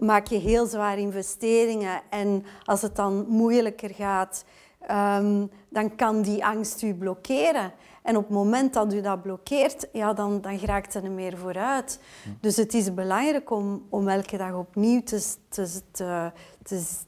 maak 0.00 0.26
je 0.26 0.38
heel 0.38 0.66
zwaar 0.66 0.98
investeringen 0.98 2.02
en 2.10 2.44
als 2.64 2.82
het 2.82 2.96
dan 2.96 3.26
moeilijker 3.28 3.90
gaat, 3.94 4.44
um, 4.90 5.50
dan 5.68 5.96
kan 5.96 6.22
die 6.22 6.44
angst 6.44 6.82
u 6.82 6.94
blokkeren. 6.94 7.72
En 8.02 8.16
op 8.16 8.22
het 8.22 8.32
moment 8.32 8.74
dat 8.74 8.94
u 8.94 9.00
dat 9.00 9.22
blokkeert, 9.22 9.88
ja, 9.92 10.12
dan, 10.12 10.40
dan 10.40 10.58
geraakt 10.58 10.94
er 10.94 11.10
meer 11.10 11.38
vooruit. 11.38 12.00
Dus 12.40 12.56
het 12.56 12.74
is 12.74 12.94
belangrijk 12.94 13.50
om, 13.50 13.86
om 13.88 14.08
elke 14.08 14.36
dag 14.36 14.54
opnieuw 14.54 15.02
te, 15.02 15.34
te, 15.48 15.80
te, 15.90 16.32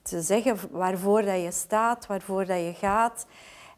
te, 0.02 0.22
zeggen 0.22 0.56
waarvoor 0.70 1.22
dat 1.22 1.42
je 1.42 1.50
staat, 1.50 2.06
waarvoor 2.06 2.46
dat 2.46 2.58
je 2.58 2.72
gaat. 2.76 3.26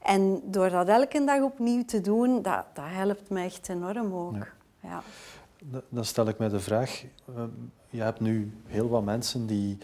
En 0.02 0.40
door 0.44 0.70
dat 0.70 0.88
elke 0.88 1.24
dag 1.24 1.42
opnieuw 1.42 1.84
te 1.84 2.00
doen, 2.00 2.42
dat, 2.42 2.64
dat 2.72 2.84
helpt 2.86 3.30
me 3.30 3.42
echt 3.42 3.68
enorm 3.68 4.14
ook. 4.14 4.34
Ja. 4.34 4.46
Ja. 4.88 5.02
Dan 5.88 6.04
stel 6.04 6.28
ik 6.28 6.38
mij 6.38 6.48
de 6.48 6.60
vraag, 6.60 7.04
ehm, 7.34 7.48
je 7.90 8.02
hebt 8.02 8.20
nu 8.20 8.52
heel 8.66 8.88
wat 8.88 9.04
mensen 9.04 9.46
die 9.46 9.78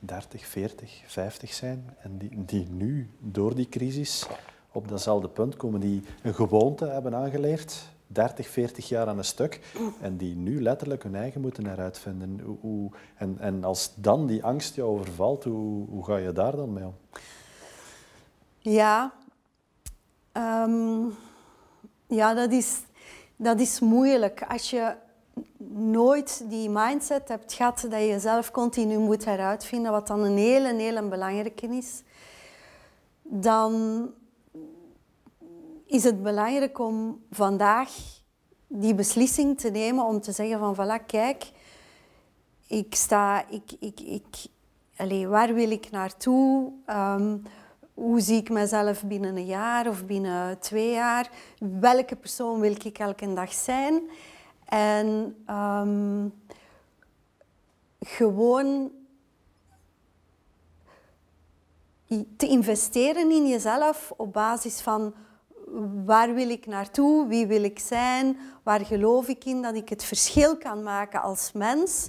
30, 0.00 0.46
40, 0.46 1.02
50 1.06 1.52
zijn 1.52 1.96
en 2.02 2.18
die, 2.18 2.44
die 2.44 2.68
nu 2.70 3.10
door 3.18 3.54
die 3.54 3.68
crisis 3.68 4.26
op 4.72 4.88
datzelfde 4.88 5.28
punt 5.28 5.56
komen, 5.56 5.80
die 5.80 6.02
een 6.22 6.34
gewoonte 6.34 6.86
hebben 6.86 7.14
aangeleerd, 7.14 7.88
30, 8.06 8.48
40 8.48 8.88
jaar 8.88 9.06
aan 9.06 9.18
een 9.18 9.24
stuk, 9.24 9.60
en 10.00 10.16
die 10.16 10.36
nu 10.36 10.62
letterlijk 10.62 11.02
hun 11.02 11.14
eigen 11.14 11.40
moeten 11.40 11.66
heruitvinden. 11.66 12.40
Hoe, 12.44 12.56
hoe, 12.60 12.90
en, 13.14 13.36
en 13.38 13.64
als 13.64 13.92
dan 13.94 14.26
die 14.26 14.44
angst 14.44 14.74
jou 14.74 14.88
overvalt, 14.88 15.44
hoe, 15.44 15.88
hoe 15.88 16.04
ga 16.04 16.16
je 16.16 16.32
daar 16.32 16.56
dan 16.56 16.72
mee 16.72 16.84
om? 16.84 16.94
Ja, 18.58 19.12
um, 20.32 21.14
ja 22.06 22.34
dat 22.34 22.52
is 22.52 22.82
dat 23.42 23.60
is 23.60 23.80
moeilijk. 23.80 24.44
Als 24.48 24.70
je 24.70 24.94
nooit 25.72 26.44
die 26.48 26.68
mindset 26.68 27.28
hebt 27.28 27.52
gehad 27.52 27.80
dat 27.80 28.00
je 28.00 28.06
jezelf 28.06 28.50
continu 28.50 28.98
moet 28.98 29.24
heruitvinden, 29.24 29.92
wat 29.92 30.06
dan 30.06 30.20
een 30.20 30.36
hele, 30.36 30.74
hele 30.74 31.02
belangrijke 31.02 31.66
is, 31.66 32.02
dan 33.22 33.74
is 35.86 36.04
het 36.04 36.22
belangrijk 36.22 36.78
om 36.78 37.24
vandaag 37.30 37.90
die 38.66 38.94
beslissing 38.94 39.58
te 39.58 39.70
nemen 39.70 40.04
om 40.04 40.20
te 40.20 40.32
zeggen 40.32 40.58
van 40.58 40.74
voilà, 40.74 41.06
kijk, 41.06 41.50
ik 42.66 42.94
sta, 42.94 43.48
ik, 43.48 43.72
ik, 43.80 44.00
ik, 44.00 44.26
allez, 44.96 45.24
waar 45.24 45.54
wil 45.54 45.70
ik 45.70 45.90
naartoe? 45.90 46.72
Um, 46.86 47.42
hoe 47.94 48.20
zie 48.20 48.36
ik 48.36 48.50
mezelf 48.50 49.04
binnen 49.04 49.36
een 49.36 49.46
jaar 49.46 49.88
of 49.88 50.04
binnen 50.04 50.58
twee 50.58 50.90
jaar? 50.90 51.30
Welke 51.80 52.16
persoon 52.16 52.60
wil 52.60 52.74
ik 52.84 52.98
elke 52.98 53.32
dag 53.32 53.52
zijn? 53.52 54.02
En 54.70 55.36
um, 55.50 56.32
gewoon 58.00 58.90
te 62.36 62.46
investeren 62.46 63.30
in 63.30 63.48
jezelf 63.48 64.12
op 64.16 64.32
basis 64.32 64.80
van 64.80 65.14
waar 66.04 66.34
wil 66.34 66.50
ik 66.50 66.66
naartoe, 66.66 67.26
wie 67.26 67.46
wil 67.46 67.62
ik 67.62 67.78
zijn, 67.78 68.38
waar 68.62 68.80
geloof 68.80 69.28
ik 69.28 69.44
in 69.44 69.62
dat 69.62 69.74
ik 69.74 69.88
het 69.88 70.04
verschil 70.04 70.56
kan 70.56 70.82
maken 70.82 71.22
als 71.22 71.52
mens, 71.52 72.08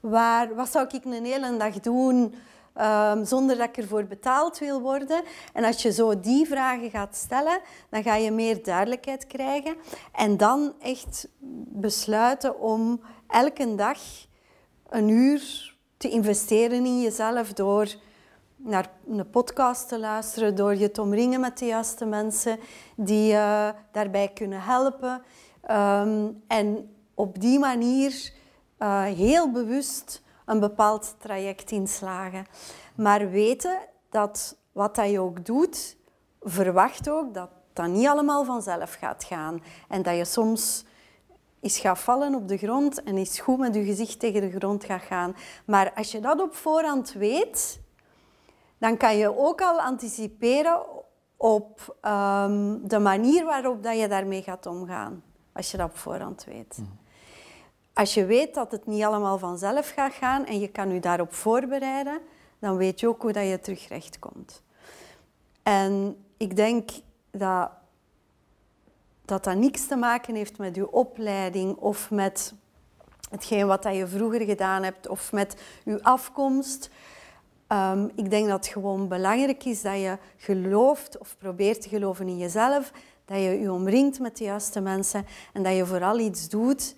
waar, 0.00 0.54
wat 0.54 0.70
zou 0.70 0.86
ik 0.90 1.04
een 1.04 1.24
hele 1.24 1.56
dag 1.56 1.80
doen 1.80 2.34
um, 2.80 3.24
zonder 3.24 3.56
dat 3.56 3.68
ik 3.68 3.76
ervoor 3.76 4.04
betaald 4.04 4.58
wil 4.58 4.80
worden. 4.80 5.22
En 5.52 5.64
als 5.64 5.82
je 5.82 5.92
zo 5.92 6.20
die 6.20 6.46
vragen 6.46 6.90
gaat 6.90 7.16
stellen, 7.16 7.60
dan 7.90 8.02
ga 8.02 8.14
je 8.14 8.30
meer 8.30 8.62
duidelijkheid 8.62 9.26
krijgen 9.26 9.76
en 10.12 10.36
dan 10.36 10.74
echt 10.80 11.28
besluiten 11.68 12.60
om 12.60 13.00
elke 13.28 13.74
dag 13.74 13.98
een 14.88 15.08
uur 15.08 15.74
te 15.96 16.08
investeren 16.08 16.86
in 16.86 17.00
jezelf 17.00 17.52
door 17.52 17.94
naar 18.56 18.90
een 19.08 19.30
podcast 19.30 19.88
te 19.88 19.98
luisteren, 19.98 20.54
door 20.54 20.76
je 20.76 20.90
te 20.90 21.02
omringen 21.02 21.40
met 21.40 21.58
de 21.58 21.66
juiste 21.66 22.04
mensen 22.04 22.58
die 22.96 23.26
je 23.26 23.74
daarbij 23.92 24.28
kunnen 24.28 24.62
helpen. 24.62 25.22
Ehm, 25.60 26.28
en 26.46 26.90
op 27.14 27.40
die 27.40 27.58
manier 27.58 28.32
uh, 28.78 29.02
heel 29.02 29.50
bewust 29.50 30.22
een 30.50 30.60
bepaald 30.60 31.14
traject 31.18 31.70
inslagen. 31.70 32.46
Maar 32.94 33.30
weten 33.30 33.78
dat 34.10 34.56
wat 34.72 34.94
dat 34.94 35.10
je 35.10 35.20
ook 35.20 35.44
doet, 35.46 35.96
verwacht 36.40 37.10
ook 37.10 37.34
dat 37.34 37.50
dat 37.72 37.86
niet 37.86 38.06
allemaal 38.06 38.44
vanzelf 38.44 38.94
gaat 38.94 39.24
gaan. 39.24 39.62
En 39.88 40.02
dat 40.02 40.16
je 40.16 40.24
soms 40.24 40.84
is 41.60 41.78
gaat 41.78 41.98
vallen 41.98 42.34
op 42.34 42.48
de 42.48 42.56
grond 42.56 43.02
en 43.02 43.16
is 43.16 43.40
goed 43.40 43.58
met 43.58 43.74
je 43.74 43.84
gezicht 43.84 44.18
tegen 44.18 44.40
de 44.40 44.58
grond 44.58 44.84
gaat 44.84 45.02
gaan. 45.02 45.36
Maar 45.64 45.92
als 45.94 46.10
je 46.12 46.20
dat 46.20 46.40
op 46.40 46.54
voorhand 46.54 47.12
weet, 47.12 47.80
dan 48.78 48.96
kan 48.96 49.16
je 49.16 49.38
ook 49.38 49.60
al 49.60 49.80
anticiperen 49.80 50.82
op 51.36 51.96
ehm, 52.00 52.78
de 52.82 52.98
manier 52.98 53.44
waarop 53.44 53.82
dat 53.82 53.98
je 53.98 54.08
daarmee 54.08 54.42
gaat 54.42 54.66
omgaan. 54.66 55.22
Als 55.52 55.70
je 55.70 55.76
dat 55.76 55.88
op 55.88 55.96
voorhand 55.96 56.44
weet. 56.44 56.78
Mhm. 56.78 57.09
Als 58.00 58.14
je 58.14 58.24
weet 58.24 58.54
dat 58.54 58.70
het 58.70 58.86
niet 58.86 59.02
allemaal 59.02 59.38
vanzelf 59.38 59.90
gaat 59.90 60.12
gaan 60.12 60.46
en 60.46 60.60
je 60.60 60.68
kan 60.68 60.90
je 60.90 61.00
daarop 61.00 61.34
voorbereiden, 61.34 62.20
dan 62.58 62.76
weet 62.76 63.00
je 63.00 63.08
ook 63.08 63.22
hoe 63.22 63.32
dat 63.32 63.48
je 63.48 63.60
terug 63.60 63.88
recht 63.88 64.18
komt. 64.18 64.62
En 65.62 66.16
ik 66.36 66.56
denk 66.56 66.90
dat 67.30 67.70
dat 69.24 69.44
dat 69.44 69.56
niks 69.56 69.86
te 69.86 69.96
maken 69.96 70.34
heeft 70.34 70.58
met 70.58 70.76
je 70.76 70.92
opleiding 70.92 71.76
of 71.76 72.10
met 72.10 72.54
hetgeen 73.30 73.66
wat 73.66 73.82
dat 73.82 73.96
je 73.96 74.06
vroeger 74.06 74.40
gedaan 74.40 74.82
hebt 74.82 75.08
of 75.08 75.32
met 75.32 75.56
je 75.84 76.02
afkomst. 76.02 76.90
Ehm, 77.66 78.08
ik 78.14 78.30
denk 78.30 78.48
dat 78.48 78.64
het 78.64 78.72
gewoon 78.72 79.08
belangrijk 79.08 79.64
is 79.64 79.82
dat 79.82 80.00
je 80.00 80.18
gelooft 80.36 81.18
of 81.18 81.36
probeert 81.38 81.80
te 81.80 81.88
geloven 81.88 82.28
in 82.28 82.38
jezelf, 82.38 82.92
dat 83.24 83.36
je 83.36 83.60
je 83.60 83.72
omringt 83.72 84.20
met 84.20 84.36
de 84.36 84.44
juiste 84.44 84.80
mensen 84.80 85.26
en 85.52 85.62
dat 85.62 85.76
je 85.76 85.86
vooral 85.86 86.18
iets 86.18 86.48
doet 86.48 86.94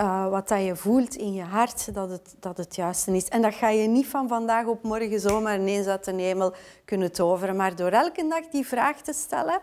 uh, 0.00 0.28
wat 0.28 0.48
dat 0.48 0.64
je 0.64 0.76
voelt 0.76 1.14
in 1.14 1.32
je 1.32 1.42
hart 1.42 1.94
dat 1.94 2.10
het, 2.10 2.34
dat 2.40 2.56
het 2.56 2.76
juiste 2.76 3.16
is. 3.16 3.28
En 3.28 3.42
dat 3.42 3.54
ga 3.54 3.68
je 3.68 3.88
niet 3.88 4.06
van 4.06 4.28
vandaag 4.28 4.66
op 4.66 4.82
morgen 4.82 5.20
zomaar 5.20 5.58
ineens 5.58 5.86
uit 5.86 6.04
de 6.04 6.12
hemel 6.12 6.54
kunnen 6.84 7.12
toveren. 7.12 7.56
Maar 7.56 7.76
door 7.76 7.90
elke 7.90 8.26
dag 8.28 8.48
die 8.48 8.66
vraag 8.66 9.00
te 9.00 9.12
stellen 9.12 9.60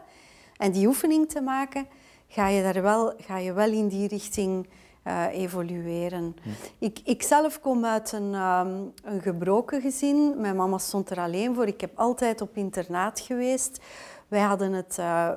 en 0.58 0.72
die 0.72 0.88
oefening 0.88 1.30
te 1.30 1.42
maken, 1.42 1.88
ga 2.28 2.48
je, 2.48 2.74
daar 2.74 2.82
wel, 2.82 3.14
ga 3.18 3.38
je 3.38 3.54
wel 3.54 3.72
in 3.72 3.88
die 3.88 4.08
richting 4.08 4.68
uh, 5.08 5.26
evolueren. 5.32 6.36
Ik, 6.80 7.00
ik 7.04 7.24
zelf 7.24 7.60
kom 7.60 7.86
uit 7.86 8.12
een, 8.12 8.34
um, 8.34 8.94
een 9.04 9.22
gebroken 9.22 9.82
gezin. 9.82 10.42
Mijn 10.42 10.56
mama 10.56 10.78
stond 10.78 11.10
er 11.10 11.20
alleen 11.20 11.56
voor. 11.56 11.68
Ik 11.68 11.82
heb 11.82 11.92
altijd 12.00 12.42
op 12.42 12.58
internaat 12.58 13.20
geweest. 13.20 13.80
Wij 14.28 14.42
hadden 14.42 14.74
het 14.74 14.98
uh, 15.00 15.30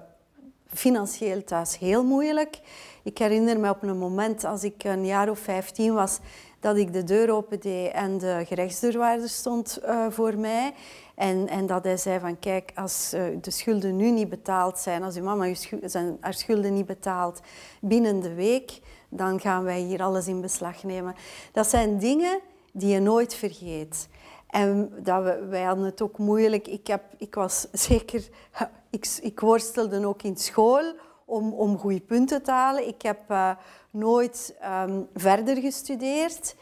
financieel 0.67 1.45
thuis 1.45 1.79
heel 1.79 2.05
moeilijk. 2.05 2.61
Ik 3.07 3.19
herinner 3.19 3.61
me 3.61 3.71
op 3.71 3.83
een 3.83 3.99
moment 3.99 4.45
als 4.45 4.65
ik 4.65 4.85
een 4.85 5.07
jaar 5.07 5.31
of 5.31 5.39
15 5.39 5.95
was, 5.95 6.19
dat 6.61 6.77
ik 6.77 6.93
de 6.93 7.05
deur 7.05 7.31
opende 7.31 7.91
en 7.91 8.19
de 8.19 8.43
gerechtsdeurwaarder 8.47 9.29
stond 9.29 9.79
uh, 9.85 10.07
voor 10.11 10.39
mij. 10.39 10.75
En, 11.15 11.49
en 11.49 11.67
dat 11.67 11.85
hij 11.85 11.97
zei 11.97 12.21
van 12.21 12.39
kijk, 12.39 12.73
als 12.75 13.15
uh, 13.15 13.23
de 13.41 13.51
schulden 13.51 13.97
nu 13.97 14.11
niet 14.11 14.29
betaald 14.29 14.79
zijn, 14.79 15.03
als 15.03 15.17
uw 15.17 15.23
mama 15.23 15.55
zijn, 15.83 16.17
haar 16.21 16.35
schulden 16.35 16.75
niet 16.75 16.87
betaalt 16.87 17.41
binnen 17.81 18.21
de 18.21 18.35
week, 18.35 18.81
dan 19.09 19.41
gaan 19.41 19.65
wij 19.65 19.81
hier 19.81 20.03
alles 20.03 20.27
in 20.27 20.41
beslag 20.41 20.83
nemen. 20.83 21.15
Dat 21.53 21.67
zijn 21.69 21.99
dingen 21.99 22.41
die 22.73 22.89
je 22.89 23.01
nooit 23.01 23.35
vergeet. 23.35 24.09
En 24.47 24.93
dat 25.03 25.23
we, 25.23 25.47
wij 25.49 25.63
hadden 25.63 25.85
het 25.85 26.03
ook 26.03 26.19
moeilijk. 26.19 26.69
Ik, 26.69 26.87
heb, 26.87 27.03
ik 27.19 27.35
was 27.35 27.67
zeker... 27.73 28.29
Ik, 28.91 29.19
ik 29.21 29.41
worstelde 29.41 30.07
ook 30.07 30.23
in 30.23 30.37
school 30.37 30.95
om, 31.27 31.53
om 31.53 31.79
goede 31.79 32.01
punten 32.01 32.43
te 32.43 32.51
halen. 32.51 32.89
Ik 32.89 33.03
heb 33.03 33.31
uh, 33.31 33.51
nooit 33.91 34.57
um, 34.65 35.09
verder 35.15 35.57
gestudeerd. 35.57 36.57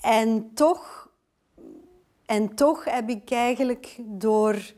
En 0.00 0.50
toch, 0.54 1.10
en 2.26 2.54
toch 2.54 2.84
heb 2.84 3.08
ik 3.08 3.30
eigenlijk 3.30 3.98
door 4.04 4.72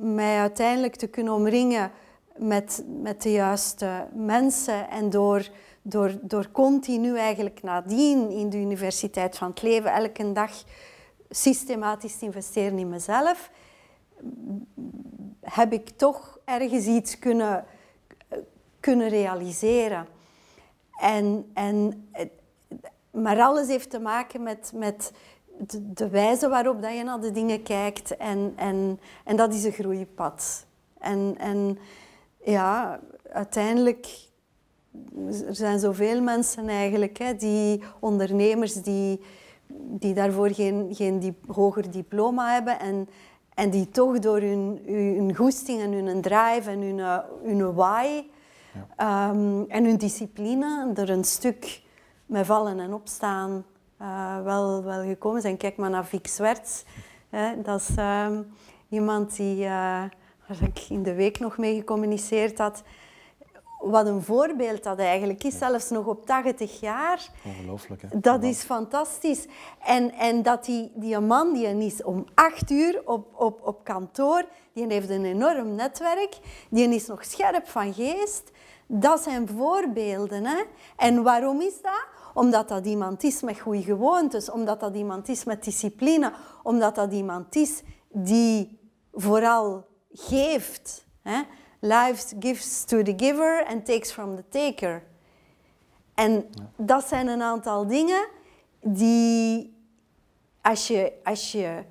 mij 0.00 0.38
uiteindelijk 0.38 0.96
te 0.96 1.06
kunnen 1.06 1.32
omringen 1.32 1.90
met, 2.36 2.84
met 3.02 3.22
de 3.22 3.32
juiste 3.32 4.08
mensen 4.12 4.90
en 4.90 5.10
door 5.10 5.50
door, 5.88 6.18
door 6.22 6.50
continu 6.50 7.16
eigenlijk 7.16 7.62
nadien 7.62 8.30
in 8.30 8.50
de 8.50 8.56
Universiteit 8.56 9.36
van 9.36 9.48
het 9.48 9.62
Leven 9.62 9.92
elke 9.92 10.32
dag 10.32 10.50
systematisch 11.30 12.18
te 12.18 12.24
investeren 12.24 12.78
in 12.78 12.88
mezelf, 12.88 13.50
heb 15.40 15.72
ik 15.72 15.88
toch 15.88 16.38
ergens 16.44 16.86
iets 16.86 17.18
kunnen, 17.18 17.64
kunnen 18.88 19.08
realiseren. 19.08 20.06
En, 21.00 21.50
en, 21.54 22.08
maar 23.10 23.40
alles 23.40 23.68
heeft 23.68 23.90
te 23.90 23.98
maken 23.98 24.42
met, 24.42 24.72
met 24.74 25.12
de, 25.76 26.08
wijze 26.08 26.48
waarop 26.48 26.82
dat 26.82 26.96
je 26.96 27.02
naar 27.02 27.20
de 27.20 27.30
dingen 27.30 27.62
kijkt. 27.62 28.16
En, 28.16 28.52
en, 28.56 29.00
en 29.24 29.36
dat 29.36 29.54
is 29.54 29.64
een 29.64 29.72
groeipad. 29.72 30.66
En, 30.98 31.34
en 31.38 31.78
ja, 32.44 33.00
uiteindelijk 33.32 34.08
er 35.46 35.54
zijn 35.54 35.78
zoveel 35.78 36.22
mensen 36.22 36.68
eigenlijk, 36.68 37.18
hè, 37.18 37.34
die 37.34 37.82
ondernemers 38.00 38.72
die, 38.74 39.20
die 39.72 40.14
daarvoor 40.14 40.50
geen, 40.50 40.88
geen 40.94 41.36
hoger 41.46 41.90
diploma 41.90 42.52
hebben 42.52 42.80
en, 42.80 43.08
en 43.54 43.70
die 43.70 43.88
toch 43.88 44.18
door 44.18 44.40
hun, 44.40 44.80
hun 44.86 45.36
goesting 45.36 45.80
en 45.80 45.92
hun 45.92 46.20
drive 46.20 46.70
en 46.70 46.80
hun, 46.80 46.98
hun 47.42 47.74
why 47.74 48.24
ja. 48.96 49.28
um, 49.30 49.64
en 49.68 49.84
hun 49.84 49.96
discipline 49.96 50.92
er 50.94 51.10
een 51.10 51.24
stuk 51.24 51.82
met 52.26 52.46
vallen 52.46 52.80
en 52.80 52.94
opstaan 52.94 53.64
uh, 54.02 54.42
wel, 54.42 54.84
wel 54.84 55.02
gekomen 55.02 55.40
zijn. 55.40 55.56
Kijk 55.56 55.76
maar 55.76 55.90
naar 55.90 56.06
Vic 56.06 56.26
Zwerts. 56.26 56.84
Hè, 57.28 57.62
dat 57.62 57.80
is 57.80 57.96
um, 57.98 58.52
iemand 58.88 59.36
die, 59.36 59.56
uh, 59.56 59.70
waar 60.46 60.62
ik 60.62 60.78
in 60.88 61.02
de 61.02 61.14
week 61.14 61.38
nog 61.38 61.58
mee 61.58 61.76
gecommuniceerd 61.76 62.58
had 62.58 62.82
wat 63.78 64.06
een 64.06 64.22
voorbeeld 64.22 64.82
dat 64.82 64.98
eigenlijk 64.98 65.44
is, 65.44 65.58
zelfs 65.58 65.90
nog 65.90 66.06
op 66.06 66.26
80 66.26 66.80
jaar. 66.80 67.28
Ongelooflijk, 67.44 68.02
hè? 68.02 68.08
Dat 68.20 68.42
is 68.42 68.62
fantastisch. 68.62 69.46
En, 69.84 70.12
en 70.12 70.42
dat 70.42 70.64
die, 70.64 70.92
die 70.94 71.18
man, 71.18 71.52
die 71.52 71.86
is 71.86 72.02
om 72.02 72.26
acht 72.34 72.70
uur 72.70 73.02
op, 73.04 73.26
op, 73.34 73.66
op 73.66 73.84
kantoor, 73.84 74.44
die 74.72 74.86
heeft 74.86 75.10
een 75.10 75.24
enorm 75.24 75.74
netwerk, 75.74 76.38
die 76.70 76.94
is 76.94 77.06
nog 77.06 77.24
scherp 77.24 77.68
van 77.68 77.94
geest. 77.94 78.50
Dat 78.90 79.22
zijn 79.22 79.48
voorbeelden. 79.48 80.44
Hè? 80.44 80.62
En 80.96 81.22
waarom 81.22 81.60
is 81.60 81.82
dat? 81.82 82.06
Omdat 82.34 82.68
dat 82.68 82.86
iemand 82.86 83.22
is 83.22 83.42
met 83.42 83.58
goede 83.58 83.82
gewoontes, 83.82 84.50
omdat 84.50 84.80
dat 84.80 84.94
iemand 84.94 85.28
is 85.28 85.44
met 85.44 85.64
discipline, 85.64 86.32
omdat 86.62 86.94
dat 86.94 87.12
iemand 87.12 87.56
is 87.56 87.82
die 88.08 88.78
vooral 89.12 89.86
geeft. 90.12 91.06
Hè? 91.22 91.40
Life 91.80 92.36
gives 92.40 92.84
to 92.84 93.02
the 93.02 93.14
giver 93.16 93.66
and 93.66 93.86
takes 93.86 94.12
from 94.12 94.36
the 94.36 94.44
taker. 94.48 95.02
En 96.14 96.46
dat 96.76 97.08
zijn 97.08 97.26
een 97.26 97.42
aantal 97.42 97.86
dingen 97.86 98.26
die, 98.80 99.74
als 100.62 100.86
je, 100.86 101.12
als 101.24 101.52
je 101.52 101.84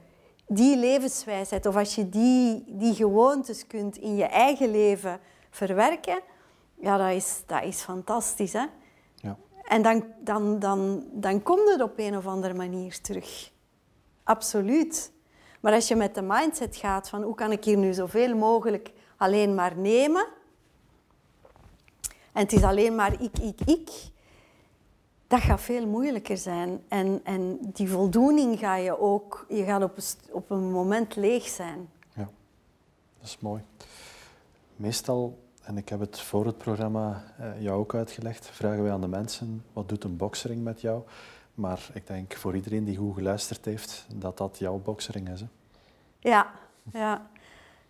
die 0.48 0.78
levenswijsheid 0.78 1.66
of 1.66 1.76
als 1.76 1.96
je 1.96 2.10
die, 2.10 2.64
die 2.68 2.94
gewoontes 2.94 3.68
kunt 3.68 3.98
in 3.98 4.16
je 4.16 4.26
eigen 4.26 4.72
leven 4.72 5.20
verwerken, 5.50 6.20
Ja, 6.80 6.98
dat 6.98 7.12
is, 7.12 7.42
dat 7.46 7.64
is 7.64 7.82
fantastisch, 7.82 8.54
hè? 8.54 8.66
Ja. 9.16 9.38
En 9.64 9.82
dan, 9.82 10.06
dan, 10.24 10.60
dan, 10.60 11.04
dan 11.12 11.44
komt 11.44 11.70
het 11.70 11.82
op 11.82 11.94
een 11.98 12.18
of 12.18 12.28
andere 12.28 12.54
manier 12.54 13.02
terug. 13.02 13.52
Absoluut. 14.24 15.12
Maar 15.60 15.74
als 15.74 15.88
je 15.88 15.96
met 15.96 16.16
de 16.16 16.22
mindset 16.22 16.76
gaat 16.76 17.10
van 17.10 17.24
hoe 17.24 17.36
kan 17.36 17.52
ik 17.52 17.64
hier 17.64 17.78
nu 17.78 17.94
zoveel 17.94 18.36
mogelijk 18.36 18.92
alleen 19.18 19.56
maar 19.56 19.78
nemen, 19.78 20.28
en 22.38 22.44
het 22.44 22.54
is 22.54 22.64
alleen 22.64 22.96
maar 22.96 23.22
ik, 23.22 23.40
ik, 23.40 23.62
ik, 23.66 23.90
dat 25.28 25.40
gaat 25.40 25.62
veel 25.62 25.88
moeilijker 25.88 26.38
zijn. 26.38 26.84
En, 26.88 27.20
en 27.24 27.60
die 27.62 27.90
voldoening 27.90 28.60
ga 28.60 28.76
je 28.76 29.00
ook, 29.00 29.46
je 29.50 29.64
gaat 29.64 29.84
op 29.84 29.98
een, 29.98 30.04
op 30.32 30.50
een 30.50 30.72
moment 30.72 31.16
leeg 31.16 31.48
zijn. 31.48 31.90
Ja, 32.14 32.30
dat 33.20 33.28
is 33.28 33.38
mooi. 33.40 33.62
Meestal, 34.76 35.38
en 35.68 35.78
ik 35.78 35.90
heb 35.90 36.00
het 36.00 36.20
voor 36.20 36.46
het 36.46 36.58
programma 36.58 37.24
eh, 37.38 37.62
jou 37.62 37.80
ook 37.80 37.96
uitgelegd, 37.96 38.50
vragen 38.50 38.84
wij 38.84 38.92
aan 38.92 39.02
de 39.02 39.08
mensen, 39.08 39.64
wat 39.74 39.90
doet 39.90 40.04
een 40.04 40.18
boksering 40.18 40.64
met 40.64 40.82
jou? 40.82 41.02
Maar 41.54 41.90
ik 41.94 42.08
denk 42.08 42.36
voor 42.36 42.56
iedereen 42.56 42.84
die 42.84 42.98
goed 42.98 43.16
geluisterd 43.16 43.66
heeft, 43.66 44.06
dat 44.16 44.38
dat 44.38 44.58
jouw 44.60 44.78
boksering 44.78 45.30
is. 45.30 45.40
Hè? 45.42 45.48
Ja, 46.20 46.52
ja. 46.94 47.28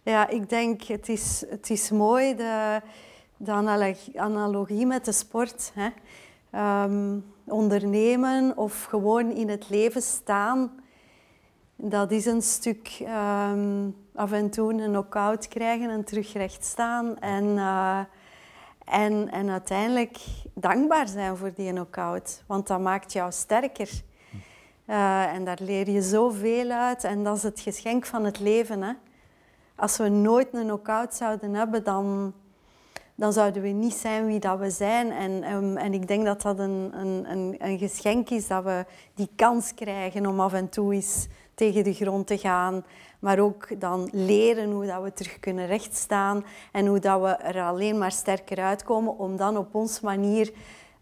ja, 0.03 0.27
ik 0.27 0.49
denk 0.49 0.83
het 0.83 1.09
is, 1.09 1.45
het 1.49 1.69
is 1.69 1.91
mooi, 1.91 2.35
de, 2.35 2.81
de 3.37 3.51
analogie 4.15 4.85
met 4.85 5.05
de 5.05 5.11
sport. 5.11 5.71
Hè. 5.73 5.89
Ehm, 6.49 7.19
ondernemen 7.45 8.57
of 8.57 8.83
gewoon 8.83 9.31
in 9.31 9.49
het 9.49 9.69
leven 9.69 10.01
staan, 10.01 10.71
dat 11.75 12.11
is 12.11 12.25
een 12.25 12.41
stuk 12.41 12.97
ehm, 13.05 13.89
af 14.17 14.31
en 14.31 14.49
toe 14.49 14.73
een 14.73 14.89
knock-out 14.89 15.47
krijgen 15.47 15.89
en 15.89 16.03
terug 16.03 16.33
recht 16.33 16.65
staan. 16.65 17.19
En, 17.19 17.57
eh, 17.57 17.99
en, 18.85 19.31
en 19.31 19.49
uiteindelijk 19.49 20.17
dankbaar 20.53 21.07
zijn 21.07 21.37
voor 21.37 21.51
die 21.55 21.71
knock-out, 21.71 22.43
want 22.47 22.67
dat 22.67 22.79
maakt 22.79 23.13
jou 23.13 23.31
sterker. 23.31 23.89
Uh, 24.87 25.33
en 25.33 25.43
daar 25.43 25.57
leer 25.61 25.89
je 25.89 26.01
zoveel 26.01 26.69
uit 26.69 27.03
en 27.03 27.23
dat 27.23 27.37
is 27.37 27.43
het 27.43 27.59
geschenk 27.59 28.05
van 28.05 28.25
het 28.25 28.39
leven. 28.39 28.81
Hè. 28.81 28.93
Als 29.75 29.97
we 29.97 30.09
nooit 30.09 30.47
een 30.51 30.63
knock-out 30.63 31.15
zouden 31.15 31.53
hebben, 31.53 31.83
dan, 31.83 32.33
dan 33.15 33.33
zouden 33.33 33.61
we 33.61 33.67
niet 33.67 33.93
zijn 33.93 34.25
wie 34.25 34.39
dat 34.39 34.59
we 34.59 34.69
zijn. 34.69 35.11
En, 35.11 35.43
en, 35.43 35.77
en 35.77 35.93
ik 35.93 36.07
denk 36.07 36.25
dat 36.25 36.41
dat 36.41 36.59
een, 36.59 36.91
een, 36.93 37.55
een, 37.59 37.77
geschenk 37.77 38.29
is, 38.29 38.47
dat 38.47 38.63
we 38.63 38.85
die 39.15 39.29
kans 39.35 39.73
krijgen 39.73 40.25
om 40.25 40.39
af 40.39 40.53
en 40.53 40.69
toe 40.69 40.93
eens 40.93 41.27
tegen 41.53 41.83
de 41.83 41.93
grond 41.93 42.27
te 42.27 42.37
gaan. 42.37 42.83
Maar 43.19 43.39
ook 43.39 43.79
dan 43.81 44.09
leren 44.11 44.71
hoe 44.71 44.85
dat 44.85 45.03
we 45.03 45.13
terug 45.13 45.39
kunnen 45.39 45.65
rechtstaan 45.65 46.45
en 46.71 46.85
hoe 46.85 46.99
dat 46.99 47.21
we 47.21 47.27
er 47.27 47.61
alleen 47.61 47.97
maar 47.97 48.11
sterker 48.11 48.59
uitkomen 48.59 49.17
om 49.17 49.37
dan 49.37 49.57
op 49.57 49.75
onze 49.75 50.05
manier 50.05 50.51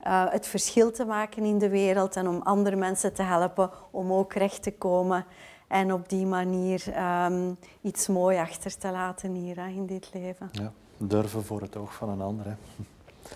uh, 0.07 0.23
het 0.29 0.47
verschil 0.47 0.91
te 0.91 1.05
maken 1.05 1.43
in 1.43 1.57
de 1.57 1.69
wereld 1.69 2.15
en 2.15 2.27
om 2.27 2.41
andere 2.41 2.75
mensen 2.75 3.13
te 3.13 3.23
helpen 3.23 3.69
om 3.91 4.13
ook 4.13 4.33
recht 4.33 4.63
te 4.63 4.71
komen. 4.71 5.25
En 5.67 5.93
op 5.93 6.09
die 6.09 6.25
manier 6.25 6.83
um, 7.25 7.57
iets 7.81 8.07
moois 8.07 8.37
achter 8.37 8.77
te 8.77 8.91
laten 8.91 9.33
hier 9.33 9.55
hè, 9.55 9.67
in 9.67 9.85
dit 9.85 10.09
leven. 10.13 10.49
Ja, 10.51 10.71
durven 10.97 11.43
voor 11.43 11.61
het 11.61 11.77
oog 11.77 11.93
van 11.93 12.09
een 12.09 12.21
ander. 12.21 12.45
Hè. 12.45 12.55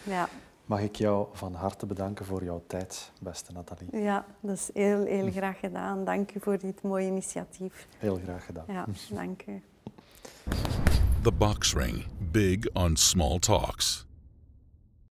Ja. 0.03 0.29
Mag 0.69 0.81
ik 0.81 0.95
jou 0.95 1.27
van 1.33 1.53
harte 1.53 1.85
bedanken 1.85 2.25
voor 2.25 2.43
jouw 2.43 2.63
tijd, 2.67 3.11
beste 3.21 3.51
Nathalie. 3.51 4.01
Ja, 4.01 4.25
dat 4.39 4.55
is 4.55 4.69
heel, 4.73 5.05
heel 5.05 5.31
graag 5.31 5.59
gedaan. 5.59 6.05
Dank 6.05 6.35
u 6.35 6.39
voor 6.39 6.57
dit 6.57 6.81
mooie 6.81 7.05
initiatief. 7.05 7.87
Heel 7.97 8.19
graag 8.23 8.45
gedaan. 8.45 8.65
Ja, 8.67 8.85
dank 9.13 9.43
u. 9.47 9.61
The 11.21 11.31
Box 11.31 11.73
Ring. 11.73 12.05
Big 12.31 12.73
on 12.73 12.95
small 12.95 13.39
talks. 13.39 14.08